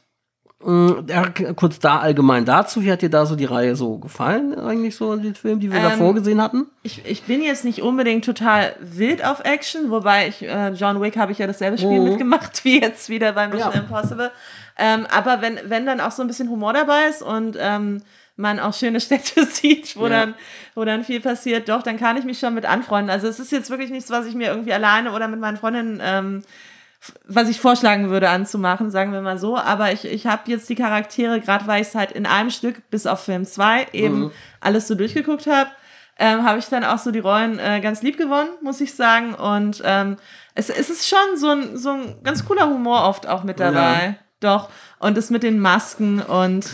Mm, 0.64 1.06
Ja, 1.08 1.24
kurz 1.54 1.78
da 1.78 1.98
allgemein 1.98 2.44
dazu, 2.44 2.82
wie 2.82 2.90
hat 2.90 3.02
dir 3.02 3.10
da 3.10 3.26
so 3.26 3.36
die 3.36 3.44
Reihe 3.44 3.76
so 3.76 3.98
gefallen, 3.98 4.54
eigentlich 4.58 4.96
so, 4.96 5.14
den 5.16 5.34
Film, 5.34 5.60
die 5.60 5.70
wir 5.70 5.78
Ähm, 5.78 5.84
davor 5.84 6.14
gesehen 6.14 6.40
hatten? 6.40 6.66
Ich, 6.82 7.04
ich 7.06 7.22
bin 7.24 7.42
jetzt 7.42 7.64
nicht 7.64 7.82
unbedingt 7.82 8.24
total 8.24 8.74
wild 8.80 9.24
auf 9.24 9.40
Action, 9.44 9.90
wobei 9.90 10.28
ich, 10.28 10.42
äh, 10.42 10.70
John 10.70 11.00
Wick 11.00 11.16
habe 11.16 11.32
ich 11.32 11.38
ja 11.38 11.46
dasselbe 11.46 11.76
Spiel 11.78 11.98
Mhm. 12.00 12.04
mitgemacht 12.04 12.64
wie 12.64 12.80
jetzt 12.80 13.08
wieder 13.08 13.32
bei 13.32 13.46
Mission 13.48 13.72
Ja. 13.72 13.78
Impossible. 13.80 14.30
Ähm, 14.78 15.06
aber 15.14 15.40
wenn, 15.40 15.58
wenn 15.66 15.86
dann 15.86 16.00
auch 16.00 16.10
so 16.10 16.22
ein 16.22 16.26
bisschen 16.28 16.48
Humor 16.50 16.72
dabei 16.72 17.06
ist 17.08 17.22
und 17.22 17.56
ähm, 17.60 18.02
man 18.36 18.58
auch 18.58 18.74
schöne 18.74 19.00
Städte 19.02 19.44
sieht, 19.44 19.96
wo, 19.96 20.04
Ja. 20.04 20.08
dann, 20.26 20.34
wo 20.74 20.84
dann 20.84 21.04
viel 21.04 21.20
passiert, 21.20 21.68
doch, 21.68 21.82
dann 21.82 21.98
kann 21.98 22.16
ich 22.16 22.24
mich 22.24 22.38
schon 22.38 22.54
mit 22.54 22.64
anfreunden. 22.64 23.10
Also 23.10 23.28
es 23.28 23.38
ist 23.38 23.52
jetzt 23.52 23.70
wirklich 23.70 23.90
nichts, 23.90 24.10
was 24.10 24.26
ich 24.26 24.34
mir 24.34 24.48
irgendwie 24.48 24.72
alleine 24.72 25.12
oder 25.12 25.28
mit 25.28 25.38
meinen 25.40 25.56
Freundinnen 25.56 26.00
ähm, 26.02 26.42
was 27.26 27.48
ich 27.48 27.60
vorschlagen 27.60 28.10
würde 28.10 28.30
anzumachen, 28.30 28.90
sagen 28.90 29.12
wir 29.12 29.20
mal 29.20 29.38
so. 29.38 29.56
Aber 29.58 29.92
ich, 29.92 30.04
ich 30.04 30.26
habe 30.26 30.50
jetzt 30.50 30.68
die 30.68 30.74
Charaktere, 30.74 31.40
gerade 31.40 31.66
weil 31.66 31.82
ich 31.82 31.88
es 31.88 31.94
halt 31.94 32.12
in 32.12 32.26
einem 32.26 32.50
Stück 32.50 32.88
bis 32.90 33.06
auf 33.06 33.24
Film 33.24 33.44
2 33.44 33.88
eben 33.92 34.20
Mhm. 34.20 34.30
alles 34.60 34.88
so 34.88 34.94
durchgeguckt 34.94 35.46
habe, 35.46 35.70
ähm, 36.18 36.44
habe 36.44 36.58
ich 36.58 36.66
dann 36.66 36.84
auch 36.84 36.98
so 36.98 37.10
die 37.10 37.18
Rollen 37.18 37.58
äh, 37.58 37.80
ganz 37.80 38.02
lieb 38.02 38.16
gewonnen, 38.16 38.50
muss 38.62 38.80
ich 38.80 38.94
sagen. 38.94 39.34
Und 39.34 39.82
ähm, 39.84 40.16
es, 40.54 40.70
es 40.70 40.88
ist 40.90 41.08
schon 41.08 41.36
so 41.36 41.50
ein, 41.50 41.76
so 41.76 41.90
ein 41.90 42.22
ganz 42.22 42.44
cooler 42.44 42.66
Humor 42.68 43.04
oft 43.04 43.26
auch 43.26 43.42
mit 43.44 43.58
dabei. 43.60 44.18
Doch. 44.40 44.68
Und 44.98 45.16
das 45.16 45.30
mit 45.30 45.42
den 45.42 45.58
Masken 45.58 46.20
und 46.22 46.66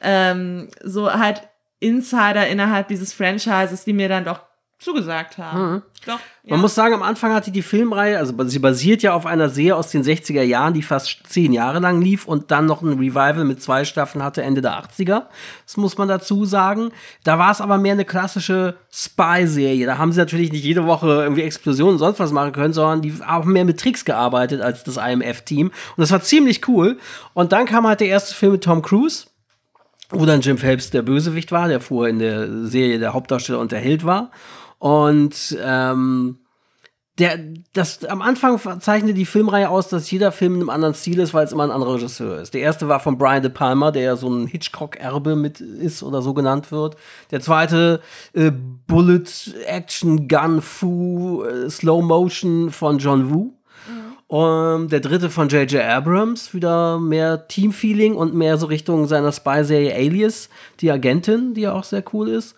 ähm, 0.00 0.68
so 0.82 1.12
halt 1.12 1.42
Insider 1.80 2.46
innerhalb 2.48 2.88
dieses 2.88 3.12
Franchises, 3.12 3.84
die 3.84 3.92
mir 3.92 4.08
dann 4.08 4.24
doch 4.24 4.40
zugesagt 4.78 5.38
haben. 5.38 5.82
Doch. 6.06 6.20
Ja. 6.44 6.52
Man 6.52 6.60
muss 6.60 6.76
sagen, 6.76 6.94
am 6.94 7.02
Anfang 7.02 7.34
hatte 7.34 7.50
die 7.50 7.62
Filmreihe, 7.62 8.16
also 8.16 8.32
sie 8.44 8.60
basiert 8.60 9.02
ja 9.02 9.12
auf 9.12 9.26
einer 9.26 9.48
Serie 9.48 9.74
aus 9.74 9.90
den 9.90 10.04
60er 10.04 10.42
Jahren, 10.42 10.72
die 10.72 10.82
fast 10.82 11.18
zehn 11.28 11.52
Jahre 11.52 11.80
lang 11.80 12.00
lief 12.00 12.26
und 12.26 12.52
dann 12.52 12.66
noch 12.66 12.80
ein 12.80 12.92
Revival 12.92 13.44
mit 13.44 13.60
zwei 13.60 13.84
Staffeln 13.84 14.22
hatte 14.22 14.42
Ende 14.42 14.62
der 14.62 14.80
80er. 14.80 15.24
Das 15.66 15.76
muss 15.76 15.98
man 15.98 16.06
dazu 16.06 16.44
sagen. 16.44 16.90
Da 17.24 17.40
war 17.40 17.50
es 17.50 17.60
aber 17.60 17.76
mehr 17.76 17.92
eine 17.92 18.04
klassische 18.04 18.76
Spy-Serie. 18.92 19.84
Da 19.84 19.98
haben 19.98 20.12
sie 20.12 20.20
natürlich 20.20 20.52
nicht 20.52 20.64
jede 20.64 20.86
Woche 20.86 21.08
irgendwie 21.08 21.42
Explosionen 21.42 21.94
und 21.94 21.98
sonst 21.98 22.20
was 22.20 22.30
machen 22.30 22.52
können, 22.52 22.72
sondern 22.72 23.02
die 23.02 23.14
haben 23.20 23.52
mehr 23.52 23.64
mit 23.64 23.80
Tricks 23.80 24.04
gearbeitet 24.04 24.60
als 24.60 24.84
das 24.84 24.96
IMF-Team. 24.96 25.66
Und 25.66 26.00
das 26.00 26.12
war 26.12 26.22
ziemlich 26.22 26.68
cool. 26.68 26.98
Und 27.34 27.50
dann 27.50 27.66
kam 27.66 27.86
halt 27.86 27.98
der 27.98 28.08
erste 28.08 28.34
Film 28.34 28.52
mit 28.52 28.64
Tom 28.64 28.82
Cruise 28.82 29.26
wo 30.10 30.24
dann 30.24 30.40
Jim 30.40 30.56
Phelps 30.56 30.90
der 30.90 31.02
Bösewicht 31.02 31.52
war, 31.52 31.68
der 31.68 31.80
vorher 31.80 32.10
in 32.10 32.18
der 32.18 32.66
Serie 32.66 32.98
der 32.98 33.12
Hauptdarsteller 33.12 33.58
und 33.58 33.72
der 33.72 33.80
Held 33.80 34.04
war. 34.04 34.30
Und 34.78 35.56
ähm, 35.60 36.38
der, 37.18 37.38
das, 37.72 38.04
am 38.04 38.22
Anfang 38.22 38.60
zeichnete 38.80 39.14
die 39.14 39.26
Filmreihe 39.26 39.68
aus, 39.68 39.88
dass 39.88 40.10
jeder 40.10 40.30
Film 40.30 40.54
in 40.54 40.60
einem 40.60 40.70
anderen 40.70 40.94
Stil 40.94 41.18
ist, 41.18 41.34
weil 41.34 41.44
es 41.44 41.52
immer 41.52 41.64
ein 41.64 41.72
anderer 41.72 41.94
Regisseur 41.94 42.40
ist. 42.40 42.54
Der 42.54 42.60
erste 42.60 42.86
war 42.88 43.00
von 43.00 43.18
Brian 43.18 43.42
De 43.42 43.50
Palma, 43.50 43.90
der 43.90 44.02
ja 44.02 44.16
so 44.16 44.28
ein 44.28 44.46
Hitchcock-Erbe 44.46 45.34
mit 45.34 45.60
ist 45.60 46.02
oder 46.04 46.22
so 46.22 46.32
genannt 46.32 46.70
wird. 46.70 46.96
Der 47.32 47.40
zweite 47.40 48.00
äh, 48.34 48.52
Bullet 48.86 49.24
Action 49.66 50.28
Gun 50.28 50.62
Fu 50.62 51.42
äh, 51.42 51.68
Slow 51.68 52.02
Motion 52.02 52.70
von 52.70 52.98
John 52.98 53.34
Woo. 53.34 53.54
Und 54.28 54.92
der 54.92 55.00
dritte 55.00 55.30
von 55.30 55.48
J.J. 55.48 55.82
Abrams, 55.82 56.52
wieder 56.52 56.98
mehr 56.98 57.48
Teamfeeling 57.48 58.14
und 58.14 58.34
mehr 58.34 58.58
so 58.58 58.66
Richtung 58.66 59.06
seiner 59.06 59.32
Spy-Serie 59.32 59.94
Alias, 59.94 60.50
die 60.80 60.90
Agentin, 60.90 61.54
die 61.54 61.62
ja 61.62 61.72
auch 61.72 61.84
sehr 61.84 62.04
cool 62.12 62.28
ist. 62.28 62.54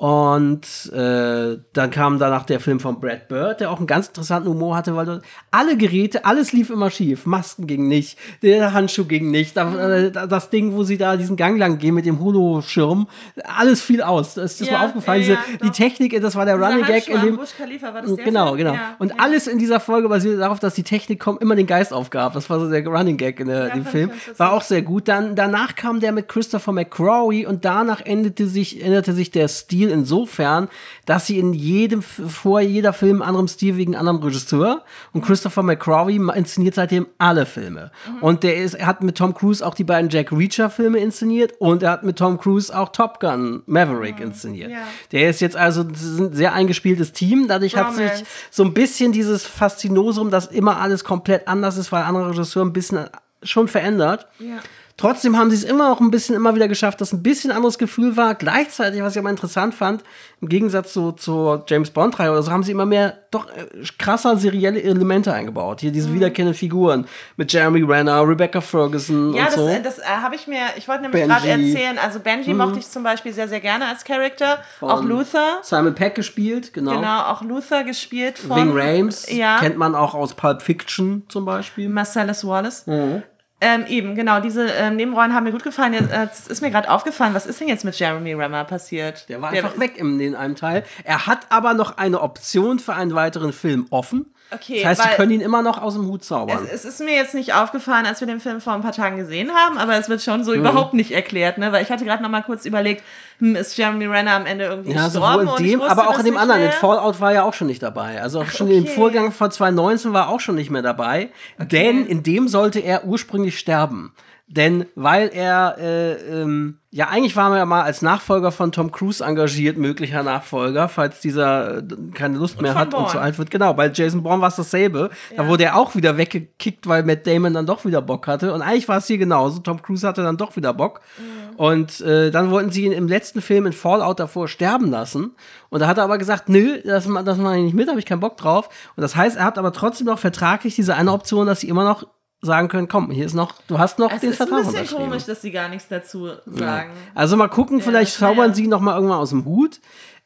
Und 0.00 0.90
äh, 0.94 1.58
dann 1.74 1.90
kam 1.90 2.18
danach 2.18 2.44
der 2.44 2.58
Film 2.58 2.80
von 2.80 3.00
Brad 3.00 3.28
Bird, 3.28 3.60
der 3.60 3.70
auch 3.70 3.76
einen 3.76 3.86
ganz 3.86 4.06
interessanten 4.06 4.48
Humor 4.48 4.74
hatte, 4.74 4.96
weil 4.96 5.20
alle 5.50 5.76
Geräte, 5.76 6.24
alles 6.24 6.54
lief 6.54 6.70
immer 6.70 6.88
schief. 6.88 7.26
Masken 7.26 7.66
gingen 7.66 7.86
nicht, 7.86 8.16
der 8.42 8.72
Handschuh 8.72 9.04
ging 9.04 9.30
nicht, 9.30 9.58
äh, 9.58 10.10
das 10.10 10.48
Ding, 10.48 10.72
wo 10.72 10.84
sie 10.84 10.96
da 10.96 11.18
diesen 11.18 11.36
Gang 11.36 11.58
lang 11.58 11.76
gehen 11.76 11.94
mit 11.94 12.06
dem 12.06 12.18
Holoschirm, 12.18 13.08
alles 13.44 13.82
fiel 13.82 14.00
aus. 14.00 14.32
Das 14.32 14.58
ist 14.58 14.70
ja, 14.70 14.78
mir 14.78 14.86
aufgefallen. 14.86 15.20
Ja, 15.20 15.34
ja, 15.34 15.38
die 15.62 15.68
Technik, 15.68 16.18
das 16.18 16.34
war 16.34 16.46
der 16.46 16.56
Dieser 16.56 16.66
Running 16.66 16.86
Gag 16.86 17.06
in 17.06 17.20
dem. 17.20 17.38
Khalifa, 17.58 17.92
war 17.92 18.00
das 18.00 18.14
der 18.14 18.24
genau, 18.24 18.56
genau. 18.56 18.76
Und 19.00 19.20
alles 19.20 19.48
in 19.48 19.58
dieser 19.58 19.80
Folge 19.80 20.08
basierte 20.08 20.38
darauf, 20.38 20.60
dass 20.60 20.72
die 20.72 20.82
Technik 20.82 21.20
kommt, 21.20 21.42
immer 21.42 21.56
den 21.56 21.66
Geist 21.66 21.92
aufgab. 21.92 22.32
Das 22.32 22.48
war 22.48 22.58
so 22.58 22.70
der 22.70 22.86
Running 22.86 23.18
Gag 23.18 23.38
in 23.38 23.48
der, 23.48 23.68
dem 23.68 23.84
Film. 23.84 24.10
War 24.38 24.54
auch 24.54 24.62
sehr 24.62 24.80
gut. 24.80 25.08
Dann 25.08 25.36
danach 25.36 25.74
kam 25.74 26.00
der 26.00 26.12
mit 26.12 26.26
Christopher 26.26 26.72
McCrory 26.72 27.44
und 27.44 27.66
danach 27.66 28.00
endete 28.00 28.46
sich, 28.46 28.82
änderte 28.82 29.12
sich 29.12 29.30
der 29.30 29.46
Stil 29.48 29.89
insofern, 29.90 30.68
dass 31.04 31.26
sie 31.26 31.38
in 31.38 31.52
jedem, 31.52 32.02
vor 32.02 32.60
jeder 32.60 32.92
Film 32.92 33.22
anderem 33.22 33.48
Stil 33.48 33.76
wegen 33.76 33.96
anderem 33.96 34.22
Regisseur 34.22 34.82
und 35.12 35.22
Christopher 35.22 35.62
McCrory 35.62 36.20
inszeniert 36.34 36.74
seitdem 36.74 37.06
alle 37.18 37.46
Filme. 37.46 37.90
Mhm. 38.06 38.22
Und 38.22 38.42
der 38.42 38.56
ist, 38.56 38.74
er 38.74 38.86
hat 38.86 39.02
mit 39.02 39.18
Tom 39.18 39.34
Cruise 39.34 39.64
auch 39.64 39.74
die 39.74 39.84
beiden 39.84 40.10
Jack 40.10 40.32
Reacher 40.32 40.70
Filme 40.70 40.98
inszeniert 40.98 41.54
und 41.58 41.82
er 41.82 41.90
hat 41.90 42.04
mit 42.04 42.16
Tom 42.16 42.38
Cruise 42.38 42.76
auch 42.76 42.90
Top 42.90 43.20
Gun 43.20 43.62
Maverick 43.66 44.16
mhm. 44.16 44.26
inszeniert. 44.26 44.70
Ja. 44.70 44.78
Der 45.12 45.28
ist 45.28 45.40
jetzt 45.40 45.56
also 45.56 45.82
ein 45.82 46.32
sehr 46.32 46.52
eingespieltes 46.52 47.12
Team. 47.12 47.46
Dadurch 47.48 47.76
Romance. 47.76 48.02
hat 48.02 48.16
sich 48.16 48.26
so 48.50 48.64
ein 48.64 48.74
bisschen 48.74 49.12
dieses 49.12 49.44
Faszinosum, 49.44 50.30
dass 50.30 50.46
immer 50.46 50.78
alles 50.80 51.04
komplett 51.04 51.48
anders 51.48 51.76
ist, 51.76 51.92
weil 51.92 52.04
andere 52.04 52.30
Regisseure 52.30 52.66
ein 52.66 52.72
bisschen 52.72 53.06
schon 53.42 53.68
verändert. 53.68 54.26
Ja. 54.38 54.58
Trotzdem 55.00 55.38
haben 55.38 55.48
sie 55.48 55.56
es 55.56 55.64
immer 55.64 55.88
noch 55.88 56.00
ein 56.00 56.10
bisschen 56.10 56.34
immer 56.34 56.54
wieder 56.54 56.68
geschafft, 56.68 57.00
dass 57.00 57.14
ein 57.14 57.22
bisschen 57.22 57.52
anderes 57.52 57.78
Gefühl 57.78 58.18
war. 58.18 58.34
Gleichzeitig, 58.34 59.00
was 59.00 59.14
ich 59.14 59.18
aber 59.18 59.30
interessant 59.30 59.74
fand, 59.74 60.04
im 60.42 60.50
Gegensatz 60.50 60.92
zu, 60.92 61.12
zur 61.12 61.64
James 61.66 61.90
Bond 61.90 62.18
3 62.18 62.30
oder 62.30 62.42
so, 62.42 62.50
haben 62.50 62.62
sie 62.62 62.72
immer 62.72 62.84
mehr 62.84 63.16
doch 63.30 63.48
äh, 63.48 63.64
krasser 63.98 64.36
serielle 64.36 64.82
Elemente 64.82 65.32
eingebaut. 65.32 65.80
Hier 65.80 65.90
diese 65.90 66.10
mhm. 66.10 66.16
wiederkehrenden 66.16 66.54
Figuren 66.54 67.06
mit 67.38 67.50
Jeremy 67.50 67.82
Renner, 67.82 68.28
Rebecca 68.28 68.60
Ferguson 68.60 69.32
ja, 69.32 69.46
und 69.46 69.52
so. 69.52 69.68
Ja, 69.70 69.78
das, 69.78 69.96
das 69.96 70.04
äh, 70.04 70.08
habe 70.20 70.34
ich 70.34 70.46
mir, 70.46 70.64
ich 70.76 70.86
wollte 70.86 71.04
nämlich 71.04 71.24
gerade 71.24 71.48
erzählen, 71.48 71.96
also 71.96 72.20
Benji 72.20 72.52
mhm. 72.52 72.58
mochte 72.58 72.78
ich 72.78 72.86
zum 72.86 73.02
Beispiel 73.02 73.32
sehr, 73.32 73.48
sehr 73.48 73.60
gerne 73.60 73.86
als 73.86 74.04
Charakter. 74.04 74.58
Von 74.80 74.90
auch 74.90 75.02
Luther. 75.02 75.60
Simon 75.62 75.94
Peck 75.94 76.14
gespielt, 76.14 76.74
genau. 76.74 76.96
Genau, 76.96 77.22
auch 77.22 77.40
Luther 77.40 77.84
gespielt 77.84 78.38
von. 78.38 78.54
Ving 78.54 78.72
Rames, 78.74 79.32
ja. 79.32 79.60
kennt 79.60 79.78
man 79.78 79.94
auch 79.94 80.12
aus 80.12 80.34
Pulp 80.34 80.60
Fiction 80.60 81.22
zum 81.30 81.46
Beispiel. 81.46 81.88
Marcellus 81.88 82.46
Wallace. 82.46 82.86
Mhm. 82.86 83.22
Ähm, 83.62 83.84
eben, 83.88 84.14
genau, 84.14 84.40
diese 84.40 84.66
ähm, 84.68 84.96
Nebenrollen 84.96 85.34
haben 85.34 85.44
mir 85.44 85.52
gut 85.52 85.62
gefallen. 85.62 85.92
Jetzt 85.92 86.48
äh, 86.48 86.52
ist 86.52 86.62
mir 86.62 86.70
gerade 86.70 86.90
aufgefallen, 86.90 87.34
was 87.34 87.44
ist 87.44 87.60
denn 87.60 87.68
jetzt 87.68 87.84
mit 87.84 87.98
Jeremy 87.98 88.32
Rammer 88.32 88.64
passiert? 88.64 89.28
Der 89.28 89.42
war 89.42 89.50
Der 89.50 89.64
einfach 89.64 89.78
weg 89.78 89.98
in, 89.98 90.18
in 90.18 90.34
einem 90.34 90.56
Teil. 90.56 90.84
Er 91.04 91.26
hat 91.26 91.46
aber 91.50 91.74
noch 91.74 91.98
eine 91.98 92.22
Option 92.22 92.78
für 92.78 92.94
einen 92.94 93.14
weiteren 93.14 93.52
Film 93.52 93.86
offen. 93.90 94.32
Okay, 94.52 94.82
das 94.82 94.98
heißt, 94.98 95.02
sie 95.02 95.16
können 95.16 95.30
ihn 95.30 95.40
immer 95.40 95.62
noch 95.62 95.80
aus 95.80 95.94
dem 95.94 96.06
Hut 96.06 96.24
zaubern. 96.24 96.64
Es, 96.64 96.84
es, 96.84 96.84
ist 96.84 97.00
mir 97.00 97.14
jetzt 97.14 97.34
nicht 97.34 97.54
aufgefallen, 97.54 98.04
als 98.06 98.20
wir 98.20 98.26
den 98.26 98.40
Film 98.40 98.60
vor 98.60 98.72
ein 98.72 98.82
paar 98.82 98.92
Tagen 98.92 99.16
gesehen 99.16 99.52
haben, 99.54 99.78
aber 99.78 99.96
es 99.96 100.08
wird 100.08 100.22
schon 100.22 100.42
so 100.42 100.52
mhm. 100.52 100.60
überhaupt 100.60 100.94
nicht 100.94 101.12
erklärt, 101.12 101.58
ne? 101.58 101.70
Weil 101.70 101.84
ich 101.84 101.90
hatte 101.90 102.04
gerade 102.04 102.22
noch 102.22 102.30
mal 102.30 102.42
kurz 102.42 102.64
überlegt, 102.64 103.04
ist 103.40 103.76
Jeremy 103.76 104.06
Renner 104.06 104.32
am 104.32 104.46
Ende 104.46 104.64
irgendwie 104.66 104.92
ja, 104.92 105.06
gestorben? 105.06 105.46
Sowohl 105.46 105.60
in 105.60 105.70
dem, 105.70 105.82
aber 105.82 106.08
auch 106.08 106.18
in 106.18 106.24
dem 106.24 106.36
anderen. 106.36 106.60
Mehr. 106.60 106.70
In 106.70 106.76
Fallout 106.76 107.20
war 107.20 107.32
er 107.32 107.44
auch 107.44 107.54
schon 107.54 107.66
nicht 107.66 107.82
dabei. 107.82 108.20
Also 108.20 108.40
auch 108.40 108.50
schon 108.50 108.68
okay. 108.68 108.78
im 108.78 108.86
Vorgang 108.86 109.32
von 109.32 109.50
2019 109.50 110.12
war 110.12 110.26
er 110.26 110.28
auch 110.28 110.40
schon 110.40 110.54
nicht 110.54 110.70
mehr 110.70 110.82
dabei. 110.82 111.30
Okay. 111.58 111.68
Denn 111.68 112.06
in 112.06 112.22
dem 112.22 112.48
sollte 112.48 112.80
er 112.80 113.04
ursprünglich 113.04 113.58
sterben. 113.58 114.12
Denn 114.52 114.86
weil 114.96 115.30
er, 115.32 115.76
äh, 115.78 116.14
ähm, 116.14 116.78
ja, 116.90 117.06
eigentlich 117.06 117.36
war 117.36 117.52
er 117.52 117.58
ja 117.58 117.66
mal 117.66 117.82
als 117.82 118.02
Nachfolger 118.02 118.50
von 118.50 118.72
Tom 118.72 118.90
Cruise 118.90 119.24
engagiert, 119.24 119.78
möglicher 119.78 120.24
Nachfolger, 120.24 120.88
falls 120.88 121.20
dieser 121.20 121.78
äh, 121.78 121.82
keine 122.14 122.38
Lust 122.38 122.56
und 122.56 122.62
mehr 122.62 122.74
hat 122.74 122.90
Born. 122.90 123.04
und 123.04 123.10
zu 123.10 123.20
alt 123.20 123.38
wird. 123.38 123.52
Genau, 123.52 123.74
bei 123.74 123.88
Jason 123.94 124.24
Bourne 124.24 124.42
war 124.42 124.48
es 124.48 124.56
dasselbe. 124.56 125.10
Ja. 125.30 125.44
Da 125.44 125.48
wurde 125.48 125.62
er 125.62 125.76
auch 125.76 125.94
wieder 125.94 126.16
weggekickt, 126.16 126.88
weil 126.88 127.04
Matt 127.04 127.28
Damon 127.28 127.54
dann 127.54 127.64
doch 127.64 127.84
wieder 127.84 128.02
Bock 128.02 128.26
hatte. 128.26 128.52
Und 128.52 128.60
eigentlich 128.60 128.88
war 128.88 128.98
es 128.98 129.06
hier 129.06 129.18
genauso. 129.18 129.60
Tom 129.60 129.80
Cruise 129.82 130.04
hatte 130.04 130.24
dann 130.24 130.36
doch 130.36 130.56
wieder 130.56 130.74
Bock. 130.74 131.00
Mhm. 131.16 131.56
Und 131.56 132.00
äh, 132.00 132.32
dann 132.32 132.50
wollten 132.50 132.72
sie 132.72 132.86
ihn 132.86 132.92
im 132.92 133.06
letzten 133.06 133.42
Film 133.42 133.66
in 133.66 133.72
Fallout 133.72 134.18
davor 134.18 134.48
sterben 134.48 134.90
lassen. 134.90 135.36
Und 135.68 135.78
da 135.78 135.86
hat 135.86 135.98
er 135.98 136.02
aber 136.02 136.18
gesagt, 136.18 136.48
nö, 136.48 136.80
das, 136.84 137.08
das 137.24 137.38
mache 137.38 137.58
ich 137.58 137.62
nicht 137.62 137.74
mit, 137.74 137.88
habe 137.88 138.00
ich 138.00 138.06
keinen 138.06 138.18
Bock 138.18 138.36
drauf. 138.36 138.68
Und 138.96 139.02
das 139.02 139.14
heißt, 139.14 139.36
er 139.36 139.44
hat 139.44 139.58
aber 139.58 139.72
trotzdem 139.72 140.08
noch 140.08 140.18
vertraglich 140.18 140.74
diese 140.74 140.96
eine 140.96 141.12
Option, 141.12 141.46
dass 141.46 141.60
sie 141.60 141.68
immer 141.68 141.84
noch 141.84 142.04
sagen 142.42 142.68
können, 142.68 142.88
komm, 142.88 143.10
hier 143.10 143.26
ist 143.26 143.34
noch, 143.34 143.54
du 143.66 143.78
hast 143.78 143.98
noch 143.98 144.12
es 144.12 144.20
den 144.20 144.32
Vertrag 144.32 144.66
unterschrieben. 144.66 144.68
Es 144.68 144.84
ist 144.84 144.92
ein 144.92 144.96
bisschen 144.96 145.10
komisch, 145.10 145.24
dass 145.24 145.42
sie 145.42 145.50
gar 145.50 145.68
nichts 145.68 145.88
dazu 145.88 146.28
sagen. 146.46 146.90
Ja. 146.94 147.10
Also 147.14 147.36
mal 147.36 147.48
gucken, 147.48 147.78
ja, 147.78 147.84
vielleicht 147.84 148.14
zaubern 148.14 148.50
ja. 148.50 148.54
sie 148.54 148.66
noch 148.66 148.80
mal 148.80 148.94
irgendwann 148.94 149.18
aus 149.18 149.30
dem 149.30 149.44
Hut. 149.44 149.80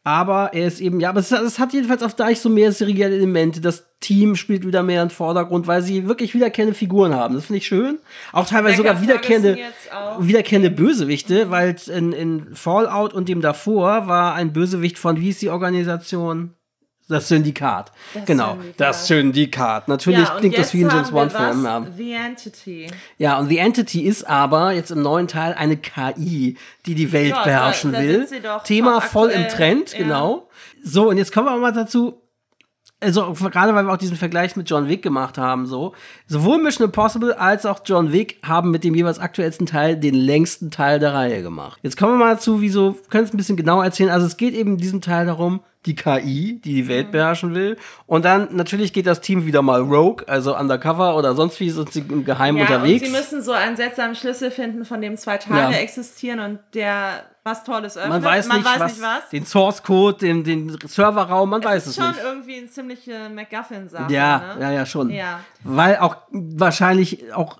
Aber 0.07 0.53
er 0.53 0.67
ist 0.67 0.81
eben, 0.81 1.01
ja, 1.01 1.09
aber 1.09 1.21
es, 1.21 1.33
es 1.33 1.59
hat 1.59 1.73
jedenfalls 1.73 2.03
auf 2.03 2.15
Deich 2.15 2.39
so 2.39 2.51
mehr 2.51 2.73
serielle 2.73 3.17
Elemente. 3.17 3.63
Das 3.63 3.87
Team 4.01 4.37
spielt 4.37 4.67
wieder 4.67 4.83
mehr 4.83 5.03
im 5.03 5.09
Vordergrund, 5.09 5.67
weil 5.67 5.81
sie 5.81 6.07
wirklich 6.07 6.35
wiederkehrende 6.35 6.75
Figuren 6.75 7.15
haben. 7.15 7.35
Das 7.35 7.47
finde 7.47 7.59
ich 7.59 7.67
schön. 7.67 7.99
Auch 8.31 8.47
teilweise 8.47 8.77
sogar 8.77 9.01
wiederkehrende, 9.01 9.59
wiederkehrende 10.19 10.71
Bösewichte, 10.71 11.51
weil 11.51 11.75
in, 11.87 12.13
in 12.13 12.55
Fallout 12.55 13.15
und 13.15 13.31
dem 13.31 13.41
davor 13.41 14.07
war 14.07 14.35
ein 14.35 14.53
Bösewicht 14.53 14.99
von, 14.99 15.19
wie 15.19 15.31
ist 15.31 15.41
die 15.41 15.49
Organisation? 15.49 16.53
Das 17.07 17.29
Syndikat. 17.29 17.93
Das 18.15 18.25
genau, 18.25 18.53
Syndikat. 18.53 18.81
das 18.81 19.07
Syndikat. 19.07 19.89
Natürlich 19.89 20.27
ja, 20.27 20.37
klingt 20.39 20.57
das 20.57 20.73
wie 20.73 20.85
ein 20.85 20.91
James 20.91 21.11
Bond-Film. 21.11 21.65
Ja. 21.65 21.87
The 21.95 22.13
Entity. 22.13 22.87
Ja, 23.19 23.39
und 23.39 23.49
The 23.49 23.59
Entity 23.59 24.03
ist 24.03 24.25
aber 24.25 24.73
jetzt 24.73 24.91
im 24.91 25.03
neuen 25.03 25.29
Teil 25.29 25.53
eine 25.53 25.77
KI, 25.77 26.57
die 26.87 26.95
die 26.95 27.13
Welt 27.13 27.31
ja, 27.31 27.45
beherrschen 27.45 27.93
da, 27.93 27.99
da 27.99 28.05
will. 28.05 28.27
Thema 28.65 29.03
voll 29.03 29.31
im 29.31 29.49
Trend, 29.49 29.93
ja. 29.93 29.99
genau. 29.99 30.49
So, 30.83 31.11
und 31.11 31.19
jetzt 31.19 31.33
kommen 31.33 31.47
wir 31.47 31.57
mal 31.59 31.73
dazu. 31.73 32.23
Also, 33.01 33.35
gerade 33.35 33.75
weil 33.75 33.85
wir 33.85 33.93
auch 33.93 33.99
diesen 33.99 34.17
Vergleich 34.17 34.57
mit 34.57 34.71
John 34.71 34.89
Wick 34.89 35.03
gemacht 35.03 35.37
haben, 35.37 35.67
so. 35.67 35.93
Sowohl 36.27 36.63
Mission 36.63 36.87
Impossible 36.87 37.35
als 37.35 37.67
auch 37.67 37.81
John 37.85 38.13
Wick 38.13 38.39
haben 38.43 38.71
mit 38.71 38.83
dem 38.83 38.95
jeweils 38.95 39.19
aktuellsten 39.19 39.67
Teil 39.67 39.99
den 39.99 40.15
längsten 40.15 40.71
Teil 40.71 41.01
der 41.01 41.13
Reihe 41.13 41.43
gemacht. 41.43 41.79
Jetzt 41.83 41.99
kommen 41.99 42.15
wir 42.15 42.25
mal 42.25 42.35
dazu, 42.35 42.63
wieso, 42.63 42.97
können 43.11 43.25
es 43.25 43.35
ein 43.35 43.37
bisschen 43.37 43.59
genauer 43.59 43.85
erzählen. 43.85 44.09
Also, 44.09 44.27
es 44.27 44.39
geht 44.39 44.55
eben 44.55 44.73
in 44.73 44.79
diesem 44.79 45.03
Teil 45.03 45.27
darum, 45.27 45.61
die 45.87 45.95
KI, 45.95 46.61
die 46.65 46.75
die 46.75 46.89
Welt 46.89 47.09
mhm. 47.09 47.13
beherrschen 47.13 47.55
will. 47.55 47.77
Und 48.07 48.25
dann 48.25 48.49
natürlich 48.55 48.93
geht 48.93 49.07
das 49.07 49.21
Team 49.21 49.47
wieder 49.47 49.63
mal 49.63 49.81
rogue, 49.81 50.27
also 50.29 50.57
undercover 50.57 51.17
oder 51.17 51.35
sonst 51.35 51.61
wie 51.61 51.71
sind 51.71 51.93
sie 51.93 52.01
im 52.01 52.25
Geheimen 52.25 52.59
ja, 52.59 52.67
unterwegs. 52.67 53.03
Und 53.03 53.09
sie 53.09 53.17
müssen 53.17 53.43
so 53.43 53.53
einen 53.53 53.77
seltsamen 53.77 54.15
Schlüssel 54.15 54.51
finden, 54.51 54.85
von 54.85 55.01
dem 55.01 55.17
zwei 55.17 55.39
Teile 55.39 55.75
ja. 55.75 55.79
existieren 55.79 56.41
und 56.41 56.59
der 56.75 57.25
was 57.45 57.63
Tolles 57.63 57.99
öffnet. 57.99 58.23
Man 58.23 58.25
weiß, 58.25 58.49
man 58.49 58.57
nicht, 58.57 58.67
weiß 58.67 58.81
was, 58.81 58.93
nicht 58.93 59.03
was. 59.03 59.29
Den 59.29 59.45
Source 59.45 59.83
Code, 59.83 60.19
den, 60.19 60.45
den 60.45 60.79
Serverraum, 60.87 61.51
man 61.51 61.61
es 61.61 61.67
weiß 61.67 61.87
es 61.87 61.99
nicht. 61.99 62.09
ist 62.09 62.17
schon 62.17 62.27
irgendwie 62.27 62.57
ein 62.57 62.71
ziemliche 62.71 63.29
MacGuffin-Sache. 63.29 64.11
Ja, 64.11 64.55
ne? 64.57 64.63
ja, 64.63 64.73
ja, 64.73 64.87
schon. 64.87 65.11
Ja. 65.11 65.41
Weil 65.63 65.99
auch 65.99 66.17
wahrscheinlich 66.31 67.35
auch. 67.35 67.59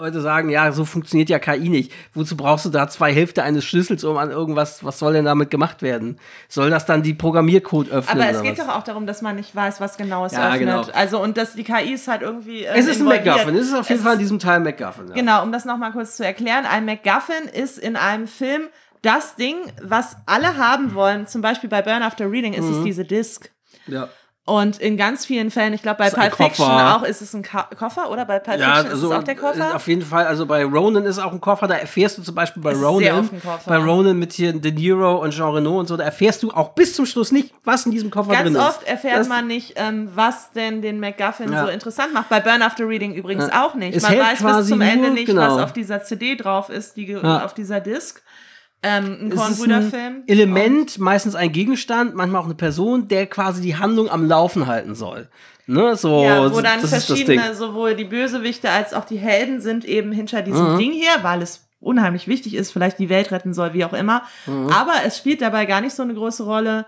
Leute 0.00 0.20
sagen, 0.20 0.48
ja, 0.48 0.72
so 0.72 0.84
funktioniert 0.84 1.28
ja 1.28 1.38
KI 1.38 1.68
nicht. 1.68 1.92
Wozu 2.14 2.36
brauchst 2.36 2.64
du 2.64 2.70
da 2.70 2.88
zwei 2.88 3.12
Hälfte 3.12 3.42
eines 3.42 3.64
Schlüssels, 3.64 4.02
um 4.04 4.16
an 4.16 4.30
irgendwas, 4.30 4.84
was 4.84 4.98
soll 4.98 5.12
denn 5.12 5.26
damit 5.26 5.50
gemacht 5.50 5.82
werden? 5.82 6.18
Soll 6.48 6.70
das 6.70 6.86
dann 6.86 7.02
die 7.02 7.14
Programmiercode 7.14 7.90
öffnen? 7.90 8.20
Aber 8.20 8.30
es 8.30 8.42
geht 8.42 8.58
was? 8.58 8.66
doch 8.66 8.74
auch 8.74 8.82
darum, 8.82 9.06
dass 9.06 9.22
man 9.22 9.36
nicht 9.36 9.54
weiß, 9.54 9.80
was 9.80 9.96
genau 9.96 10.24
es 10.24 10.32
ja, 10.32 10.48
öffnet. 10.48 10.60
Genau. 10.60 10.86
Also, 10.92 11.22
und 11.22 11.36
dass 11.36 11.54
die 11.54 11.64
KI 11.64 11.92
ist 11.92 12.08
halt 12.08 12.22
irgendwie. 12.22 12.64
Äh, 12.64 12.78
es 12.78 12.86
ist 12.86 13.00
ein 13.00 13.06
MacGuffin, 13.06 13.54
es 13.54 13.68
ist 13.68 13.74
auf 13.74 13.88
jeden 13.88 14.00
es 14.00 14.04
Fall 14.04 14.14
in 14.14 14.20
diesem 14.20 14.38
Teil 14.38 14.60
MacGuffin. 14.60 15.08
Ja. 15.08 15.14
Genau, 15.14 15.42
um 15.42 15.52
das 15.52 15.64
nochmal 15.64 15.92
kurz 15.92 16.16
zu 16.16 16.24
erklären. 16.24 16.64
Ein 16.64 16.86
MacGuffin 16.86 17.48
ist 17.52 17.78
in 17.78 17.96
einem 17.96 18.26
Film 18.26 18.62
das 19.02 19.36
Ding, 19.36 19.56
was 19.82 20.16
alle 20.26 20.56
haben 20.56 20.94
wollen. 20.94 21.26
Zum 21.26 21.42
Beispiel 21.42 21.70
bei 21.70 21.82
Burn 21.82 22.02
After 22.02 22.30
Reading 22.30 22.54
ist 22.54 22.64
mhm. 22.64 22.78
es 22.78 22.84
diese 22.84 23.04
Disk. 23.04 23.50
Ja. 23.86 24.08
Und 24.50 24.78
in 24.78 24.96
ganz 24.96 25.24
vielen 25.26 25.52
Fällen, 25.52 25.74
ich 25.74 25.82
glaube 25.82 25.98
bei 25.98 26.10
Pulp 26.10 26.34
Fiction 26.34 26.66
auch 26.66 27.04
ist 27.04 27.22
es 27.22 27.34
ein 27.34 27.42
Ka 27.42 27.68
Koffer, 27.78 28.10
oder? 28.10 28.24
Bei 28.24 28.40
Pulp 28.40 28.58
ja, 28.58 28.74
Fiction 28.74 28.86
also, 28.90 29.06
ist 29.06 29.12
es 29.12 29.18
auch 29.18 29.22
der 29.22 29.36
Koffer? 29.36 29.76
Auf 29.76 29.86
jeden 29.86 30.02
Fall, 30.02 30.26
also 30.26 30.44
bei 30.44 30.64
Ronan 30.64 31.04
ist 31.04 31.20
auch 31.20 31.30
ein 31.30 31.40
Koffer, 31.40 31.68
da 31.68 31.76
erfährst 31.76 32.18
du 32.18 32.22
zum 32.22 32.34
Beispiel 32.34 32.60
bei 32.60 32.72
Ronan, 32.72 33.30
bei 33.66 33.76
Ronan 33.76 34.18
mit 34.18 34.32
hier 34.32 34.52
De 34.52 34.72
Niro 34.72 35.22
und 35.22 35.30
Jean 35.30 35.54
Reno 35.54 35.78
und 35.78 35.86
so, 35.86 35.96
da 35.96 36.02
erfährst 36.02 36.42
du 36.42 36.50
auch 36.50 36.70
bis 36.70 36.94
zum 36.94 37.06
Schluss 37.06 37.30
nicht, 37.30 37.54
was 37.62 37.86
in 37.86 37.92
diesem 37.92 38.10
Koffer 38.10 38.32
ganz 38.32 38.42
drin 38.42 38.54
ist. 38.56 38.60
Ganz 38.60 38.74
oft 38.74 38.88
erfährt 38.88 39.20
das 39.20 39.28
man 39.28 39.46
nicht, 39.46 39.74
ähm, 39.76 40.08
was 40.16 40.50
denn 40.50 40.82
den 40.82 40.98
MacGuffin 40.98 41.52
ja. 41.52 41.66
so 41.66 41.70
interessant 41.70 42.12
macht. 42.12 42.28
Bei 42.28 42.40
Burn 42.40 42.62
After 42.62 42.88
Reading 42.88 43.14
übrigens 43.14 43.46
ja. 43.52 43.64
auch 43.64 43.76
nicht. 43.76 43.96
Es 43.96 44.02
man 44.02 44.18
weiß 44.18 44.42
bis 44.42 44.66
zum 44.66 44.80
Ende 44.80 45.10
nicht, 45.10 45.26
genau. 45.26 45.42
was 45.42 45.62
auf 45.62 45.72
dieser 45.72 46.02
CD 46.02 46.34
drauf 46.34 46.70
ist, 46.70 46.96
die 46.96 47.16
auf 47.16 47.54
dieser 47.54 47.78
Disc. 47.78 48.20
Ähm, 48.82 49.18
ein 49.22 49.30
Kornbrüder-Film. 49.30 50.22
Element, 50.26 50.98
meistens 50.98 51.34
ein 51.34 51.52
Gegenstand, 51.52 52.14
manchmal 52.14 52.40
auch 52.40 52.46
eine 52.46 52.54
Person, 52.54 53.08
der 53.08 53.26
quasi 53.26 53.60
die 53.60 53.76
Handlung 53.76 54.08
am 54.10 54.26
Laufen 54.26 54.66
halten 54.66 54.94
soll. 54.94 55.28
Ne, 55.66 55.94
so, 55.96 56.24
Ja, 56.24 56.52
wo 56.52 56.60
dann 56.60 56.80
verschiedene, 56.80 57.54
sowohl 57.54 57.94
die 57.94 58.04
Bösewichte 58.04 58.70
als 58.70 58.92
auch 58.92 59.04
die 59.04 59.18
Helden 59.18 59.60
sind 59.60 59.84
eben 59.84 60.10
hinter 60.10 60.42
diesem 60.42 60.72
Mhm. 60.74 60.78
Ding 60.78 60.92
hier, 60.92 61.12
weil 61.22 61.42
es 61.42 61.68
unheimlich 61.78 62.26
wichtig 62.26 62.54
ist, 62.54 62.72
vielleicht 62.72 62.98
die 62.98 63.08
Welt 63.08 63.30
retten 63.30 63.54
soll, 63.54 63.72
wie 63.72 63.84
auch 63.84 63.92
immer. 63.92 64.22
Mhm. 64.46 64.68
Aber 64.68 64.94
es 65.06 65.16
spielt 65.16 65.40
dabei 65.42 65.66
gar 65.66 65.80
nicht 65.80 65.94
so 65.94 66.02
eine 66.02 66.14
große 66.14 66.42
Rolle, 66.42 66.86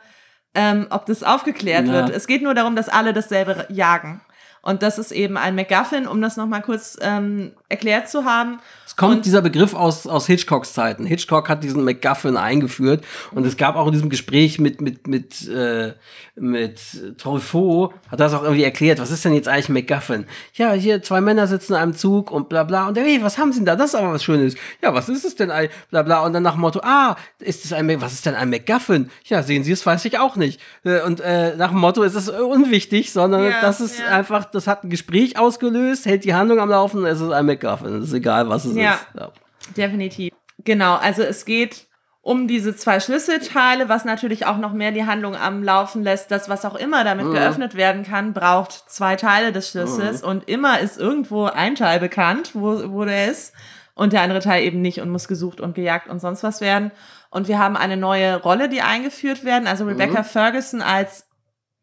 ähm, 0.55 0.87
ob 0.91 1.07
das 1.07 1.23
aufgeklärt 1.23 1.87
Ja. 1.87 1.93
wird. 1.93 2.11
Es 2.11 2.27
geht 2.27 2.43
nur 2.43 2.55
darum, 2.55 2.75
dass 2.75 2.89
alle 2.89 3.13
dasselbe 3.13 3.67
jagen. 3.71 4.21
Und 4.63 4.83
das 4.83 4.99
ist 4.99 5.11
eben 5.13 5.37
ein 5.37 5.55
MacGuffin, 5.55 6.07
um 6.07 6.21
das 6.21 6.37
nochmal 6.37 6.63
kurz 6.63 6.97
ähm, 7.01 7.53
erklärt 7.73 8.09
zu 8.09 8.25
haben. 8.25 8.61
Es 8.87 8.95
kommt 8.97 9.17
Und- 9.17 9.25
dieser 9.25 9.41
Begriff 9.43 9.75
aus, 9.75 10.07
aus 10.07 10.27
Hitchcocks 10.27 10.75
Zeiten. 10.75 11.07
Hitchcock 11.07 11.49
hat 11.49 11.65
diesen 11.65 11.83
MacGuffin 11.85 12.37
eingeführt 12.37 13.03
und 13.33 13.47
es 13.47 13.57
gab 13.57 13.75
auch 13.75 13.87
in 13.87 13.93
diesem 13.93 14.11
Gespräch 14.11 14.59
mit, 14.61 14.81
mit, 14.83 15.07
mit, 15.07 15.49
äh, 15.49 15.95
mit 16.37 16.79
Truffaut, 17.19 17.95
hat 18.11 18.21
das 18.21 18.35
auch 18.35 18.43
irgendwie 18.43 18.65
erklärt, 18.65 18.99
was 19.01 19.11
ist 19.11 19.25
denn 19.25 19.33
jetzt 19.33 19.49
eigentlich 19.49 19.69
MacGuffin? 19.71 20.27
Ja, 20.55 20.73
hier 20.73 21.03
zwei 21.03 21.21
Männer 21.23 21.47
sitzen 21.47 21.73
in 21.73 21.79
einem 21.79 21.95
Zug 21.95 22.31
und 22.31 22.49
bla 22.51 22.65
bla 22.65 22.89
und 22.89 22.99
hey, 22.99 23.21
was 23.23 23.39
haben 23.39 23.53
sie 23.53 23.61
denn 23.61 23.67
da? 23.67 23.77
Das 23.77 23.91
ist 23.91 23.95
aber 23.95 24.13
was 24.13 24.23
Schönes. 24.25 24.55
Ja, 24.83 24.93
was 24.93 25.09
ist 25.09 25.25
es 25.25 25.37
denn 25.37 25.51
bla 25.91 26.03
bla 26.03 26.21
und 26.27 26.35
dann 26.35 26.43
nach 26.43 26.53
dem 26.53 26.61
Motto, 26.61 26.81
ah, 26.83 27.17
ist 27.39 27.65
es 27.65 27.73
ein, 27.73 27.89
was 28.03 28.13
ist 28.13 28.27
denn 28.27 28.35
ein 28.35 28.51
MacGuffin? 28.51 29.11
Ja, 29.25 29.43
sehen 29.43 29.65
Sie, 29.65 29.73
es 29.73 29.87
weiß 29.87 30.05
ich 30.05 30.19
auch 30.19 30.37
nicht. 30.37 30.61
Äh, 30.85 31.01
Und 31.03 31.21
äh, 31.21 31.57
nach 31.57 31.71
dem 31.71 31.79
Motto 31.79 32.03
ist 32.03 32.15
es 32.15 32.29
unwichtig, 32.29 33.11
sondern 33.13 33.45
Ja, 33.45 33.61
das 33.63 33.81
ist 33.81 33.99
ja. 34.01 34.07
einfach, 34.09 34.45
das 34.45 34.67
hat 34.67 34.85
ein 34.85 34.91
Gespräch 34.91 35.39
ausgelöst, 35.39 36.05
hält 36.05 36.25
die 36.25 36.35
Handlung 36.35 36.59
am 36.61 36.69
Laufen, 36.69 37.07
es 37.07 37.21
ist 37.21 37.31
ein 37.31 37.47
MacGuffin. 37.47 37.62
Es 37.63 38.05
ist 38.09 38.13
egal, 38.13 38.49
was 38.49 38.65
es 38.65 38.77
Ja. 38.77 38.95
ist. 38.95 39.07
Ja. 39.19 39.33
Definitiv. 39.77 40.33
Genau, 40.65 40.95
also 40.97 41.23
es 41.23 41.45
geht 41.45 41.87
um 42.21 42.47
diese 42.47 42.77
zwei 42.77 43.01
Schlüsselteile, 43.01 43.89
was 43.89 44.05
natürlich 44.05 44.47
auch 44.47 44.57
noch 44.59 44.73
mehr 44.73 44.93
die 44.93 45.07
Handlung 45.07 45.35
am 45.35 45.63
Laufen 45.65 46.03
lässt. 46.05 46.31
Das, 46.31 46.49
was 46.49 46.65
auch 46.65 46.77
immer 46.77 47.03
damit 47.03 47.27
Mhm. 47.27 47.33
geöffnet 47.33 47.75
werden 47.75 48.05
kann, 48.05 48.33
braucht 48.33 48.73
zwei 48.89 49.17
Teile 49.17 49.51
des 49.53 49.71
Schlüssels 49.71 50.23
und 50.23 50.49
immer 50.49 50.79
ist 50.79 50.99
irgendwo 50.99 51.47
ein 51.47 51.75
Teil 51.75 51.99
bekannt, 51.99 52.51
wo, 52.55 52.93
wo 52.93 53.05
der 53.05 53.29
ist 53.31 53.53
und 53.95 54.13
der 54.13 54.23
andere 54.23 54.39
Teil 54.41 54.63
eben 54.63 54.81
nicht 54.81 55.01
und 55.01 55.11
muss 55.11 55.27
gesucht 55.27 55.61
und 55.61 55.75
gejagt 55.75 56.09
und 56.09 56.21
sonst 56.21 56.45
was 56.45 56.61
werden. 56.61 56.93
Und 57.31 57.49
wir 57.49 57.59
haben 57.59 57.77
eine 57.77 57.97
neue 57.97 58.37
Rolle, 58.41 58.69
die 58.69 58.83
eingeführt 58.83 59.45
werden. 59.45 59.67
Also 59.67 59.85
Rebecca 59.87 60.21
Mhm. 60.21 60.25
Ferguson 60.25 60.81
als 60.83 61.27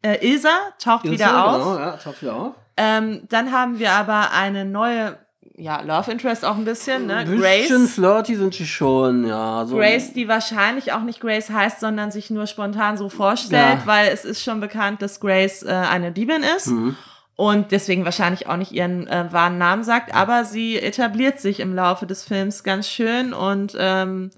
äh, 0.02 0.26
Ilsa 0.26 0.48
taucht 0.82 1.04
wieder 1.04 1.26
Ilse, 1.26 1.44
auf. 1.44 1.52
Genau, 1.56 1.78
ja, 1.78 1.96
taucht 1.98 2.22
wieder 2.22 2.34
auf. 2.36 2.54
Ähm, 2.78 3.26
dann 3.28 3.52
haben 3.52 3.78
wir 3.78 3.92
aber 3.92 4.30
eine 4.32 4.64
neue, 4.64 5.18
ja, 5.56 5.80
Love 5.82 6.10
Interest 6.10 6.44
auch 6.44 6.56
ein 6.56 6.64
bisschen, 6.64 7.06
ne? 7.06 7.16
Ein 7.16 7.26
bisschen 7.38 7.40
Grace. 7.82 7.90
flirty 7.94 8.36
sind 8.36 8.54
sie 8.54 8.66
schon, 8.66 9.26
ja. 9.26 9.64
So 9.66 9.76
Grace, 9.76 10.12
die 10.12 10.26
wahrscheinlich 10.28 10.92
auch 10.92 11.02
nicht 11.02 11.20
Grace 11.20 11.50
heißt, 11.50 11.80
sondern 11.80 12.10
sich 12.10 12.30
nur 12.30 12.46
spontan 12.46 12.96
so 12.96 13.08
vorstellt, 13.08 13.80
Ja. 13.80 13.86
weil 13.86 14.08
es 14.08 14.24
ist 14.24 14.42
schon 14.42 14.60
bekannt, 14.60 15.02
dass 15.02 15.20
Grace 15.20 15.62
äh, 15.62 15.68
eine 15.70 16.12
Diebin 16.12 16.42
ist 16.56 16.68
Mhm. 16.68 16.96
und 17.36 17.72
deswegen 17.72 18.04
wahrscheinlich 18.04 18.46
auch 18.46 18.56
nicht 18.56 18.72
ihren 18.72 19.06
äh, 19.06 19.26
wahren 19.32 19.58
Namen 19.58 19.84
sagt, 19.84 20.14
aber 20.14 20.44
sie 20.44 20.78
etabliert 20.78 21.40
sich 21.40 21.60
im 21.60 21.74
Laufe 21.74 22.06
des 22.06 22.24
Films 22.24 22.62
ganz 22.64 22.88
schön 22.88 23.32
und 23.34 23.76
ähm, 23.78 24.30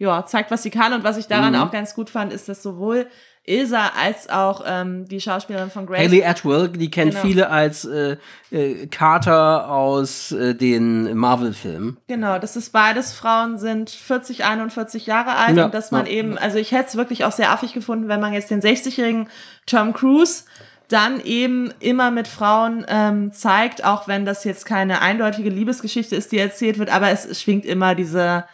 ja, 0.00 0.24
zeigt, 0.26 0.50
was 0.50 0.62
sie 0.64 0.70
kann. 0.70 0.92
Und 0.94 1.04
was 1.04 1.16
ich 1.18 1.28
daran 1.28 1.52
Mhm. 1.52 1.60
auch 1.60 1.70
ganz 1.70 1.94
gut 1.94 2.10
fand, 2.10 2.32
ist, 2.32 2.48
dass 2.48 2.62
sowohl 2.62 3.06
Ilsa 3.44 3.92
als 4.00 4.28
auch 4.30 4.62
ähm, 4.66 5.06
die 5.08 5.20
Schauspielerin 5.20 5.70
von 5.70 5.86
Grace 5.86 6.00
Haley 6.06 6.24
Atwell, 6.24 6.68
die 6.68 6.90
kennen 6.90 7.10
Genau. 7.10 7.22
viele 7.22 7.50
als 7.50 7.84
äh, 7.84 8.16
äh, 8.50 8.86
Carter 8.86 9.68
aus 9.70 10.32
äh, 10.32 10.54
den 10.54 11.16
Marvel-Filmen. 11.16 11.98
Genau, 12.06 12.38
dass 12.38 12.56
es 12.56 12.70
beides 12.70 13.12
Frauen 13.12 13.58
sind, 13.58 13.90
40, 13.90 14.44
41 14.44 15.06
Jahre 15.06 15.36
alt 15.36 15.56
Ja, 15.56 15.66
und 15.66 15.74
dass 15.74 15.90
man 15.90 16.06
ja. 16.06 16.12
eben, 16.12 16.38
also 16.38 16.58
ich 16.58 16.72
hätte 16.72 16.88
es 16.88 16.96
wirklich 16.96 17.24
auch 17.24 17.32
sehr 17.32 17.50
affig 17.50 17.72
gefunden, 17.72 18.08
wenn 18.08 18.20
man 18.20 18.32
jetzt 18.32 18.50
den 18.50 18.60
60-jährigen 18.62 19.28
Tom 19.66 19.92
Cruise 19.92 20.44
dann 20.88 21.20
eben 21.20 21.72
immer 21.80 22.10
mit 22.10 22.26
Frauen 22.28 22.84
ähm, 22.88 23.32
zeigt, 23.32 23.84
auch 23.84 24.08
wenn 24.08 24.24
das 24.24 24.44
jetzt 24.44 24.64
keine 24.66 25.00
eindeutige 25.02 25.48
Liebesgeschichte 25.50 26.16
ist, 26.16 26.32
die 26.32 26.38
erzählt 26.38 26.78
wird, 26.78 26.90
aber 26.92 27.10
es 27.10 27.40
schwingt 27.40 27.64
immer 27.64 27.94
diese 27.94 28.44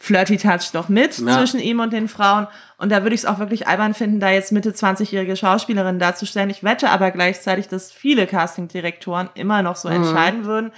Flirty 0.00 0.36
Touch 0.36 0.70
doch 0.72 0.88
mit 0.88 1.18
Ja. 1.18 1.38
zwischen 1.38 1.58
ihm 1.60 1.80
und 1.80 1.92
den 1.92 2.08
Frauen. 2.08 2.46
Und 2.76 2.90
da 2.92 3.02
würde 3.02 3.14
ich 3.14 3.22
es 3.22 3.26
auch 3.26 3.38
wirklich 3.40 3.66
albern 3.66 3.94
finden, 3.94 4.20
da 4.20 4.30
jetzt 4.30 4.52
Mitte 4.52 4.72
20-jährige 4.72 5.34
Schauspielerinnen 5.36 5.98
darzustellen. 5.98 6.50
Ich 6.50 6.62
wette 6.62 6.90
aber 6.90 7.10
gleichzeitig, 7.10 7.66
dass 7.68 7.90
viele 7.90 8.26
Castingdirektoren 8.26 9.30
immer 9.34 9.62
noch 9.62 9.72
Mhm. 9.76 9.80
so 9.80 9.88
entscheiden 9.88 10.44
würden. 10.44 10.72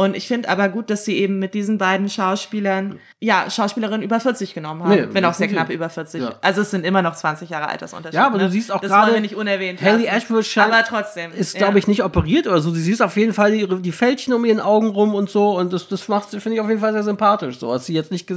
Und 0.00 0.16
ich 0.16 0.26
finde 0.26 0.48
aber 0.48 0.70
gut, 0.70 0.88
dass 0.88 1.04
sie 1.04 1.18
eben 1.18 1.38
mit 1.38 1.52
diesen 1.52 1.76
beiden 1.76 2.08
Schauspielern, 2.08 2.98
ja, 3.18 3.50
Schauspielerinnen 3.50 4.02
über 4.02 4.18
40 4.18 4.54
genommen 4.54 4.82
haben. 4.82 4.94
Nee, 4.94 5.08
wenn 5.12 5.26
auch 5.26 5.34
sehr 5.34 5.48
knapp 5.48 5.68
über 5.68 5.90
40. 5.90 6.22
Ja. 6.22 6.34
Also 6.40 6.62
es 6.62 6.70
sind 6.70 6.86
immer 6.86 7.02
noch 7.02 7.14
20 7.14 7.50
Jahre 7.50 7.68
Altersunterschied. 7.68 8.14
Ja, 8.14 8.26
aber 8.26 8.38
ne? 8.38 8.44
du 8.44 8.50
siehst 8.50 8.72
auch 8.72 8.80
das 8.80 8.90
gerade, 8.90 9.20
nicht 9.20 9.36
unerwähnt 9.36 9.82
Haley 9.82 10.08
Aber 10.08 10.84
trotzdem. 10.84 11.32
Ist, 11.32 11.54
glaube 11.54 11.78
ich, 11.78 11.86
nicht 11.86 12.02
operiert 12.02 12.46
oder 12.46 12.62
so. 12.62 12.70
Du 12.70 12.78
siehst 12.78 13.02
auf 13.02 13.14
jeden 13.18 13.34
Fall 13.34 13.52
die, 13.52 13.66
die 13.82 13.92
Fältchen 13.92 14.32
um 14.32 14.42
ihren 14.46 14.60
Augen 14.60 14.88
rum 14.88 15.14
und 15.14 15.28
so. 15.28 15.58
Und 15.58 15.70
das, 15.70 15.86
das 15.88 16.08
macht, 16.08 16.30
finde 16.30 16.54
ich 16.54 16.60
auf 16.62 16.68
jeden 16.68 16.80
Fall 16.80 16.94
sehr 16.94 17.02
sympathisch. 17.02 17.58
So, 17.58 17.70
dass 17.70 17.84
sie 17.84 17.92
jetzt 17.92 18.10
nicht, 18.10 18.30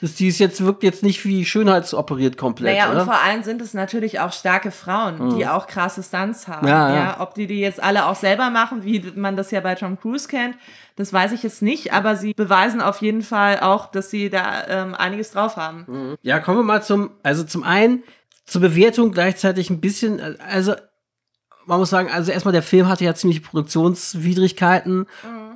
dass 0.00 0.14
die 0.14 0.28
ist 0.28 0.38
jetzt, 0.38 0.64
wirkt 0.64 0.82
jetzt 0.82 1.02
nicht 1.02 1.22
wie 1.26 1.44
schönheitsoperiert 1.44 2.38
komplett. 2.38 2.78
Naja, 2.78 2.90
oder? 2.90 3.00
und 3.00 3.04
vor 3.04 3.20
allem 3.20 3.42
sind 3.42 3.60
es 3.60 3.74
natürlich 3.74 4.20
auch 4.20 4.32
starke 4.32 4.70
Frauen, 4.70 5.36
die 5.36 5.46
auch 5.46 5.66
krasse 5.66 6.02
Stunts 6.02 6.48
haben. 6.48 6.66
Ja, 6.66 6.88
Ja, 6.88 6.94
ja. 6.94 7.16
Ob 7.20 7.34
die 7.34 7.46
die 7.46 7.60
jetzt 7.60 7.82
alle 7.82 8.06
auch 8.06 8.16
selber 8.16 8.48
machen, 8.48 8.84
wie 8.84 9.04
man 9.14 9.36
das 9.36 9.50
ja 9.50 9.60
bei 9.60 9.74
Tom 9.74 10.00
Cruise 10.00 10.26
kennt, 10.26 10.56
das 10.96 11.12
weiß 11.12 11.32
ich 11.32 11.42
jetzt 11.42 11.62
nicht, 11.62 11.92
aber 11.92 12.16
sie 12.16 12.34
beweisen 12.34 12.80
auf 12.80 13.00
jeden 13.00 13.22
Fall 13.22 13.60
auch, 13.60 13.90
dass 13.90 14.10
sie 14.10 14.30
da 14.30 14.66
ähm, 14.68 14.94
einiges 14.94 15.30
drauf 15.32 15.56
haben. 15.56 16.16
Ja, 16.22 16.40
kommen 16.40 16.58
wir 16.58 16.64
mal 16.64 16.82
zum, 16.82 17.10
also 17.22 17.44
zum 17.44 17.62
einen 17.62 18.02
zur 18.44 18.60
Bewertung 18.60 19.12
gleichzeitig 19.12 19.70
ein 19.70 19.80
bisschen, 19.80 20.38
also 20.40 20.74
man 21.66 21.78
muss 21.78 21.90
sagen, 21.90 22.10
also 22.10 22.32
erstmal 22.32 22.52
der 22.52 22.64
Film 22.64 22.88
hatte 22.88 23.04
ja 23.04 23.14
ziemlich 23.14 23.42
Produktionswidrigkeiten. 23.42 25.06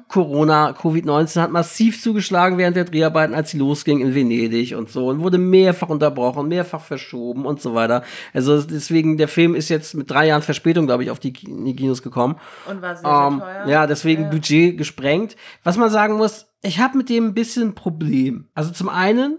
Corona, 0.09 0.71
Covid-19 0.71 1.41
hat 1.41 1.51
massiv 1.51 2.01
zugeschlagen 2.01 2.59
während 2.59 2.77
der 2.77 2.85
Dreharbeiten, 2.85 3.35
als 3.35 3.51
sie 3.51 3.59
losging 3.59 4.01
in 4.01 4.15
Venedig 4.15 4.75
und 4.77 4.91
so 4.91 5.09
und 5.09 5.21
wurde 5.21 5.39
mehrfach 5.39 5.89
unterbrochen, 5.89 6.49
mehrfach 6.49 6.81
verschoben 6.81 7.47
und 7.47 7.61
so 7.61 7.75
weiter. 7.75 8.05
Also 8.33 8.63
deswegen, 8.63 9.17
der 9.17 9.29
Film 9.29 9.55
ist 9.55 9.69
jetzt 9.71 9.95
mit 9.95 10.11
drei 10.11 10.27
Jahren 10.29 10.43
Verspätung, 10.43 10.87
glaube 10.87 11.05
ich, 11.05 11.11
auf 11.11 11.19
die, 11.21 11.33
die 11.33 11.77
Kinos 11.77 12.03
gekommen. 12.03 12.37
Und 12.69 12.83
war 12.83 12.95
sehr, 12.97 13.03
sehr 13.09 13.27
Ähm, 13.29 13.41
teuer. 13.41 13.67
ja, 13.69 13.87
deswegen 13.87 14.31
Budget 14.31 14.79
gesprengt. 14.79 15.37
Was 15.65 15.77
man 15.77 15.91
sagen 15.91 16.17
muss, 16.17 16.47
ich 16.63 16.79
habe 16.81 16.97
mit 16.99 17.09
dem 17.09 17.29
ein 17.29 17.35
bisschen 17.35 17.69
ein 17.69 17.75
Problem. 17.75 18.49
Also 18.55 18.71
zum 18.73 18.89
einen, 18.89 19.39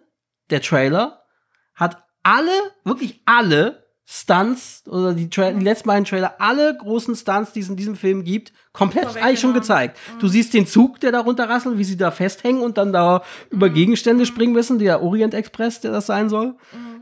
der 0.49 0.61
Trailer 0.61 1.21
hat 1.75 2.03
alle, 2.23 2.51
wirklich 2.83 3.21
alle 3.25 3.84
Stunts 4.07 4.83
oder 4.87 5.13
die, 5.13 5.29
Tra 5.29 5.51
die 5.51 5.63
letzten 5.63 5.87
beiden 5.87 6.05
Trailer, 6.05 6.35
alle 6.39 6.77
großen 6.77 7.15
Stunts, 7.15 7.53
die 7.53 7.61
es 7.61 7.69
in 7.69 7.75
diesem 7.75 7.95
Film 7.95 8.23
gibt, 8.23 8.53
komplett 8.71 9.17
eigentlich 9.17 9.39
schon 9.39 9.53
gezeigt. 9.55 9.97
Du 10.19 10.27
siehst 10.27 10.53
den 10.53 10.67
Zug, 10.67 10.99
der 10.99 11.11
da 11.11 11.21
runterrasselt, 11.21 11.77
wie 11.79 11.83
sie 11.83 11.97
da 11.97 12.11
festhängen 12.11 12.61
und 12.61 12.77
dann 12.77 12.93
da 12.93 13.23
über 13.49 13.69
Gegenstände 13.69 14.25
springen 14.27 14.53
müssen, 14.53 14.77
der 14.77 15.01
Orient 15.01 15.33
Express, 15.33 15.81
der 15.81 15.91
das 15.91 16.05
sein 16.05 16.29
soll. 16.29 16.53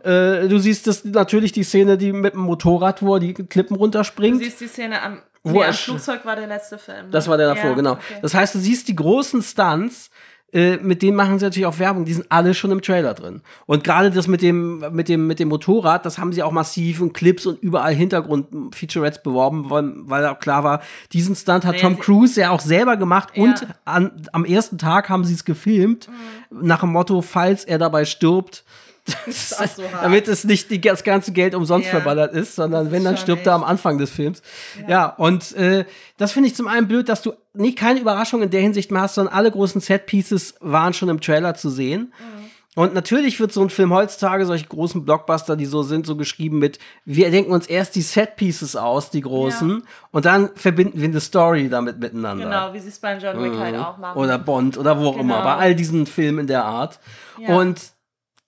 Äh, 0.03 0.47
du 0.47 0.59
siehst 0.59 0.87
das 0.87 1.03
natürlich 1.03 1.51
die 1.51 1.63
Szene, 1.63 1.97
die 1.97 2.13
mit 2.13 2.33
dem 2.35 2.41
Motorrad, 2.41 3.01
wo 3.01 3.15
er 3.15 3.19
die 3.19 3.33
Klippen 3.33 3.75
Du 3.75 3.81
runterspringt. 3.81 4.41
siehst 4.41 4.61
die 4.61 4.67
Szene 4.67 5.01
am, 5.01 5.19
Wo 5.43 5.59
nee, 5.59 5.65
am 5.65 5.73
Flugzeug 5.73 6.25
war 6.25 6.37
der 6.37 6.47
letzte 6.47 6.77
Film. 6.77 7.05
ne? 7.05 7.11
Das 7.11 7.27
war 7.27 7.37
der 7.37 7.47
davor, 7.47 7.71
Ja, 7.71 7.75
genau. 7.75 7.91
okay. 7.93 8.15
Das 8.21 8.33
heißt, 8.33 8.55
du 8.55 8.59
siehst 8.59 8.87
die 8.87 8.95
großen 8.95 9.41
Stunts, 9.41 10.09
äh, 10.53 10.77
mit 10.77 11.01
denen 11.01 11.15
machen 11.17 11.39
sie 11.39 11.45
natürlich 11.45 11.65
auch 11.65 11.79
Werbung, 11.79 12.05
die 12.05 12.13
sind 12.13 12.27
alle 12.29 12.53
schon 12.53 12.71
im 12.71 12.81
Trailer 12.81 13.13
drin. 13.13 13.41
Und 13.65 13.83
gerade 13.83 14.11
das 14.11 14.27
mit 14.27 14.41
dem, 14.41 14.83
mit 14.91 15.09
dem, 15.09 15.25
mit 15.27 15.39
dem 15.39 15.49
Motorrad, 15.49 16.05
das 16.05 16.17
haben 16.17 16.31
sie 16.31 16.43
auch 16.43 16.51
massiv 16.51 17.01
in 17.01 17.11
Clips 17.11 17.45
und 17.45 17.61
überall 17.63 17.93
Hintergrund-Featurettes 17.95 19.23
beworben, 19.23 19.69
weil, 19.69 19.93
weil 20.05 20.25
auch 20.27 20.39
klar 20.39 20.63
war, 20.63 20.81
diesen 21.11 21.35
Stunt 21.35 21.65
hat 21.65 21.75
Nee, 21.75 21.81
Tom 21.81 21.99
Cruise 21.99 22.39
ja 22.39 22.51
auch 22.51 22.59
selber 22.61 22.97
gemacht 22.97 23.29
Ja. 23.35 23.43
und 23.43 23.67
an, 23.85 24.11
am 24.31 24.45
ersten 24.45 24.77
Tag 24.77 25.09
haben 25.09 25.23
sie 25.25 25.33
es 25.33 25.45
gefilmt, 25.45 26.07
Mhm. 26.51 26.67
nach 26.67 26.81
dem 26.81 26.91
Motto, 26.91 27.21
falls 27.21 27.63
er 27.65 27.77
dabei 27.77 28.05
stirbt, 28.05 28.63
so 29.27 29.83
damit 30.01 30.27
es 30.27 30.43
nicht 30.43 30.69
die, 30.71 30.79
das 30.79 31.03
ganze 31.03 31.31
Geld 31.33 31.55
umsonst 31.55 31.85
Ja. 31.87 31.91
verballert 31.91 32.33
ist, 32.33 32.55
sondern 32.55 32.91
wenn, 32.91 33.03
dann 33.03 33.17
stirbt 33.17 33.45
er 33.45 33.53
echt. 33.53 33.61
am 33.61 33.63
Anfang 33.63 33.97
des 33.97 34.09
Films. 34.11 34.41
Ja, 34.87 35.07
und 35.07 35.53
äh, 35.55 35.85
das 36.17 36.31
finde 36.31 36.47
ich 36.49 36.55
zum 36.55 36.67
einen 36.67 36.87
blöd, 36.87 37.09
dass 37.09 37.21
du 37.21 37.33
nicht 37.53 37.77
keine 37.77 37.99
Überraschung 37.99 38.41
in 38.41 38.49
der 38.49 38.61
Hinsicht 38.61 38.91
mehr 38.91 39.01
hast, 39.01 39.15
sondern 39.15 39.33
alle 39.33 39.51
großen 39.51 39.81
Set-Pieces 39.81 40.55
waren 40.61 40.93
schon 40.93 41.09
im 41.09 41.19
Trailer 41.21 41.53
zu 41.55 41.69
sehen. 41.69 42.13
Mhm. 42.17 42.43
Und 42.75 42.95
natürlich 42.95 43.39
wird 43.39 43.53
so 43.53 43.61
ein 43.61 43.69
Film 43.69 43.93
heutzutage, 43.93 44.47
solche 44.47 44.65
großen 44.65 45.05
Blockbuster, 45.05 45.55
die 45.55 45.67
so 45.67 45.83
sind, 45.83 46.07
so 46.07 46.15
geschrieben 46.15 46.57
mit, 46.57 46.79
wir 47.05 47.29
denken 47.29 47.51
uns 47.51 47.67
erst 47.67 47.95
die 47.95 48.01
Set-Pieces 48.01 48.75
aus, 48.75 49.11
die 49.11 49.21
großen, 49.21 49.69
Ja. 49.69 49.77
und 50.09 50.25
dann 50.25 50.49
verbinden 50.55 50.99
wir 50.99 51.07
eine 51.07 51.19
Story 51.19 51.69
damit 51.69 51.99
miteinander. 51.99 52.45
Genau, 52.45 52.73
wie 52.73 52.79
sie 52.79 52.89
es 52.89 52.97
bei 52.97 53.15
John 53.19 53.43
Wick 53.43 53.59
halt 53.59 53.75
auch 53.77 53.99
machen. 53.99 54.17
Oder 54.17 54.39
Bond 54.39 54.79
oder 54.79 54.97
wo 54.99 55.09
auch 55.09 55.17
Genau. 55.17 55.21
immer, 55.35 55.43
bei 55.43 55.55
all 55.55 55.75
diesen 55.75 56.07
Filmen 56.07 56.39
in 56.39 56.47
der 56.47 56.65
Art. 56.65 56.99
Ja. 57.37 57.55
Und 57.55 57.79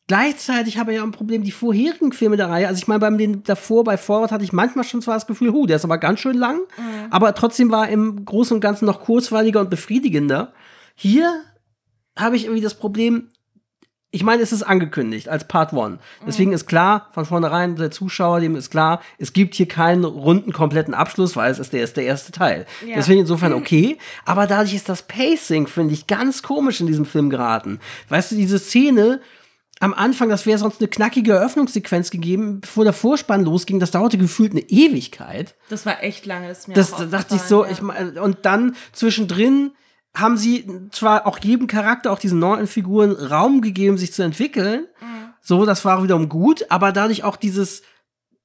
gleichzeitig 0.08 0.78
habe 0.78 0.92
ich 0.92 0.98
ja 0.98 1.04
ein 1.04 1.12
Problem, 1.12 1.44
die 1.44 1.52
vorherigen 1.52 2.12
Filme 2.12 2.38
der 2.38 2.50
Reihe, 2.50 2.68
also 2.68 2.78
ich 2.78 2.88
meine, 2.88 3.00
beim 3.00 3.18
den 3.18 3.44
davor, 3.44 3.84
bei 3.84 3.98
Forward 3.98 4.32
hatte 4.32 4.44
ich 4.44 4.54
manchmal 4.54 4.86
schon 4.86 5.02
zwar 5.02 5.16
das 5.16 5.28
Gefühl, 5.28 5.52
hu, 5.52 5.66
der 5.66 5.78
ist 5.78 5.86
aber 5.86 5.98
ganz 5.98 6.20
schön 6.20 6.38
lang, 6.38 6.60
Mhm. 6.78 6.84
aber 7.10 7.34
trotzdem 7.36 7.72
war 7.72 7.90
im 7.90 8.26
Großen 8.26 8.56
und 8.56 8.62
Ganzen 8.62 8.86
noch 8.86 9.02
kurzweiliger 9.02 9.60
und 9.60 9.70
befriedigender. 9.70 10.54
Hier 10.96 11.42
habe 12.18 12.36
ich 12.36 12.46
irgendwie 12.46 12.62
das 12.62 12.76
Problem, 12.76 13.30
ich 14.12 14.24
meine, 14.24 14.42
es 14.42 14.54
ist 14.54 14.64
angekündigt 14.64 15.28
als 15.28 15.46
Part 15.46 15.74
One. 15.74 16.00
Deswegen 16.26 16.54
ist 16.54 16.68
klar, 16.68 17.10
von 17.12 17.26
vornherein, 17.26 17.76
der 17.76 17.92
Zuschauer, 17.92 18.40
dem 18.40 18.56
ist 18.56 18.70
klar, 18.70 19.02
es 19.18 19.34
gibt 19.34 19.56
hier 19.56 19.68
keinen 19.68 20.06
runden, 20.06 20.54
kompletten 20.54 20.94
Abschluss, 20.94 21.36
weil 21.36 21.52
es 21.52 21.60
ist 21.60 21.74
der, 21.74 21.84
ist 21.84 21.98
der 21.98 22.06
erste 22.06 22.32
Teil. 22.32 22.66
Ja. 22.88 22.96
Deswegen 22.96 23.20
insofern 23.22 23.52
okay. 23.62 23.98
Aber 24.24 24.48
dadurch 24.48 24.74
ist 24.74 24.88
das 24.88 25.02
Pacing, 25.04 25.68
finde 25.68 25.94
ich, 25.94 26.08
ganz 26.08 26.44
komisch 26.44 26.80
in 26.80 26.88
diesem 26.88 27.04
Film 27.06 27.30
geraten. 27.30 27.82
Weißt 28.08 28.32
du, 28.32 28.36
diese 28.38 28.58
Szene, 28.58 29.20
am 29.80 29.94
Anfang, 29.94 30.30
das 30.30 30.46
wäre 30.46 30.58
sonst 30.58 30.80
eine 30.80 30.88
knackige 30.88 31.34
Eröffnungssequenz 31.34 32.10
gegeben, 32.10 32.62
bevor 32.62 32.86
der 32.86 32.94
Vorspann 32.94 33.44
losging, 33.44 33.80
das 33.80 33.92
dauerte 33.92 34.18
gefühlt 34.18 34.52
eine 34.52 34.62
Ewigkeit. 34.62 35.56
Das 35.70 35.86
war 35.86 36.02
echt 36.02 36.26
lange, 36.26 36.48
das 36.48 36.60
ist 36.60 36.68
mir 36.68 36.74
Das 36.76 36.94
auch 36.94 37.00
da 37.00 37.06
dachte 37.06 37.36
ich 37.36 37.42
so, 37.42 37.64
aufgefallen, 37.64 38.08
ich 38.08 38.16
mein, 38.16 38.24
und 38.24 38.46
dann 38.46 38.76
zwischendrin 38.94 39.72
haben 40.16 40.38
sie 40.38 40.66
zwar 40.92 41.28
auch 41.28 41.40
jedem 41.40 41.68
Charakter, 41.68 42.12
auch 42.12 42.20
diesen 42.20 42.40
neuen 42.40 42.68
Figuren 42.68 43.12
Raum 43.12 43.62
gegeben, 43.62 43.98
sich 43.98 44.14
zu 44.14 44.24
entwickeln. 44.24 44.88
Mhm. 45.02 45.34
So, 45.42 45.66
das 45.66 45.84
war 45.84 46.02
wiederum 46.02 46.30
gut, 46.30 46.66
aber 46.70 46.94
dadurch 46.94 47.24
auch 47.24 47.36
dieses, 47.36 47.84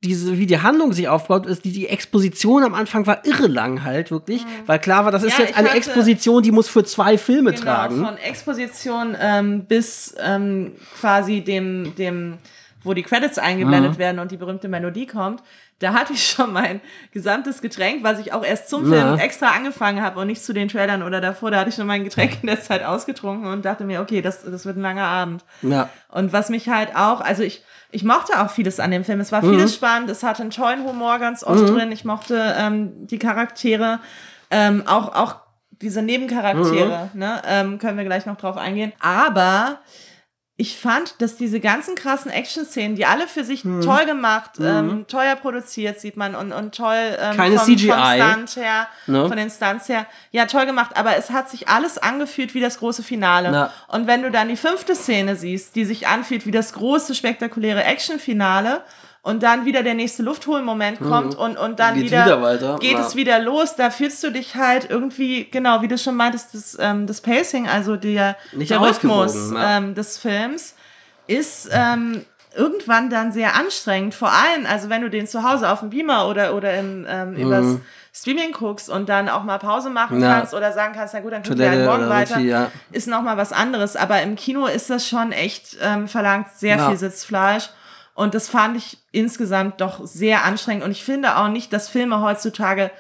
diese, 0.02 0.38
wie 0.38 0.46
die 0.46 0.60
Handlung 0.62 0.92
sich 0.94 1.08
aufbaut, 1.08 1.44
ist, 1.46 1.64
die, 1.64 1.72
die 1.72 1.86
Exposition 1.88 2.64
am 2.64 2.72
Anfang 2.74 3.06
war 3.06 3.26
irre 3.26 3.46
lang 3.48 3.84
halt, 3.84 4.10
wirklich, 4.10 4.42
weil 4.66 4.78
klar 4.78 5.04
war, 5.04 5.12
das 5.12 5.22
ist 5.22 5.34
Mhm. 5.36 5.42
Ja, 5.42 5.46
jetzt 5.48 5.58
eine 5.58 5.68
hatte- 5.68 5.76
Exposition, 5.76 6.42
die 6.42 6.52
muss 6.52 6.68
für 6.68 6.84
zwei 6.84 7.18
Filme 7.18 7.50
Genau, 7.52 7.62
tragen. 7.62 8.04
von 8.04 8.16
Exposition 8.16 9.14
ähm, 9.20 9.64
bis 9.66 10.14
ähm, 10.18 10.72
quasi 10.98 11.42
dem, 11.42 11.94
dem, 11.96 12.38
wo 12.82 12.94
die 12.94 13.02
Credits 13.02 13.38
eingeblendet 13.38 13.92
Mhm. 13.94 13.98
werden 13.98 14.18
und 14.20 14.30
die 14.30 14.36
berühmte 14.36 14.68
Melodie 14.68 15.06
kommt. 15.06 15.42
Da 15.80 15.92
hatte 15.94 16.12
ich 16.12 16.26
schon 16.28 16.52
mein 16.52 16.80
gesamtes 17.12 17.60
Getränk, 17.62 18.02
was 18.04 18.18
ich 18.18 18.32
auch 18.32 18.44
erst 18.44 18.68
zum 18.68 18.90
Ja. 18.92 18.98
Film 19.08 19.18
extra 19.18 19.48
angefangen 19.48 20.02
habe 20.02 20.20
und 20.20 20.26
nicht 20.26 20.44
zu 20.44 20.52
den 20.52 20.68
Trailern 20.68 21.02
oder 21.02 21.20
davor. 21.20 21.50
Da 21.50 21.58
hatte 21.60 21.70
ich 21.70 21.74
schon 21.74 21.86
mein 21.86 22.04
Getränk 22.04 22.38
in 22.42 22.46
der 22.48 22.60
Zeit 22.60 22.84
ausgetrunken 22.84 23.46
und 23.50 23.64
dachte 23.64 23.84
mir, 23.84 24.00
okay, 24.00 24.22
das, 24.22 24.42
das 24.44 24.64
wird 24.66 24.76
ein 24.76 24.82
langer 24.82 25.06
Abend. 25.06 25.44
Ja. 25.62 25.88
Und 26.08 26.32
was 26.32 26.48
mich 26.50 26.68
halt 26.68 26.94
auch, 26.96 27.20
also 27.20 27.42
ich, 27.42 27.62
ich 27.90 28.04
mochte 28.04 28.40
auch 28.40 28.50
vieles 28.50 28.78
an 28.80 28.90
dem 28.90 29.04
Film. 29.04 29.20
Es 29.20 29.32
war 29.32 29.42
Mhm. 29.42 29.50
vieles 29.50 29.74
spannend, 29.74 30.10
es 30.10 30.22
hatte 30.22 30.42
einen 30.42 30.50
tollen 30.50 30.84
Humor 30.84 31.18
ganz 31.18 31.42
oft 31.44 31.68
drin. 31.68 31.92
Ich 31.92 32.04
mochte 32.04 32.54
ähm, 32.58 33.06
die 33.06 33.18
Charaktere, 33.18 34.00
ähm, 34.50 34.84
auch, 34.86 35.14
auch 35.14 35.36
diese 35.82 36.02
Nebencharaktere, 36.02 37.08
Mhm. 37.14 37.18
ne? 37.20 37.42
ähm, 37.46 37.78
können 37.78 37.96
wir 37.96 38.04
gleich 38.04 38.26
noch 38.26 38.36
drauf 38.36 38.56
eingehen. 38.58 38.92
Aber 39.00 39.78
ich 40.60 40.76
fand, 40.78 41.22
dass 41.22 41.36
diese 41.36 41.58
ganzen 41.58 41.94
krassen 41.94 42.30
Action-Szenen, 42.30 42.94
die 42.94 43.06
alle 43.06 43.26
für 43.26 43.44
sich 43.44 43.64
Mhm. 43.64 43.80
toll 43.80 44.04
gemacht, 44.04 44.50
ähm, 44.60 45.06
teuer 45.08 45.34
produziert, 45.36 45.98
sieht 45.98 46.18
man, 46.18 46.34
und, 46.34 46.52
und 46.52 46.74
toll 46.74 47.16
ähm, 47.18 47.34
Keine 47.36 47.56
vom, 47.58 47.64
CGI. 47.66 47.88
vom 47.88 48.02
Stunt 48.44 48.56
her, 48.56 48.86
Ne? 49.06 49.26
von 49.26 49.36
den 49.38 49.48
Stunts 49.50 49.88
her. 49.88 50.06
Ja, 50.32 50.44
toll 50.44 50.66
gemacht, 50.66 50.90
aber 50.96 51.16
es 51.16 51.30
hat 51.30 51.48
sich 51.48 51.68
alles 51.68 51.96
angefühlt 51.96 52.52
wie 52.54 52.60
das 52.60 52.78
große 52.78 53.02
Finale. 53.02 53.50
Ja. 53.52 53.72
Und 53.88 54.06
wenn 54.06 54.22
du 54.22 54.30
dann 54.30 54.48
die 54.48 54.56
fünfte 54.58 54.94
Szene 54.94 55.34
siehst, 55.34 55.76
die 55.76 55.86
sich 55.86 56.06
anfühlt 56.08 56.44
wie 56.44 56.50
das 56.50 56.74
große, 56.74 57.14
spektakuläre 57.14 57.82
Action-Finale 57.82 58.82
und 59.22 59.42
dann 59.42 59.64
wieder 59.66 59.82
der 59.82 59.94
nächste 59.94 60.22
Luftholmoment 60.22 60.98
kommt 61.00 61.34
und, 61.34 61.58
und 61.58 61.78
dann 61.78 61.94
Geht 61.94 62.04
wieder, 62.04 62.24
wieder 62.24 62.42
weiter. 62.42 62.78
geht 62.80 62.92
Ja. 62.94 63.00
es 63.06 63.16
wieder 63.16 63.38
los, 63.38 63.76
da 63.76 63.90
fühlst 63.90 64.22
du 64.24 64.30
dich 64.30 64.54
halt 64.56 64.88
irgendwie, 64.88 65.44
genau, 65.50 65.82
wie 65.82 65.88
du 65.88 65.98
schon 65.98 66.16
meintest, 66.16 66.54
das, 66.54 66.76
ähm, 66.80 67.06
das 67.06 67.20
Pacing, 67.20 67.68
also 67.68 67.96
der, 67.96 68.36
Nicht 68.52 68.70
der 68.70 68.80
Rhythmus 68.80 69.52
ja. 69.52 69.76
ähm, 69.76 69.94
des 69.94 70.16
Films 70.18 70.74
ist 71.26 71.68
ähm, 71.72 72.24
irgendwann 72.56 73.10
dann 73.10 73.30
sehr 73.30 73.54
anstrengend. 73.56 74.14
Vor 74.14 74.32
allem, 74.32 74.66
also 74.66 74.88
wenn 74.88 75.02
du 75.02 75.10
den 75.10 75.26
zu 75.26 75.42
Hause 75.48 75.68
auf 75.70 75.80
dem 75.80 75.90
Beamer 75.90 76.26
oder, 76.28 76.54
oder 76.56 76.76
im, 76.78 77.06
ähm, 77.08 77.34
übers 77.34 77.76
Streaming 78.12 78.50
guckst 78.52 78.88
und 78.88 79.08
dann 79.08 79.28
auch 79.28 79.44
mal 79.44 79.58
Pause 79.58 79.88
machen 79.90 80.16
Mhm. 80.16 80.24
Ja. 80.24 80.34
kannst 80.38 80.54
oder 80.54 80.72
sagen 80.72 80.92
kannst, 80.96 81.14
na 81.14 81.20
gut, 81.20 81.32
dann 81.32 81.44
Toilette 81.44 81.70
halt 81.76 81.86
morgen 81.86 82.08
weiter, 82.08 82.32
irgendwie, 82.36 82.48
ja. 82.50 82.70
ist 82.90 83.06
noch 83.06 83.22
mal 83.22 83.36
was 83.36 83.52
anderes. 83.52 83.94
Aber 83.94 84.20
im 84.22 84.34
Kino 84.34 84.66
ist 84.66 84.90
das 84.90 85.06
schon 85.06 85.30
echt, 85.30 85.76
ähm, 85.80 86.08
verlangt 86.08 86.48
sehr 86.56 86.76
Ja. 86.76 86.88
viel 86.88 86.96
Sitzfleisch. 86.96 87.68
Und 88.20 88.34
das 88.34 88.50
fand 88.50 88.76
ich 88.76 88.98
insgesamt 89.12 89.80
doch 89.80 90.06
sehr 90.06 90.44
anstrengend. 90.44 90.84
Und 90.84 90.90
ich 90.90 91.02
finde 91.02 91.38
auch 91.38 91.48
nicht, 91.48 91.72
dass 91.72 91.88
Filme 91.88 92.20
heutzutage 92.20 92.90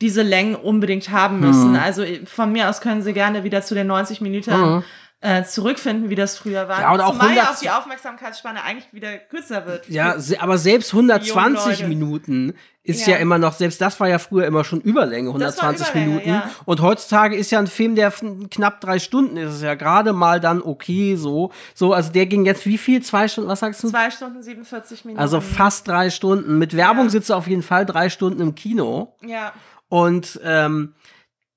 diese 0.00 0.22
Längen 0.22 0.56
unbedingt 0.56 1.10
haben 1.10 1.38
müssen. 1.38 1.70
Mhm. 1.70 1.76
Also 1.76 2.04
von 2.26 2.50
mir 2.50 2.68
aus 2.68 2.80
können 2.80 3.00
sie 3.00 3.12
gerne 3.12 3.44
wieder 3.44 3.62
zu 3.62 3.76
den 3.76 3.86
90 3.86 4.20
Minuten 4.20 4.82
äh, 5.20 5.44
zurückfinden, 5.44 6.10
wie 6.10 6.16
das 6.16 6.36
früher 6.36 6.68
war. 6.68 6.80
Ja, 6.80 6.92
oder 6.92 7.06
auch 7.06 7.12
Zumal 7.12 7.36
ja 7.36 7.42
100 7.42 7.56
auch 7.56 7.60
die 7.60 7.70
Aufmerksamkeitsspanne 7.70 8.64
eigentlich 8.64 8.92
wieder 8.92 9.16
kürzer 9.16 9.64
wird. 9.64 9.88
Ja, 9.88 10.16
aber 10.40 10.58
selbst 10.58 10.92
120 10.92 11.66
Leute. 11.66 11.88
Minuten 11.88 12.54
ist 12.86 13.06
ja. 13.06 13.14
Ja. 13.14 13.18
immer 13.20 13.38
noch, 13.38 13.54
selbst 13.54 13.80
das 13.80 13.98
war 13.98 14.08
ja 14.08 14.18
früher 14.18 14.46
immer 14.46 14.62
schon 14.62 14.80
Überlänge, 14.82 15.32
Das 15.38 15.56
war 15.56 15.70
120 15.70 15.88
Überlänge, 15.88 16.10
Minuten. 16.10 16.28
ja. 16.28 16.50
Und 16.66 16.82
heutzutage 16.82 17.34
ist 17.34 17.50
ja 17.50 17.58
ein 17.58 17.66
Film, 17.66 17.94
der 17.96 18.12
knapp 18.50 18.80
drei 18.82 18.98
Stunden 18.98 19.38
ist, 19.38 19.54
ist 19.54 19.62
ja 19.62 19.74
gerade 19.74 20.12
mal 20.12 20.38
dann 20.38 20.60
okay 20.62 21.16
so. 21.16 21.50
So, 21.74 21.94
also 21.94 22.12
der 22.12 22.26
ging 22.26 22.44
jetzt 22.44 22.66
wie 22.66 22.76
viel? 22.78 23.02
Zwei 23.02 23.26
Stunden, 23.26 23.48
was 23.48 23.60
sagst 23.60 23.82
du? 23.82 23.88
Zwei 23.88 24.10
Stunden 24.10 24.42
47 24.42 25.06
Minuten. 25.06 25.20
Also 25.20 25.40
fast 25.40 25.88
drei 25.88 26.10
Stunden. 26.10 26.58
Mit 26.58 26.76
Werbung 26.76 27.04
Ja. 27.06 27.10
sitzt 27.10 27.30
er 27.30 27.38
auf 27.38 27.46
jeden 27.46 27.62
Fall 27.62 27.86
drei 27.86 28.10
Stunden 28.10 28.40
im 28.42 28.54
Kino. 28.54 29.16
Ja. 29.24 29.52
Und 29.88 30.38
ähm, 30.44 30.94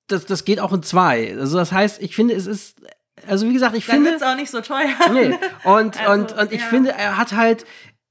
das, 0.07 0.25
das 0.25 0.45
geht 0.45 0.61
auch 0.61 0.71
in 0.71 0.81
zwei. 0.83 1.35
Also 1.37 1.57
das 1.57 1.73
heißt, 1.73 2.01
ich 2.01 2.15
finde, 2.15 2.35
es 2.35 2.45
ist, 2.47 2.77
also 3.27 3.47
wie 3.49 3.53
gesagt, 3.53 3.75
ich 3.75 3.85
Dann 3.85 3.95
finde. 3.97 4.11
wird's 4.11 4.23
auch 4.23 4.35
nicht 4.35 4.49
so 4.51 4.61
teuer. 4.61 4.87
Nee. 5.11 5.35
Und, 5.65 5.99
Also, 5.99 6.11
und, 6.13 6.37
und 6.37 6.51
ich 6.53 6.61
ja. 6.61 6.67
finde, 6.67 6.91
er 6.93 7.17
hat 7.17 7.33
halt, 7.33 7.65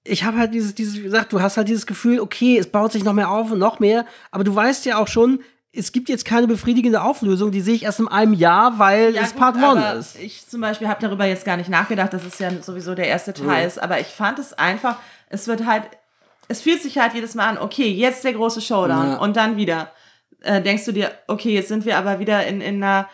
ich 0.09 0.25
habe 0.25 0.39
halt 0.39 0.55
dieses, 0.55 0.75
dieses, 0.75 0.97
wie 0.97 1.03
gesagt, 1.03 1.33
du 1.33 1.41
hast 1.41 1.57
halt 1.57 1.69
dieses 1.69 1.87
Gefühl, 1.87 2.21
okay, 2.21 2.59
es 2.59 2.67
baut 2.69 2.93
sich 2.93 3.05
noch 3.05 3.13
mehr 3.13 3.31
auf 3.31 3.51
und 3.51 3.59
noch 3.59 3.79
mehr, 3.81 4.07
aber 4.31 4.45
du 4.45 4.55
weißt 4.55 4.85
ja 4.87 4.99
auch 4.99 5.09
schon, 5.09 5.41
es 5.73 5.93
gibt 5.93 6.09
jetzt 6.09 6.25
keine 6.25 6.47
befriedigende 6.47 7.03
Auflösung, 7.03 7.51
die 7.51 7.61
sehe 7.61 7.75
ich 7.75 7.83
erst 7.83 8.01
in 8.01 8.09
einem 8.09 8.33
Jahr, 8.33 8.79
weil 8.79 9.15
Ja, 9.15 9.23
es 9.23 9.33
gut, 9.33 9.41
Part 9.41 9.57
aber 9.59 9.73
One 9.73 9.93
ist. 9.99 10.19
Ich 10.19 10.47
zum 10.49 10.61
Beispiel 10.63 10.89
habe 10.89 11.01
darüber 11.03 11.27
jetzt 11.27 11.45
gar 11.45 11.57
nicht 11.59 11.69
nachgedacht, 11.69 12.13
dass 12.15 12.25
es 12.25 12.39
ja 12.39 12.51
sowieso 12.63 12.95
der 12.95 13.09
erste 13.09 13.35
Teil 13.35 13.63
Mhm. 13.63 13.67
ist, 13.69 13.79
aber 13.83 14.01
ich 14.01 14.07
fand 14.07 14.39
es 14.39 14.55
einfach, 14.55 14.97
es 15.29 15.49
wird 15.49 15.67
halt, 15.67 15.83
es 16.49 16.63
fühlt 16.63 16.81
sich 16.83 16.97
halt 16.99 17.13
jedes 17.15 17.35
Mal 17.35 17.47
an, 17.49 17.59
okay, 17.59 17.91
jetzt 17.91 18.25
der 18.25 18.33
große 18.33 18.61
Showdown 18.63 19.07
Ja. 19.09 19.17
und 19.17 19.37
dann 19.37 19.57
wieder 19.59 19.91
äh, 20.43 20.63
denkst 20.63 20.85
du 20.87 20.93
dir, 20.93 21.11
okay, 21.27 21.53
jetzt 21.55 21.69
sind 21.69 21.85
wir 21.85 21.99
aber 21.99 22.21
wieder 22.21 22.47
in, 22.47 22.61
in 22.61 22.83
einer 22.83 23.09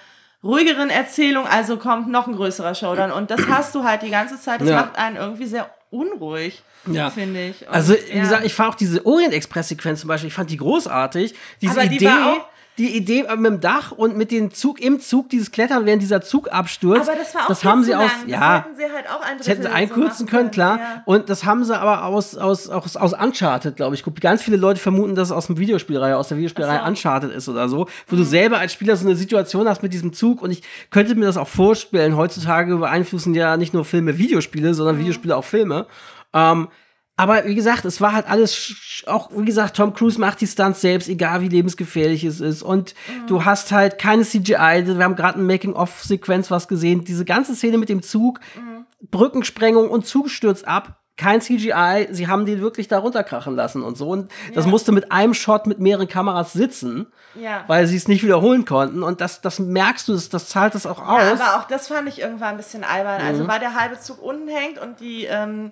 ruhigeren 0.44 0.90
Erzählung, 0.90 1.46
also 1.46 1.76
kommt 1.78 2.08
noch 2.08 2.26
ein 2.28 2.34
größerer 2.36 2.74
Showdown 2.74 3.10
und 3.12 3.30
das 3.30 3.40
hast 3.48 3.74
du 3.74 3.82
halt 3.84 4.02
die 4.02 4.10
ganze 4.10 4.38
Zeit, 4.40 4.60
das 4.60 4.68
Ja. 4.68 4.76
macht 4.82 4.96
einen 4.96 5.16
irgendwie 5.16 5.46
sehr 5.46 5.68
unruhig, 5.92 6.62
Ja. 6.90 7.10
finde 7.10 7.48
ich. 7.48 7.62
Und, 7.62 7.68
Also, 7.74 7.94
wie 7.94 8.16
ja. 8.16 8.22
gesagt, 8.22 8.44
ich 8.46 8.54
fand 8.54 8.70
auch 8.72 8.74
diese 8.76 9.04
Orient-Express-Sequenz 9.06 10.00
zum 10.00 10.08
Beispiel, 10.08 10.28
ich 10.28 10.34
fand 10.34 10.50
die 10.50 10.56
großartig. 10.56 11.34
Diese 11.60 11.78
die 11.88 11.96
Idee, 11.96 12.08
auch- 12.08 12.46
die 12.78 12.96
Idee 12.96 13.24
mit 13.36 13.44
dem 13.46 13.60
Dach 13.60 13.92
und 13.92 14.16
mit 14.16 14.30
dem 14.30 14.50
Zug, 14.52 14.80
im 14.80 14.98
Zug, 14.98 15.28
dieses 15.28 15.50
Klettern, 15.52 15.84
während 15.84 16.00
dieser 16.00 16.22
Zug 16.22 16.50
abstürzt. 16.50 17.08
aber 17.08 17.18
das 17.18 17.34
war 17.34 17.42
auch 17.42 17.48
das 17.48 17.64
haben 17.64 17.84
sie 17.84 17.94
aus, 17.94 18.10
lang. 18.20 18.28
ja. 18.28 18.38
Das 18.38 18.64
hätten 18.64 18.76
sie 18.76 18.94
halt 18.94 19.10
auch 19.10 19.20
ein 19.20 19.38
Das 19.38 19.48
hätten 19.48 19.62
sie 19.62 19.68
so 19.68 19.74
einkürzen 19.74 20.24
machen 20.24 20.36
können, 20.36 20.50
klar. 20.50 20.78
Ja. 20.78 21.02
Und 21.04 21.28
das 21.28 21.44
haben 21.44 21.64
sie 21.64 21.78
aber 21.78 22.04
aus, 22.06 22.34
aus, 22.36 22.70
aus, 22.70 22.96
aus 22.96 23.12
Uncharted, 23.12 23.76
glaube 23.76 23.94
ich. 23.94 24.02
Ganz 24.20 24.42
viele 24.42 24.56
Leute 24.56 24.80
vermuten, 24.80 25.14
dass 25.14 25.28
es 25.28 25.32
aus 25.32 25.48
dem 25.48 25.58
Videospielreihe, 25.58 26.16
aus 26.16 26.28
der 26.28 26.38
Videospielreihe 26.38 26.78
so. 26.78 26.82
Mhm. 26.84 26.88
Uncharted 26.88 27.30
ist 27.32 27.48
oder 27.48 27.68
so, 27.68 27.88
wo 28.08 28.16
du 28.16 28.22
selber 28.24 28.58
als 28.58 28.72
Spieler 28.72 28.96
so 28.96 29.06
eine 29.06 29.16
Situation 29.16 29.68
hast 29.68 29.82
mit 29.82 29.92
diesem 29.92 30.12
Zug. 30.14 30.40
Und 30.40 30.50
ich 30.50 30.62
könnte 30.90 31.14
mir 31.14 31.26
das 31.26 31.36
auch 31.36 31.48
vorstellen. 31.48 32.16
Heutzutage 32.16 32.76
beeinflussen 32.78 33.34
ja 33.34 33.56
nicht 33.58 33.74
nur 33.74 33.84
Filme 33.84 34.16
Videospiele, 34.16 34.72
sondern 34.72 34.96
Mhm. 34.96 35.00
Videospiele 35.00 35.36
auch 35.36 35.44
Filme. 35.44 35.86
Ähm, 36.32 36.68
aber 37.16 37.44
wie 37.44 37.54
gesagt, 37.54 37.84
es 37.84 38.00
war 38.00 38.12
halt 38.12 38.28
alles, 38.28 39.02
auch 39.06 39.30
wie 39.34 39.44
gesagt, 39.44 39.76
Tom 39.76 39.92
Cruise 39.94 40.18
macht 40.18 40.40
die 40.40 40.46
Stunts 40.46 40.80
selbst, 40.80 41.08
egal 41.08 41.40
wie 41.42 41.48
lebensgefährlich 41.48 42.24
es 42.24 42.40
ist. 42.40 42.62
Und 42.62 42.94
Mhm. 43.08 43.26
du 43.26 43.44
hast 43.44 43.70
halt 43.72 43.98
keine 43.98 44.24
CGI. 44.24 44.84
Wir 44.86 44.98
haben 45.04 45.16
gerade 45.16 45.34
eine 45.36 45.44
Making-of-Sequenz 45.44 46.50
was 46.50 46.68
gesehen. 46.68 47.04
Diese 47.04 47.24
ganze 47.24 47.54
Szene 47.54 47.78
mit 47.78 47.88
dem 47.88 48.02
Zug, 48.02 48.40
Mhm. 48.56 48.86
Brückensprengung 49.10 49.90
und 49.90 50.06
Zug 50.06 50.30
stürzt 50.30 50.66
ab. 50.66 50.98
Kein 51.18 51.42
CGI, 51.42 52.08
sie 52.10 52.26
haben 52.26 52.46
den 52.46 52.60
wirklich 52.62 52.88
da 52.88 52.98
runterkrachen 52.98 53.54
lassen 53.54 53.82
und 53.82 53.98
so. 53.98 54.08
Und 54.08 54.30
das 54.54 54.64
Ja. 54.64 54.70
musste 54.70 54.92
mit 54.92 55.12
einem 55.12 55.34
Shot 55.34 55.66
mit 55.66 55.78
mehreren 55.78 56.08
Kameras 56.08 56.54
sitzen, 56.54 57.06
Ja. 57.34 57.64
weil 57.66 57.86
sie 57.86 57.96
es 57.96 58.08
nicht 58.08 58.24
wiederholen 58.24 58.64
konnten. 58.64 59.02
Und 59.02 59.20
das, 59.20 59.42
das 59.42 59.58
merkst 59.58 60.08
du, 60.08 60.14
das, 60.14 60.30
das 60.30 60.48
zahlt 60.48 60.74
das 60.74 60.86
auch 60.86 60.98
Ja, 60.98 61.04
aus. 61.32 61.38
Mhm. 61.38 61.42
aber 61.44 61.60
auch 61.60 61.64
das 61.68 61.88
fand 61.88 62.08
ich 62.08 62.20
irgendwann 62.20 62.52
ein 62.52 62.56
bisschen 62.56 62.82
albern. 62.82 63.20
Also, 63.20 63.46
weil 63.46 63.60
der 63.60 63.78
halbe 63.78 64.00
Zug 64.00 64.22
unten 64.22 64.48
hängt 64.48 64.78
und 64.78 65.00
die 65.00 65.26
ähm, 65.26 65.70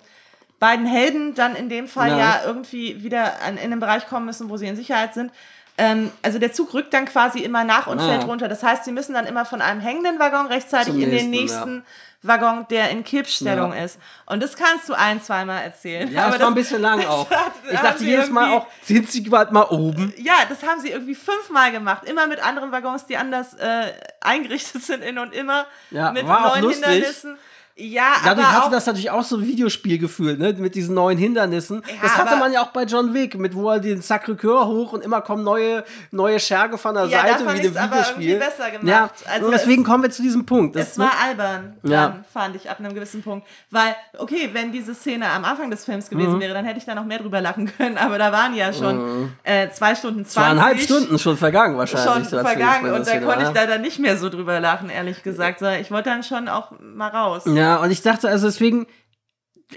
beiden 0.61 0.85
Helden 0.85 1.35
dann 1.35 1.55
in 1.57 1.67
dem 1.67 1.87
Fall 1.89 2.11
Ja. 2.11 2.17
ja, 2.17 2.41
irgendwie 2.45 3.03
wieder 3.03 3.41
an, 3.45 3.57
in 3.57 3.71
den 3.71 3.79
Bereich 3.81 4.07
kommen 4.07 4.25
müssen, 4.27 4.47
wo 4.49 4.55
sie 4.55 4.67
in 4.67 4.77
Sicherheit 4.77 5.13
sind. 5.13 5.31
Ähm, 5.77 6.11
also 6.21 6.37
der 6.37 6.53
Zug 6.53 6.73
rückt 6.73 6.93
dann 6.93 7.05
quasi 7.05 7.39
immer 7.39 7.63
nach 7.63 7.87
und 7.87 7.99
Ja. 7.99 8.05
fällt 8.07 8.27
runter. 8.27 8.47
Das 8.47 8.61
heißt, 8.61 8.85
sie 8.85 8.91
müssen 8.91 9.13
dann 9.13 9.25
immer 9.25 9.45
von 9.45 9.61
einem 9.61 9.79
hängenden 9.81 10.19
Waggon 10.19 10.45
rechtzeitig 10.47 10.93
Zum 10.93 11.01
in 11.01 11.09
den 11.11 11.29
nächsten, 11.31 11.79
nächsten 11.79 11.85
Waggon, 12.23 12.67
der 12.69 12.91
in 12.91 13.03
Kippstellung 13.03 13.73
Ja. 13.73 13.85
ist. 13.85 13.97
Und 14.27 14.43
das 14.43 14.55
kannst 14.55 14.87
du 14.89 14.93
ein, 14.93 15.23
zweimal 15.23 15.63
erzählen. 15.63 16.11
ja, 16.11 16.25
Aber 16.25 16.35
es 16.35 16.41
war 16.41 16.47
ein 16.49 16.55
das- 16.55 16.63
bisschen 16.65 16.81
lang 16.81 17.03
auch. 17.07 17.27
hat- 17.31 17.53
Ich 17.71 17.79
dachte 17.79 18.03
jedes 18.03 18.29
Mal 18.29 18.51
auch, 18.53 18.67
sind 18.83 19.09
sie 19.09 19.21
bald 19.21 19.51
mal 19.51 19.63
oben? 19.63 20.13
ja, 20.17 20.35
das 20.47 20.61
haben 20.61 20.79
sie 20.81 20.89
irgendwie 20.91 21.15
fünfmal 21.15 21.71
gemacht. 21.71 22.03
Immer 22.07 22.27
mit 22.27 22.45
anderen 22.45 22.71
Waggons, 22.71 23.07
die 23.07 23.17
anders 23.17 23.55
äh, 23.55 23.93
eingerichtet 24.19 24.83
sind 24.89 25.01
in 25.03 25.17
und 25.17 25.33
immer 25.33 25.65
Ja, 25.89 26.11
mit 26.11 26.27
neuen. 26.27 26.69
Hindernissen. 26.69 27.37
Ja, 27.83 28.03
Dadurch 28.23 28.45
aber 28.45 28.55
hatte 28.55 28.65
auch, 28.67 28.71
das 28.71 28.85
natürlich 28.85 29.09
auch 29.09 29.23
so 29.23 29.37
ein 29.37 29.47
Videospiel 29.47 29.97
gefühlt, 29.97 30.37
ne? 30.39 30.53
Mit 30.53 30.75
diesen 30.75 30.93
neuen 30.93 31.17
Hindernissen. 31.17 31.81
Ja, 31.87 31.93
das 32.03 32.15
hatte 32.17 32.31
aber- 32.31 32.39
man 32.41 32.53
ja 32.53 32.61
auch 32.61 32.67
bei 32.71 32.83
John 32.83 33.13
Wick, 33.13 33.37
mit 33.39 33.55
wo 33.55 33.69
er 33.71 33.79
den 33.79 34.01
Sacré-Cœur 34.01 34.67
hoch 34.67 34.93
und 34.93 35.03
immer 35.03 35.21
kommen 35.21 35.43
neue, 35.43 35.83
neue 36.11 36.39
Scherge 36.39 36.77
von 36.77 36.93
der 36.93 37.05
Ja, 37.05 37.21
Seite 37.21 37.39
wie 37.39 37.47
aber 37.47 37.53
Videospiel. 37.57 38.29
irgendwie 38.29 38.35
besser 38.45 38.69
gemacht. 38.71 38.85
Ja, 38.85 39.09
Also 39.33 39.45
und 39.47 39.51
deswegen 39.51 39.83
kommen 39.83 40.03
wir 40.03 40.11
zu 40.11 40.21
diesem 40.21 40.45
Punkt. 40.45 40.75
Das, 40.75 40.91
es 40.91 40.99
war 40.99 41.11
albern, 41.25 41.73
Ja. 41.83 42.07
dann, 42.09 42.25
fand 42.31 42.55
ich, 42.55 42.69
ab 42.69 42.79
einem 42.79 42.93
gewissen 42.93 43.23
Punkt. 43.23 43.47
Weil, 43.71 43.95
okay, 44.17 44.49
wenn 44.53 44.71
diese 44.71 44.93
Szene 44.93 45.29
am 45.29 45.43
Anfang 45.43 45.71
des 45.71 45.83
Films 45.85 46.11
Mhm. 46.11 46.17
gewesen 46.19 46.39
wäre, 46.39 46.53
dann 46.53 46.65
hätte 46.65 46.77
ich 46.77 46.85
da 46.85 46.93
noch 46.93 47.05
mehr 47.05 47.19
drüber 47.19 47.41
lachen 47.41 47.71
können. 47.77 47.97
Aber 47.97 48.17
da 48.17 48.31
waren 48.31 48.53
ja 48.53 48.73
schon 48.73 49.31
äh, 49.43 49.69
zwei 49.71 49.95
Stunden 49.95 50.25
zwanzig. 50.25 50.33
zweieinhalb 50.33 50.79
Stunden 50.79 51.17
schon 51.19 51.37
vergangen 51.37 51.77
wahrscheinlich. 51.77 52.29
schon 52.29 52.39
vergangen 52.41 52.93
und 52.93 53.07
da 53.07 53.19
konnte 53.19 53.43
ich 53.45 53.49
da 53.49 53.65
dann 53.65 53.81
nicht 53.81 53.97
mehr 53.99 54.17
so 54.17 54.29
drüber 54.29 54.59
lachen, 54.59 54.89
ehrlich 54.89 55.23
gesagt. 55.23 55.61
Ich 55.81 55.89
wollte 55.91 56.09
dann 56.09 56.23
schon 56.23 56.47
auch 56.47 56.71
mal 56.79 57.07
raus. 57.09 57.43
Ja, 57.45 57.70
und 57.77 57.91
ich 57.91 58.01
dachte, 58.01 58.29
also 58.29 58.47
deswegen, 58.47 58.87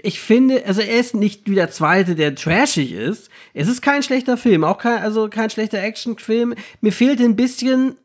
ich 0.01 0.19
finde, 0.19 0.63
also 0.65 0.81
er 0.81 0.99
ist 0.99 1.15
nicht 1.15 1.49
wie 1.49 1.55
der 1.55 1.71
zweite, 1.71 2.15
der 2.15 2.35
trashig 2.35 2.91
ist. 2.93 3.29
Es 3.53 3.67
ist 3.67 3.81
kein 3.81 4.03
schlechter 4.03 4.35
Film, 4.37 4.63
auch 4.63 4.77
kein, 4.77 5.01
also 5.01 5.29
kein 5.29 5.49
schlechter 5.49 5.81
Actionfilm. 5.81 6.55
Mir 6.81 6.91
fehlte 6.91 7.23
ein 7.23 7.35
bisschen 7.35 7.97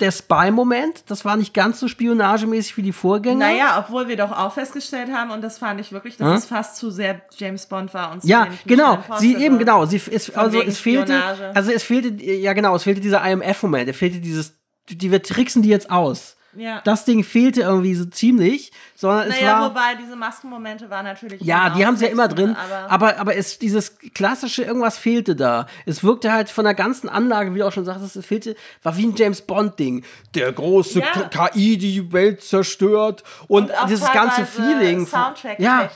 der 0.00 0.10
Spy-Moment. 0.10 1.04
Das 1.08 1.24
war 1.24 1.36
nicht 1.36 1.54
ganz 1.54 1.78
so 1.78 1.86
spionagemäßig 1.88 2.76
wie 2.76 2.82
die 2.82 2.92
Vorgänger. 2.92 3.38
Naja, 3.38 3.84
obwohl 3.84 4.08
wir 4.08 4.16
doch 4.16 4.32
auch 4.32 4.52
festgestellt 4.54 5.10
haben, 5.12 5.30
und 5.30 5.42
das 5.42 5.58
fand 5.58 5.80
ich 5.80 5.92
wirklich, 5.92 6.16
dass 6.16 6.28
Hm? 6.28 6.34
es 6.36 6.44
fast 6.46 6.76
zu 6.76 6.90
sehr 6.90 7.22
James 7.36 7.66
Bond 7.66 7.92
war. 7.94 8.12
Und 8.12 8.22
zu 8.22 8.28
Ja, 8.28 8.48
genau. 8.66 8.98
Sie 9.18 9.36
eben 9.36 9.58
genau. 9.58 9.84
Sie 9.86 9.96
es, 9.96 10.30
also 10.34 10.60
es 10.60 10.78
fehlte, 10.78 11.12
Spionage. 11.12 11.52
also 11.54 11.70
es 11.72 11.82
fehlte, 11.82 12.22
ja 12.24 12.52
genau, 12.52 12.74
es 12.74 12.82
fehlte 12.84 13.00
dieser 13.00 13.24
IMF-Moment. 13.24 13.88
Es 13.90 13.96
fehlte 13.96 14.18
dieses, 14.20 14.54
die 14.88 15.10
wir 15.10 15.22
tricksen 15.22 15.62
die 15.62 15.68
jetzt 15.68 15.90
aus. 15.90 16.36
Ja. 16.56 16.80
Das 16.84 17.04
Ding 17.04 17.24
fehlte 17.24 17.62
irgendwie 17.62 17.94
so 17.94 18.04
ziemlich, 18.04 18.72
sondern 19.02 19.28
es 19.28 19.38
naja, 19.40 19.60
war. 19.60 19.68
wobei 19.70 19.94
diese 20.02 20.16
Maskenmomente 20.16 20.88
waren 20.88 21.04
natürlich. 21.04 21.42
Ja, 21.42 21.68
die 21.70 21.84
haben 21.84 21.96
sie 21.96 22.06
ja 22.06 22.10
immer 22.10 22.28
drin, 22.28 22.56
Aber, 22.56 22.90
aber, 22.90 23.18
aber 23.20 23.36
es, 23.36 23.58
dieses 23.58 23.98
klassische, 24.14 24.62
irgendwas 24.62 24.96
fehlte 24.96 25.36
da. 25.36 25.66
Es 25.84 26.02
wirkte 26.02 26.32
halt 26.32 26.48
von 26.48 26.64
der 26.64 26.72
ganzen 26.74 27.10
Anlage, 27.10 27.54
wie 27.54 27.58
du 27.58 27.66
auch 27.66 27.72
schon 27.72 27.84
sagtest, 27.84 28.16
es 28.16 28.24
fehlte, 28.24 28.56
war 28.82 28.96
wie 28.96 29.04
ein 29.06 29.14
James 29.14 29.42
Bond-Ding. 29.42 30.04
Der 30.34 30.50
große 30.52 31.00
Ja. 31.00 31.06
KI, 31.28 31.76
die 31.76 31.92
die 31.92 32.12
Welt 32.12 32.42
zerstört 32.42 33.22
und, 33.48 33.70
Und 33.70 33.72
dieses 33.90 34.10
ganze 34.12 34.46
Feeling. 34.46 35.06
von- 35.06 35.20
Ja, 35.58 35.90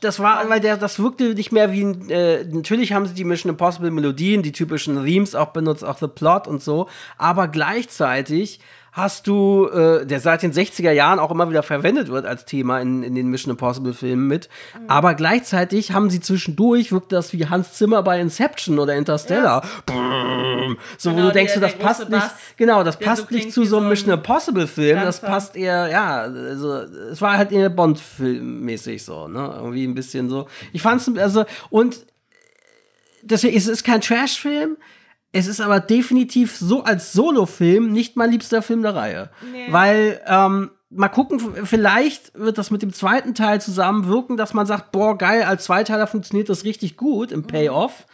das 0.00 0.18
war, 0.20 0.48
weil 0.48 0.60
der, 0.60 0.76
das 0.78 0.98
wirkte 0.98 1.34
nicht 1.34 1.52
mehr 1.52 1.72
wie 1.72 1.82
ein, 1.84 2.08
äh, 2.10 2.44
natürlich 2.44 2.92
haben 2.94 3.06
sie 3.06 3.14
die 3.14 3.24
Mission 3.24 3.50
Impossible 3.50 3.90
Melodien, 3.90 4.42
die 4.42 4.52
typischen 4.52 5.04
Themes 5.04 5.34
auch 5.34 5.48
benutzt, 5.48 5.84
auch 5.84 5.98
The 5.98 6.08
Plot 6.08 6.46
und 6.46 6.62
so, 6.62 6.88
aber 7.18 7.48
gleichzeitig 7.48 8.60
hast 8.94 9.26
du, 9.26 9.68
äh, 9.68 10.04
der 10.06 10.20
seit 10.20 10.42
den 10.42 10.52
60er 10.52 10.90
Jahren 10.92 11.18
auch 11.18 11.30
immer 11.30 11.48
wieder 11.48 11.62
verwendet 11.62 12.08
wird 12.08 12.26
als 12.26 12.44
Thema 12.52 12.80
in, 12.80 13.02
in 13.02 13.14
den 13.14 13.28
Mission 13.28 13.50
Impossible 13.50 13.94
Filmen 13.94 14.26
mit. 14.28 14.48
Mhm. 14.78 14.90
Aber 14.90 15.14
gleichzeitig 15.14 15.92
haben 15.92 16.10
sie 16.10 16.20
zwischendurch, 16.20 16.92
wirkt 16.92 17.10
das 17.12 17.32
wie 17.32 17.46
Hans 17.46 17.72
Zimmer 17.72 18.02
bei 18.02 18.20
Inception 18.20 18.78
oder 18.78 18.94
Interstellar. 18.94 19.64
Brrrm. 19.86 20.76
So, 20.98 21.10
wo 21.12 21.14
Genau, 21.16 21.28
du 21.28 21.32
denkst, 21.32 21.54
der- 21.54 21.60
du, 21.62 21.66
das 21.66 21.76
der 21.78 21.84
passt 21.84 22.00
nicht, 22.00 22.10
Bass, 22.10 22.32
genau, 22.58 22.84
das 22.84 22.98
passt 22.98 23.28
so 23.28 23.34
nicht 23.34 23.52
zu 23.52 23.64
so 23.64 23.78
einem 23.78 23.88
Mission 23.88 24.10
Impossible 24.12 24.66
Film. 24.66 25.00
Das 25.00 25.20
passt 25.20 25.56
eher, 25.56 25.88
ja, 25.88 26.18
also, 26.20 26.72
es 26.74 27.20
war 27.22 27.38
halt 27.38 27.52
eher 27.52 27.70
Bond-Film-mäßig 27.70 29.02
so, 29.04 29.28
ne, 29.28 29.52
irgendwie 29.56 29.84
ein 29.84 29.94
bisschen 29.94 30.28
so. 30.28 30.46
Ich 30.72 30.82
fand's, 30.82 31.10
also, 31.16 31.44
und 31.70 32.04
deswegen, 33.22 33.56
es 33.56 33.66
ist 33.66 33.84
kein 33.84 34.00
Trash-Film, 34.00 34.76
es 35.32 35.46
ist 35.46 35.60
aber 35.60 35.80
definitiv 35.80 36.54
so 36.56 36.84
als 36.84 37.12
Solo-Film 37.14 37.90
nicht 37.92 38.16
mein 38.16 38.30
liebster 38.30 38.60
Film 38.60 38.82
der 38.82 38.94
Reihe. 38.94 39.30
Nee. 39.50 39.66
Weil, 39.70 40.20
ähm, 40.26 40.70
mal 40.94 41.08
gucken, 41.08 41.40
vielleicht 41.66 42.32
wird 42.38 42.58
das 42.58 42.70
mit 42.70 42.82
dem 42.82 42.92
zweiten 42.92 43.34
Teil 43.34 43.60
zusammenwirken, 43.60 44.36
dass 44.36 44.54
man 44.54 44.66
sagt, 44.66 44.92
boah, 44.92 45.16
geil, 45.16 45.42
als 45.44 45.64
Zweiteiler 45.64 46.06
funktioniert 46.06 46.48
das 46.48 46.64
richtig 46.64 46.96
gut 46.96 47.32
im 47.32 47.46
Payoff. 47.46 48.06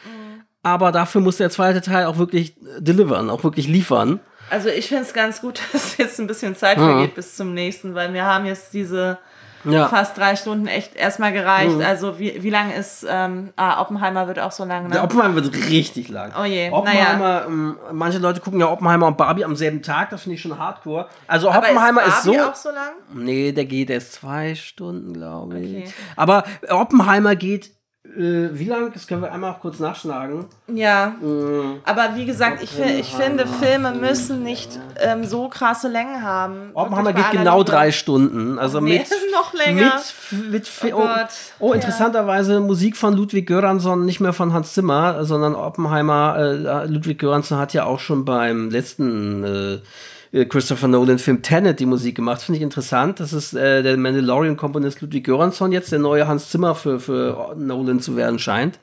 Aber 0.63 0.93
dafür 0.93 1.21
muss 1.21 1.37
der 1.37 1.51
zweite 1.51 1.81
Teil 1.81 2.07
auch 2.07 2.19
wirklich 2.19 2.55
delivern, 2.79 3.31
auch 3.31 3.45
wirklich 3.45 3.69
liefern. 3.69 4.21
Also 4.51 4.69
ich 4.69 4.89
finde 4.89 5.03
es 5.05 5.13
ganz 5.15 5.41
gut, 5.41 5.61
dass 5.73 5.97
jetzt 5.99 6.19
ein 6.21 6.27
bisschen 6.27 6.57
Zeit 6.57 6.79
Mhm. 6.79 6.83
vergeht 6.83 7.15
bis 7.15 7.37
zum 7.37 7.55
nächsten, 7.55 7.95
weil 7.95 8.13
wir 8.13 8.25
haben 8.25 8.45
jetzt 8.47 8.75
diese 8.75 9.19
Ja. 9.65 9.87
Mhm. 9.87 9.91
fast 9.91 10.17
drei 10.17 10.37
Stunden 10.37 10.67
echt 10.67 10.95
erstmal 10.95 11.33
gereicht. 11.33 11.81
Also 11.83 12.19
wie, 12.19 12.43
wie 12.43 12.51
lang 12.51 12.71
ist, 12.71 13.05
ähm, 13.09 13.53
ah, 13.57 13.81
Oppenheimer 13.81 14.29
wird 14.29 14.39
auch 14.39 14.53
so 14.53 14.65
lang, 14.65 14.89
Der 14.89 15.01
ne? 15.01 15.05
Oppenheimer 15.05 15.35
wird 15.35 15.53
richtig 15.69 16.09
lang. 16.09 16.33
Oh 16.41 16.45
je, 16.45 16.71
Oppenheimer, 16.71 17.45
ähm, 17.47 17.77
manche 17.93 18.19
Leute 18.19 18.41
gucken 18.41 18.61
ja 18.61 18.71
Oppenheimer 18.71 19.07
und 19.07 19.17
Barbie 19.17 19.45
am 19.45 19.57
selben 19.57 19.83
Tag, 19.83 20.11
das 20.11 20.23
finde 20.23 20.37
ich 20.37 20.43
schon 20.43 20.59
hardcore. 20.59 21.09
Also 21.27 21.51
Aber 21.51 21.59
Oppenheimer 21.67 22.03
ist, 22.05 22.25
Barbie 22.25 22.39
so. 22.39 22.45
auch 22.45 22.55
so 22.55 22.69
lang? 22.71 22.93
Nee, 23.13 23.53
der 23.53 23.65
geht 23.65 23.91
erst 23.91 24.13
zwei 24.13 24.55
Stunden, 24.55 25.13
glaube 25.13 25.59
ich. 25.59 25.77
Okay. 25.87 25.93
Aber 26.17 26.45
Oppenheimer 26.71 27.35
geht, 27.35 27.71
wie 28.17 28.65
lang? 28.65 28.93
Das 28.93 29.07
können 29.07 29.23
wir 29.23 29.33
einmal 29.33 29.53
auch 29.53 29.61
kurz 29.61 29.79
nachschlagen. 29.79 30.47
Ja. 30.67 31.15
Mhm. 31.21 31.81
Aber 31.85 32.17
wie 32.17 32.25
gesagt, 32.25 32.63
ich, 32.63 32.79
ich 32.79 33.15
finde, 33.15 33.47
Filme 33.47 33.93
müssen 33.93 34.43
nicht 34.43 34.79
ähm, 34.99 35.25
so 35.25 35.49
krasse 35.49 35.89
Längen 35.89 36.23
haben. 36.23 36.71
Oppenheimer 36.75 37.13
geht 37.13 37.31
genau 37.31 37.59
Liebe. 37.59 37.71
drei 37.71 37.93
Stunden. 37.93 38.59
Also 38.59 38.81
nee, 38.81 38.99
mit. 38.99 39.09
noch 39.33 39.55
länger. 39.55 40.01
Mit, 40.31 40.51
mit 40.51 40.93
Oh 40.93 40.97
oh, 40.97 41.01
Gott. 41.03 41.29
oh, 41.59 41.73
interessanterweise 41.73 42.61
Musik 42.61 42.97
von 42.97 43.15
Ludwig 43.15 43.47
Göransson, 43.47 44.05
nicht 44.05 44.21
mehr 44.21 44.33
von 44.33 44.53
Hans 44.53 44.73
Zimmer, 44.75 45.25
sondern 45.25 45.55
Oppenheimer. 45.55 46.37
Äh, 46.39 46.87
Ludwig 46.87 47.19
Göransson 47.19 47.59
hat 47.59 47.73
ja 47.73 47.85
auch 47.85 48.01
schon 48.01 48.25
beim 48.25 48.71
letzten 48.71 49.45
äh, 49.45 49.59
äh, 49.69 49.81
Christopher 50.49 50.89
Nolan-Film 50.89 51.43
Tenet 51.43 51.81
die 51.81 51.87
Musik 51.87 52.17
gemacht. 52.17 52.43
Finde 52.43 52.59
ich 52.59 52.63
interessant. 52.63 53.19
Das 53.21 53.33
ist 53.33 53.55
äh, 53.55 53.83
der 53.83 53.97
Mandalorian-Komponist 53.97 55.01
Ludwig 55.01 55.25
Göransson 55.25 55.73
jetzt, 55.73 55.91
der 55.93 55.99
neue 55.99 56.29
Hans 56.29 56.51
Zimmer 56.51 56.75
für, 56.75 57.01
für 57.01 57.55
Nolan 57.57 58.01
zu 58.01 58.17
werden 58.17 58.39
scheint. 58.39 58.79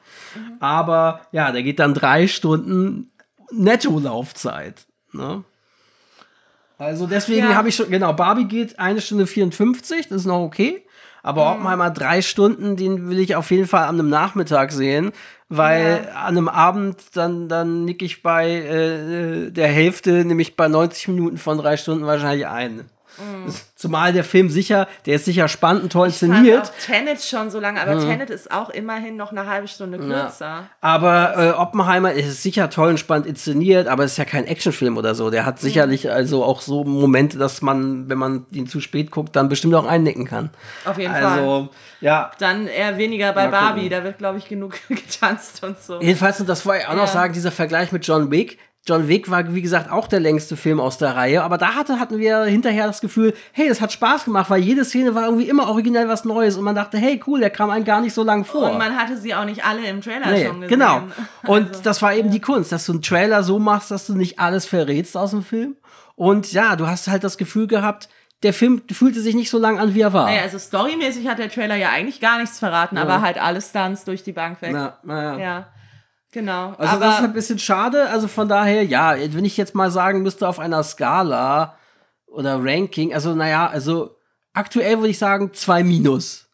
Aber 0.59 1.21
ja, 1.31 1.51
der 1.51 1.63
geht 1.63 1.79
dann 1.79 1.93
drei 1.93 2.27
Stunden 2.27 3.11
Netto-Laufzeit. 3.51 4.85
Ne? 5.11 5.43
Also 6.77 7.07
deswegen 7.07 7.47
Ja. 7.49 7.55
habe 7.55 7.69
ich 7.69 7.75
schon, 7.75 7.89
genau, 7.89 8.11
Barbie 8.13 8.45
geht 8.45 8.79
eine 8.79 8.99
Stunde 9.01 9.27
54, 9.27 10.09
das 10.09 10.21
ist 10.21 10.25
noch 10.25 10.41
okay. 10.41 10.84
Aber 11.25 11.51
Oppenheimer 11.51 11.89
drei 11.89 12.21
Stunden, 12.21 12.75
den 12.75 13.09
will 13.09 13.17
ich 13.17 13.35
auf 13.35 13.49
jeden 13.49 13.65
Fall 13.65 13.85
an 13.85 13.99
einem 13.99 14.09
Nachmittag 14.09 14.71
sehen, 14.71 15.11
weil 15.49 16.07
an 16.13 16.37
einem 16.37 16.47
Abend 16.47 16.97
dann, 17.15 17.49
dann 17.49 17.83
nick 17.83 18.03
ich 18.03 18.21
bei 18.21 18.51
äh, 18.51 19.49
der 19.49 19.67
Hälfte, 19.67 20.23
nämlich 20.23 20.55
bei 20.55 20.67
90 20.67 21.07
Minuten 21.07 21.39
von 21.39 21.57
drei 21.57 21.77
Stunden 21.77 22.05
wahrscheinlich 22.05 22.45
ein. 22.45 22.85
Das- 23.45 23.65
Zumal 23.75 24.13
der 24.13 24.23
Film 24.23 24.49
sicher, 24.49 24.87
der 25.05 25.15
ist 25.15 25.25
sicher 25.25 25.47
spannend 25.47 25.83
und 25.83 25.91
toll 25.91 26.07
Ich 26.07 26.13
inszeniert. 26.21 26.63
auch 26.63 26.85
Tenet 26.85 27.21
schon 27.21 27.49
so 27.51 27.59
lange, 27.59 27.79
aber 27.81 27.99
Tenet 27.99 28.29
ist 28.29 28.49
auch 28.51 28.69
immerhin 28.69 29.15
noch 29.17 29.31
eine 29.31 29.45
halbe 29.47 29.67
Stunde 29.67 29.97
kürzer. 29.99 30.63
Aber 30.81 31.37
äh, 31.37 31.49
Oppenheimer 31.51 32.13
ist 32.13 32.41
sicher 32.41 32.69
toll 32.69 32.89
und 32.91 32.99
spannend 32.99 33.27
inszeniert, 33.27 33.87
aber 33.87 34.03
es 34.05 34.13
ist 34.13 34.17
ja 34.17 34.25
kein 34.25 34.45
Actionfilm 34.45 34.97
oder 34.97 35.13
so. 35.13 35.29
Der 35.29 35.45
hat 35.45 35.59
sicherlich 35.59 36.09
also 36.09 36.43
auch 36.43 36.61
so 36.61 36.83
Momente, 36.83 37.37
dass 37.37 37.61
man, 37.61 38.09
wenn 38.09 38.17
man 38.17 38.45
ihn 38.51 38.65
zu 38.67 38.79
spät 38.79 39.11
guckt, 39.11 39.35
dann 39.35 39.49
bestimmt 39.49 39.75
auch 39.75 39.85
einnicken 39.85 40.25
kann. 40.25 40.49
Auf 40.85 40.97
jeden 40.97 41.13
also, 41.13 41.69
ja. 42.01 42.31
Dann 42.39 42.67
eher 42.67 42.97
weniger 42.97 43.33
bei 43.33 43.45
Mal 43.47 43.51
Barbie, 43.51 43.81
gucken. 43.83 43.89
da 43.97 44.03
wird, 44.03 44.17
glaube 44.17 44.37
ich, 44.39 44.47
genug 44.47 44.73
getanzt 44.89 45.63
und 45.63 45.79
so. 45.79 45.99
Jedenfalls, 46.01 46.39
und 46.39 46.47
das 46.49 46.65
wollte 46.65 46.83
ich 46.83 46.87
auch 46.87 46.93
noch 46.95 47.01
Ja. 47.01 47.07
sagen, 47.07 47.33
dieser 47.33 47.51
Vergleich 47.51 47.91
mit 47.91 48.07
John 48.07 48.31
Wick. 48.31 48.57
John 48.87 49.07
Wick 49.07 49.31
war, 49.31 49.53
wie 49.55 49.61
gesagt, 49.63 49.91
auch 49.91 50.07
der 50.07 50.19
längste 50.19 50.55
Film 50.55 50.79
aus 50.79 50.97
der 50.99 51.15
Reihe, 51.15 51.41
aber 51.43 51.57
da 51.57 51.73
hatte, 51.73 51.99
hatten 51.99 52.19
wir 52.19 52.43
hinterher 52.43 52.85
das 52.85 53.01
Gefühl, 53.01 53.33
hey, 53.51 53.67
das 53.67 53.81
hat 53.81 53.91
Spaß 53.91 54.25
gemacht, 54.25 54.49
weil 54.51 54.61
jede 54.61 54.85
Szene 54.85 55.15
war 55.15 55.25
irgendwie 55.25 55.49
immer 55.49 55.67
originell 55.69 56.07
was 56.07 56.23
Neues 56.23 56.55
und 56.55 56.63
man 56.63 56.75
dachte, 56.75 56.97
hey, 56.99 57.19
cool, 57.25 57.39
der 57.39 57.49
kam 57.49 57.71
einem 57.71 57.83
gar 57.83 57.99
nicht 58.01 58.13
so 58.13 58.23
lang 58.23 58.45
vor. 58.45 58.69
Und 58.71 58.77
man 58.77 58.95
hatte 58.95 59.17
sie 59.17 59.33
auch 59.33 59.45
nicht 59.45 59.65
alle 59.65 59.87
im 59.87 60.01
Trailer 60.01 60.29
Nee, 60.31 60.45
schon 60.45 60.61
gesehen. 60.61 60.69
genau. 60.79 61.01
Und 61.47 61.69
Also, 61.69 61.81
das 61.81 62.01
war 62.03 62.13
eben 62.13 62.29
die 62.29 62.41
Kunst, 62.41 62.71
dass 62.71 62.85
du 62.85 62.91
einen 62.91 63.01
Trailer 63.01 63.41
so 63.43 63.57
machst, 63.57 63.89
dass 63.89 64.05
du 64.05 64.13
nicht 64.15 64.39
alles 64.39 64.65
verrätst 64.67 65.17
aus 65.17 65.31
dem 65.31 65.43
Film. 65.43 65.75
Und 66.15 66.53
ja, 66.53 66.75
du 66.75 66.85
hast 66.87 67.07
halt 67.07 67.23
das 67.23 67.37
Gefühl 67.37 67.65
gehabt, 67.67 68.07
der 68.43 68.53
Film 68.53 68.83
fühlte 68.91 69.19
sich 69.21 69.33
nicht 69.33 69.49
so 69.49 69.57
lang 69.57 69.79
an, 69.79 69.95
wie 69.95 70.01
er 70.01 70.13
war. 70.13 70.25
Naja, 70.27 70.43
also 70.43 70.59
storymäßig 70.59 71.27
hat 71.27 71.39
der 71.39 71.49
Trailer 71.49 71.75
ja 71.75 71.89
eigentlich 71.89 72.19
gar 72.21 72.37
nichts 72.39 72.59
verraten, 72.59 72.97
aber 72.99 73.21
halt 73.21 73.41
alle 73.41 73.61
Stunts 73.61 74.03
durch 74.05 74.21
die 74.23 74.33
Bank 74.33 74.61
weg. 74.61 74.71
Na, 74.73 74.97
na 75.03 75.23
ja. 75.23 75.37
Ja, 75.39 75.67
genau. 76.35 76.73
Also 76.77 76.93
aber 76.93 77.05
das 77.05 77.19
ist 77.19 77.23
ein 77.23 77.33
bisschen 77.33 77.59
schade. 77.59 78.09
Also 78.09 78.27
von 78.27 78.47
daher, 78.47 78.85
ja, 78.85 79.15
wenn 79.17 79.45
ich 79.45 79.57
jetzt 79.57 79.73
mal 79.73 79.89
sagen 79.89 80.21
müsste 80.21 80.47
auf 80.47 80.59
einer 80.59 80.83
Skala 80.83 81.75
oder 82.27 82.59
Ranking, 82.61 83.13
also 83.13 83.33
naja, 83.33 83.67
also 83.67 84.17
aktuell 84.53 84.97
würde 84.97 85.09
ich 85.09 85.17
sagen 85.17 85.51
zwei 85.53 85.83
Minus. 85.83 86.47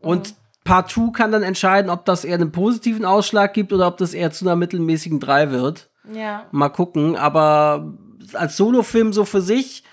Und 0.00 0.34
Part 0.64 0.90
2 0.90 1.12
kann 1.12 1.32
dann 1.32 1.42
entscheiden, 1.42 1.90
ob 1.90 2.04
das 2.04 2.24
eher 2.24 2.34
einen 2.34 2.52
positiven 2.52 3.04
Ausschlag 3.06 3.54
gibt 3.54 3.72
oder 3.72 3.86
ob 3.86 3.96
das 3.96 4.12
eher 4.12 4.30
zu 4.30 4.44
einer 4.44 4.56
mittelmäßigen 4.56 5.18
3 5.20 5.50
wird. 5.50 5.90
ja. 6.12 6.46
Mal 6.52 6.68
gucken, 6.68 7.16
aber 7.16 7.94
als 8.34 8.56
Solofilm 8.56 9.12
so 9.14 9.24
für 9.24 9.40
sich 9.40 9.84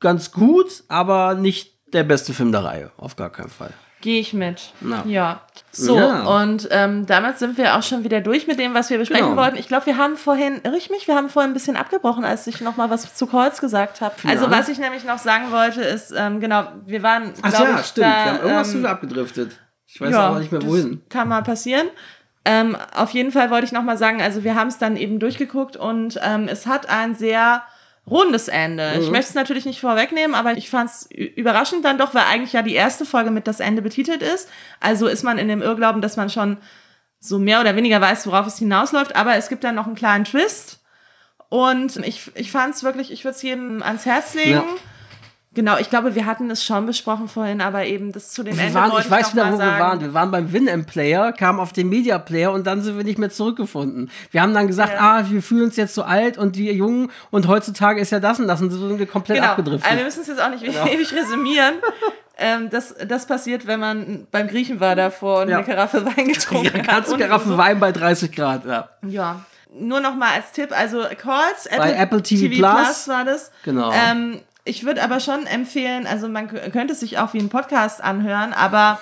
ganz 0.00 0.32
gut, 0.32 0.84
aber 0.88 1.34
nicht 1.34 1.74
der 1.92 2.04
beste 2.04 2.32
Film 2.32 2.52
der 2.52 2.64
Reihe, 2.64 2.90
auf 2.96 3.16
gar 3.16 3.30
keinen 3.30 3.50
Fall. 3.50 3.74
Gehe 4.02 4.20
ich 4.20 4.34
mit. 4.34 4.72
Na. 4.80 5.02
Ja. 5.06 5.40
So, 5.72 5.96
Ja. 5.98 6.22
und 6.42 6.68
ähm, 6.70 7.06
damit 7.06 7.38
sind 7.38 7.56
wir 7.56 7.76
auch 7.76 7.82
schon 7.82 8.04
wieder 8.04 8.20
durch 8.20 8.46
mit 8.46 8.58
dem, 8.58 8.74
was 8.74 8.90
wir 8.90 8.98
besprechen 8.98 9.30
Genau. 9.30 9.40
wollten. 9.40 9.56
Ich 9.56 9.68
glaube, 9.68 9.86
wir 9.86 9.96
haben 9.96 10.16
vorhin, 10.16 10.60
irre 10.64 10.76
ich 10.76 10.90
mich, 10.90 11.08
wir 11.08 11.14
haben 11.14 11.28
vorhin 11.30 11.50
ein 11.50 11.54
bisschen 11.54 11.76
abgebrochen, 11.76 12.24
als 12.24 12.46
ich 12.46 12.60
noch 12.60 12.76
mal 12.76 12.90
was 12.90 13.14
zu 13.14 13.26
Calls 13.26 13.60
gesagt 13.60 14.00
habe. 14.02 14.14
Also, 14.26 14.50
was 14.50 14.68
ich 14.68 14.78
nämlich 14.78 15.04
noch 15.04 15.18
sagen 15.18 15.50
wollte, 15.50 15.80
ist, 15.80 16.12
ähm, 16.16 16.40
genau, 16.40 16.68
wir 16.84 17.02
waren, 17.02 17.32
Ach 17.42 17.52
ja, 17.52 17.80
ich, 17.80 17.86
stimmt. 17.86 18.06
da, 18.06 18.10
wir 18.10 18.24
haben 18.32 18.40
irgendwas 18.42 18.74
ähm, 18.74 18.86
abgedriftet. 18.86 19.60
Ich 19.86 20.00
weiß 20.00 20.14
aber 20.14 20.40
nicht 20.40 20.52
mehr 20.52 20.62
wohin. 20.62 21.02
Kann 21.08 21.28
mal 21.28 21.42
passieren. 21.42 21.86
Ähm, 22.44 22.76
auf 22.94 23.10
jeden 23.10 23.32
Fall 23.32 23.50
wollte 23.50 23.64
ich 23.66 23.72
noch 23.72 23.82
mal 23.82 23.96
sagen, 23.96 24.20
also 24.22 24.44
wir 24.44 24.54
haben 24.54 24.68
es 24.68 24.78
dann 24.78 24.96
eben 24.96 25.18
durchgeguckt 25.18 25.76
und 25.76 26.20
ähm, 26.22 26.46
es 26.48 26.66
hat 26.66 26.88
ein 26.88 27.14
sehr 27.14 27.62
rundes 28.08 28.48
Ende. 28.48 28.92
Mhm. 28.94 29.02
Ich 29.02 29.10
möchte 29.10 29.30
es 29.30 29.34
natürlich 29.34 29.64
nicht 29.64 29.80
vorwegnehmen, 29.80 30.34
aber 30.34 30.56
ich 30.56 30.70
fand 30.70 30.90
es 30.90 31.08
überraschend 31.10 31.84
dann 31.84 31.98
doch, 31.98 32.14
weil 32.14 32.24
eigentlich 32.24 32.52
ja 32.52 32.62
die 32.62 32.74
erste 32.74 33.04
Folge 33.04 33.30
mit 33.30 33.46
das 33.46 33.60
Ende 33.60 33.82
betitelt 33.82 34.22
ist. 34.22 34.48
Also 34.80 35.06
ist 35.06 35.24
man 35.24 35.38
in 35.38 35.48
dem 35.48 35.62
Irrglauben, 35.62 36.02
dass 36.02 36.16
man 36.16 36.30
schon 36.30 36.58
so 37.18 37.38
mehr 37.38 37.60
oder 37.60 37.76
weniger 37.76 38.00
weiß, 38.00 38.26
worauf 38.26 38.46
es 38.46 38.58
hinausläuft. 38.58 39.16
Aber 39.16 39.36
es 39.36 39.48
gibt 39.48 39.64
dann 39.64 39.74
noch 39.74 39.86
einen 39.86 39.96
kleinen 39.96 40.24
Twist. 40.24 40.80
Und 41.48 41.96
ich, 41.98 42.30
ich 42.34 42.50
fand 42.50 42.74
es 42.74 42.82
wirklich, 42.82 43.12
ich 43.12 43.24
würde 43.24 43.36
es 43.36 43.42
jedem 43.42 43.82
ans 43.82 44.06
Herz 44.06 44.34
legen. 44.34 44.52
Ja. 44.52 44.64
Genau, 45.56 45.78
ich 45.78 45.88
glaube, 45.88 46.14
wir 46.14 46.26
hatten 46.26 46.50
es 46.50 46.62
schon 46.62 46.84
besprochen 46.84 47.28
vorhin, 47.28 47.62
aber 47.62 47.86
eben 47.86 48.12
das 48.12 48.30
zu 48.30 48.42
dem 48.42 48.56
Wir 48.56 48.64
Ende 48.64 48.74
waren, 48.74 48.92
ich 49.00 49.10
weiß 49.10 49.32
wieder, 49.32 49.46
mal 49.46 49.52
wo 49.54 49.56
sagen. 49.56 49.72
wir 49.72 49.80
waren. 49.84 50.00
Wir 50.02 50.14
waren 50.14 50.30
beim 50.30 50.52
Winamp-Player, 50.52 51.32
kamen 51.32 51.58
auf 51.60 51.72
den 51.72 51.88
Media-Player 51.88 52.52
und 52.52 52.66
dann 52.66 52.82
sind 52.82 52.98
wir 52.98 53.04
nicht 53.04 53.18
mehr 53.18 53.30
zurückgefunden. 53.30 54.10
Wir 54.30 54.42
haben 54.42 54.52
dann 54.52 54.66
gesagt, 54.66 54.92
Ja. 54.92 55.18
ah, 55.18 55.24
wir 55.30 55.42
fühlen 55.42 55.64
uns 55.64 55.76
jetzt 55.76 55.94
so 55.94 56.02
alt 56.02 56.36
und 56.36 56.56
die 56.56 56.70
Jungen 56.70 57.10
und 57.30 57.48
heutzutage 57.48 58.00
ist 58.00 58.12
ja 58.12 58.20
das 58.20 58.38
und 58.38 58.46
das 58.48 58.60
und 58.60 58.70
so 58.70 58.86
sind 58.86 58.98
wir 58.98 59.06
komplett 59.06 59.38
Genau, 59.38 59.48
abgedriftet. 59.52 59.86
also 59.86 59.96
wir 59.98 60.04
müssen 60.04 60.20
es 60.20 60.26
jetzt 60.26 60.42
auch 60.42 60.50
nicht 60.50 60.62
ewig 60.62 61.12
resümieren. 61.14 61.74
ähm, 62.38 62.68
das, 62.70 62.94
das 63.08 63.26
passiert, 63.26 63.66
wenn 63.66 63.80
man 63.80 64.26
beim 64.30 64.48
Griechen 64.48 64.78
war 64.78 64.94
davor 64.94 65.40
und 65.40 65.48
Ja. 65.48 65.56
eine 65.56 65.66
Karaffe 65.66 66.04
Wein 66.04 66.28
getrunken 66.28 66.66
ja, 66.66 66.74
hat. 66.74 66.86
ganze 66.86 67.16
Karaffe 67.16 67.48
so. 67.48 67.56
Wein 67.56 67.80
bei 67.80 67.92
30 67.92 68.30
Grad, 68.30 68.66
ja. 68.66 68.90
Ja. 69.08 69.40
Nur 69.78 70.00
noch 70.00 70.14
mal 70.14 70.34
als 70.34 70.52
Tipp, 70.52 70.70
also 70.78 71.02
Calls, 71.18 71.64
Apple, 71.66 71.78
Bei 71.78 71.92
Apple 71.94 72.22
TV 72.22 72.54
Plus. 72.56 73.08
war 73.08 73.24
das. 73.24 73.50
Genau. 73.64 73.90
Ähm, 73.92 74.40
ich 74.66 74.84
würde 74.84 75.02
aber 75.02 75.20
schon 75.20 75.46
empfehlen, 75.46 76.06
also 76.06 76.28
man 76.28 76.48
könnte 76.48 76.92
es 76.92 77.00
sich 77.00 77.18
auch 77.18 77.32
wie 77.32 77.38
ein 77.38 77.48
Podcast 77.48 78.02
anhören, 78.02 78.52
aber 78.52 79.00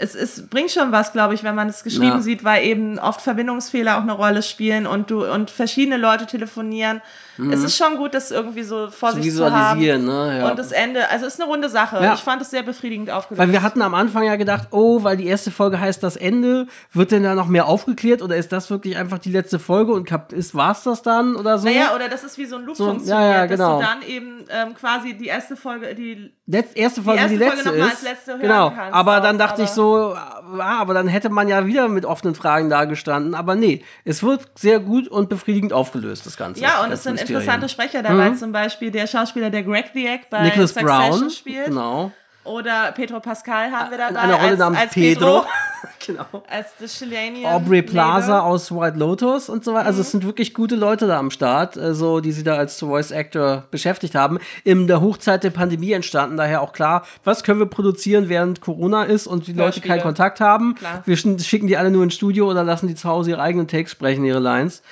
es, 0.00 0.14
es 0.14 0.48
bringt 0.48 0.70
schon 0.70 0.92
was, 0.92 1.12
glaube 1.12 1.34
ich, 1.34 1.44
wenn 1.44 1.54
man 1.54 1.68
es 1.68 1.84
geschrieben 1.84 2.06
Ja. 2.16 2.20
sieht, 2.20 2.42
weil 2.42 2.64
eben 2.64 2.98
oft 2.98 3.20
Verbindungsfehler 3.20 3.98
auch 3.98 4.02
eine 4.02 4.12
Rolle 4.12 4.42
spielen 4.42 4.86
und 4.86 5.10
du 5.10 5.24
und 5.26 5.50
verschiedene 5.50 5.96
Leute 5.98 6.26
telefonieren. 6.26 7.02
Es 7.50 7.62
ist 7.62 7.74
schon 7.74 7.96
gut, 7.96 8.12
das 8.12 8.30
irgendwie 8.30 8.64
so 8.64 8.90
vor 8.90 9.12
sich 9.12 9.34
zu 9.34 9.50
haben. 9.50 9.78
Mhm. 9.78 9.82
visualisieren, 9.84 10.04
ne? 10.04 10.38
Ja. 10.40 10.50
Und 10.50 10.58
das 10.58 10.72
Ende, 10.72 11.08
also 11.08 11.24
ist 11.24 11.40
eine 11.40 11.48
runde 11.50 11.70
Sache. 11.70 11.98
Ja. 12.02 12.12
Ich 12.12 12.20
fand 12.20 12.42
es 12.42 12.50
sehr 12.50 12.62
befriedigend 12.62 13.08
aufgelöst. 13.10 13.38
Weil 13.40 13.50
wir 13.52 13.62
hatten 13.62 13.80
am 13.80 13.94
Anfang 13.94 14.24
ja 14.24 14.36
gedacht, 14.36 14.68
oh, 14.72 15.04
weil 15.04 15.16
die 15.16 15.26
erste 15.26 15.50
Folge 15.50 15.80
heißt 15.80 16.02
das 16.02 16.16
Ende, 16.16 16.66
wird 16.92 17.12
denn 17.12 17.22
da 17.22 17.34
noch 17.34 17.46
mehr 17.46 17.64
aufgeklärt 17.66 18.20
oder 18.20 18.36
ist 18.36 18.52
das 18.52 18.68
wirklich 18.70 18.98
einfach 18.98 19.18
die 19.18 19.30
letzte 19.32 19.58
Folge 19.58 19.92
und 19.92 20.10
ist 20.32 20.54
war's 20.54 20.82
das 20.82 21.00
dann 21.00 21.34
oder 21.34 21.58
so? 21.58 21.66
naja, 21.66 21.94
oder 21.94 22.10
das 22.10 22.24
ist 22.24 22.36
wie 22.36 22.44
so 22.44 22.56
ein 22.56 22.64
Loop 22.66 22.76
So, 22.76 22.86
funktioniert, 22.88 23.22
ja, 23.24 23.30
ja, 23.38 23.46
genau. 23.46 23.80
dass 23.80 23.88
du 23.88 23.94
dann 24.00 24.08
eben 24.10 24.44
ähm, 24.50 24.74
quasi 24.74 25.14
die 25.14 25.26
erste 25.28 25.56
Folge, 25.56 25.94
die 25.94 26.32
Letz, 26.46 26.72
erste 26.74 27.00
Folge, 27.02 27.26
die, 27.26 27.36
erste 27.36 27.38
Folge 27.38 27.54
letzte 27.56 27.68
noch 27.70 27.76
mal 27.78 27.84
ist. 27.86 27.90
als 27.92 28.02
letzte 28.02 28.30
hören 28.32 28.40
genau. 28.42 28.70
kannst 28.70 28.94
aber 28.94 29.16
auch, 29.18 29.22
dann 29.22 29.38
dachte 29.38 29.62
ich 29.62 29.68
aber- 29.68 29.74
so, 29.90 30.14
ah, 30.14 30.80
aber 30.80 30.94
dann 30.94 31.08
hätte 31.08 31.28
man 31.28 31.48
ja 31.48 31.66
wieder 31.66 31.88
mit 31.88 32.04
offenen 32.04 32.34
Fragen 32.34 32.70
dagestanden. 32.70 33.34
Aber 33.34 33.54
nee, 33.54 33.84
es 34.04 34.22
wird 34.22 34.58
sehr 34.58 34.80
gut 34.80 35.08
und 35.08 35.28
befriedigend 35.28 35.72
aufgelöst, 35.72 36.26
das 36.26 36.36
Ganze. 36.36 36.60
Ja, 36.60 36.82
und 36.82 36.92
es 36.92 37.02
sind 37.02 37.12
Mysterien. 37.12 37.40
interessante 37.40 37.68
Sprecher 37.68 38.02
dabei, 38.02 38.30
zum 38.30 38.52
Beispiel 38.52 38.90
der 38.90 39.06
Schauspieler, 39.06 39.50
der 39.50 39.62
Greg 39.62 39.90
the 39.94 40.06
Egg 40.06 40.24
bei 40.30 40.42
Nicholas 40.42 40.74
Succession 40.74 41.20
Brown. 41.20 41.30
spielt. 41.30 41.66
Genau. 41.66 42.12
Oder 42.44 42.92
Pedro 42.92 43.20
Pascal 43.20 43.70
haben 43.70 43.90
wir 43.90 43.98
dabei. 43.98 44.10
In 44.10 44.16
einer 44.16 44.34
Rolle 44.34 44.48
als, 44.48 44.58
namens 44.58 44.80
als 44.80 44.92
Pedro. 44.92 45.44
genau. 46.06 46.24
als 46.48 46.68
the 46.78 46.86
Chilean 46.86 47.44
Aubrey 47.46 47.82
Plaza 47.82 48.36
Label. 48.38 48.40
aus 48.50 48.70
White 48.72 48.98
Lotus 48.98 49.48
und 49.48 49.64
so 49.64 49.72
weiter. 49.74 49.86
Also 49.86 49.98
Mhm. 49.98 50.02
es 50.02 50.10
sind 50.10 50.24
wirklich 50.26 50.54
gute 50.54 50.76
Leute 50.76 51.06
da 51.06 51.18
am 51.18 51.30
Start, 51.30 51.76
äh, 51.76 51.94
so, 51.94 52.20
die 52.20 52.32
sie 52.32 52.42
da 52.42 52.56
als 52.56 52.78
Voice 52.78 53.12
Actor 53.12 53.64
beschäftigt 53.70 54.14
haben. 54.14 54.38
In 54.64 54.86
der 54.86 55.00
Hochzeit 55.00 55.44
der 55.44 55.50
Pandemie 55.50 55.92
entstanden 55.92 56.36
daher 56.36 56.62
auch 56.62 56.72
klar, 56.72 57.04
was 57.24 57.42
können 57.44 57.58
wir 57.60 57.66
produzieren, 57.66 58.28
während 58.28 58.60
Corona 58.60 59.04
ist 59.04 59.26
und 59.26 59.46
die 59.46 59.52
Leute 59.52 59.80
keinen 59.80 60.02
Kontakt 60.02 60.40
haben. 60.40 60.74
Klar. 60.74 61.02
Wir 61.06 61.16
sch- 61.16 61.42
schicken 61.44 61.66
die 61.66 61.76
alle 61.76 61.90
nur 61.90 62.04
ins 62.04 62.14
Studio 62.14 62.50
oder 62.50 62.64
lassen 62.64 62.86
die 62.88 62.94
zu 62.94 63.08
Hause 63.08 63.30
ihre 63.30 63.40
eigenen 63.42 63.68
Takes 63.68 63.92
sprechen, 63.92 64.24
ihre 64.24 64.40
Lines. 64.40 64.82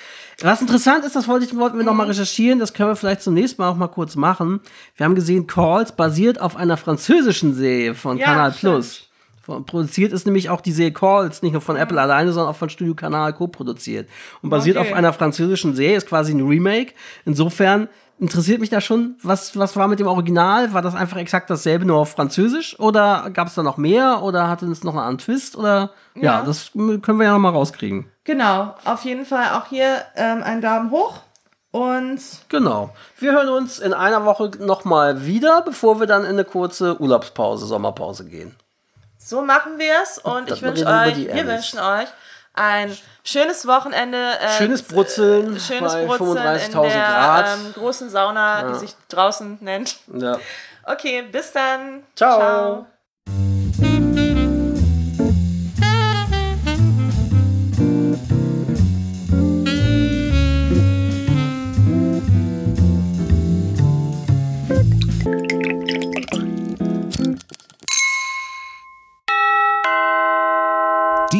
Was 0.41 0.61
interessant 0.61 1.03
ist, 1.03 1.15
das 1.17 1.27
wollte 1.27 1.45
ich, 1.45 1.55
wollten 1.57 1.77
wir 1.77 1.83
noch 1.83 1.93
mal 1.93 2.05
Mhm. 2.05 2.11
recherchieren, 2.11 2.59
das 2.59 2.73
können 2.73 2.89
wir 2.89 2.95
vielleicht 2.95 3.21
zum 3.21 3.33
nächsten 3.33 3.61
Mal 3.61 3.69
auch 3.69 3.75
mal 3.75 3.87
kurz 3.87 4.15
machen. 4.15 4.61
Wir 4.95 5.05
haben 5.05 5.15
gesehen, 5.15 5.47
Calls 5.47 5.91
basiert 5.91 6.39
auf 6.39 6.55
einer 6.55 6.77
französischen 6.77 7.53
Serie 7.53 7.93
von 7.93 8.17
Ja, 8.17 8.25
Kanal 8.25 8.53
stimmt. 8.53 8.73
Plus. 8.73 8.97
Von- 8.97 9.08
Produziert 9.65 10.13
ist 10.13 10.25
nämlich 10.25 10.49
auch 10.49 10.61
die 10.61 10.71
Serie 10.71 10.93
Calls, 10.93 11.41
nicht 11.41 11.53
nur 11.53 11.61
von 11.61 11.75
Apple 11.75 11.99
alleine, 11.99 12.31
sondern 12.31 12.51
auch 12.53 12.57
von 12.57 12.69
Studio 12.69 12.93
Kanal 12.95 13.33
co-produziert. 13.33 14.07
Und 14.41 14.49
basiert 14.49 14.77
Okay. 14.77 14.89
auf 14.91 14.95
einer 14.95 15.13
französischen 15.13 15.75
Serie, 15.75 15.97
ist 15.97 16.07
quasi 16.07 16.33
ein 16.33 16.47
Remake. 16.47 16.93
Insofern 17.25 17.87
interessiert 18.19 18.59
mich 18.59 18.69
da 18.69 18.81
schon, 18.81 19.15
was, 19.23 19.57
was 19.57 19.75
war 19.77 19.87
mit 19.87 19.99
dem 19.99 20.07
Original? 20.07 20.73
War 20.73 20.81
das 20.81 20.93
einfach 20.93 21.17
exakt 21.17 21.49
dasselbe, 21.49 21.85
nur 21.85 21.97
auf 21.99 22.11
Französisch? 22.11 22.77
Oder 22.79 23.29
gab 23.33 23.47
es 23.47 23.55
da 23.55 23.63
noch 23.63 23.77
mehr? 23.77 24.21
Oder 24.23 24.49
hatte 24.49 24.65
es 24.65 24.83
noch 24.83 24.91
einen 24.93 24.99
anderen 24.99 25.17
Twist? 25.19 25.55
Oder 25.55 25.91
ja, 26.15 26.21
Ja. 26.39 26.43
das 26.43 26.71
können 26.73 27.17
wir 27.17 27.23
ja 27.25 27.31
noch 27.31 27.39
mal 27.39 27.49
rauskriegen. 27.49 28.11
Genau, 28.25 28.75
auf 28.85 29.05
jeden 29.05 29.25
Fall 29.25 29.57
auch 29.57 29.67
hier 29.67 30.01
ähm, 30.15 30.43
einen 30.43 30.61
Daumen 30.61 30.91
hoch. 30.91 31.21
Und 31.71 32.19
Genau. 32.49 32.89
Wir 33.19 33.31
hören 33.33 33.49
uns 33.49 33.79
in 33.79 33.93
einer 33.93 34.25
Woche 34.25 34.51
noch 34.59 34.85
mal 34.85 35.25
wieder, 35.25 35.61
bevor 35.61 35.99
wir 35.99 36.07
dann 36.07 36.23
in 36.23 36.29
eine 36.31 36.43
kurze 36.43 36.99
Urlaubspause, 36.99 37.67
Sommerpause 37.67 38.25
gehen. 38.25 38.55
So 39.29 39.41
machen 39.41 39.77
wir 39.77 39.93
es. 40.01 40.17
Und 40.17 40.51
ich 40.51 40.61
wünsche 40.61 40.85
euch, 40.85 41.17
wir 41.17 41.47
wünschen 41.47 41.79
euch 41.79 42.07
ein 42.53 42.97
schönes 43.23 43.67
Wochenende. 43.67 44.17
Äh, 44.17 44.57
Schönes 44.57 44.81
Brutzeln 44.81 45.55
äh, 45.55 45.59
schönes 45.59 45.93
bei 45.93 46.05
Brutzeln 46.05 46.37
in 46.37 46.71
35.000 46.71 46.81
der 46.81 46.91
Grad. 46.91 47.47
Ähm, 47.53 47.73
großen 47.73 48.09
Sauna, 48.09 48.71
die 48.71 48.79
sich 48.79 48.95
draußen 49.07 49.59
nennt. 49.61 49.97
Ja. 50.13 50.39
Okay, 50.83 51.21
bis 51.21 51.51
dann. 51.51 52.03
Ciao. 52.15 52.87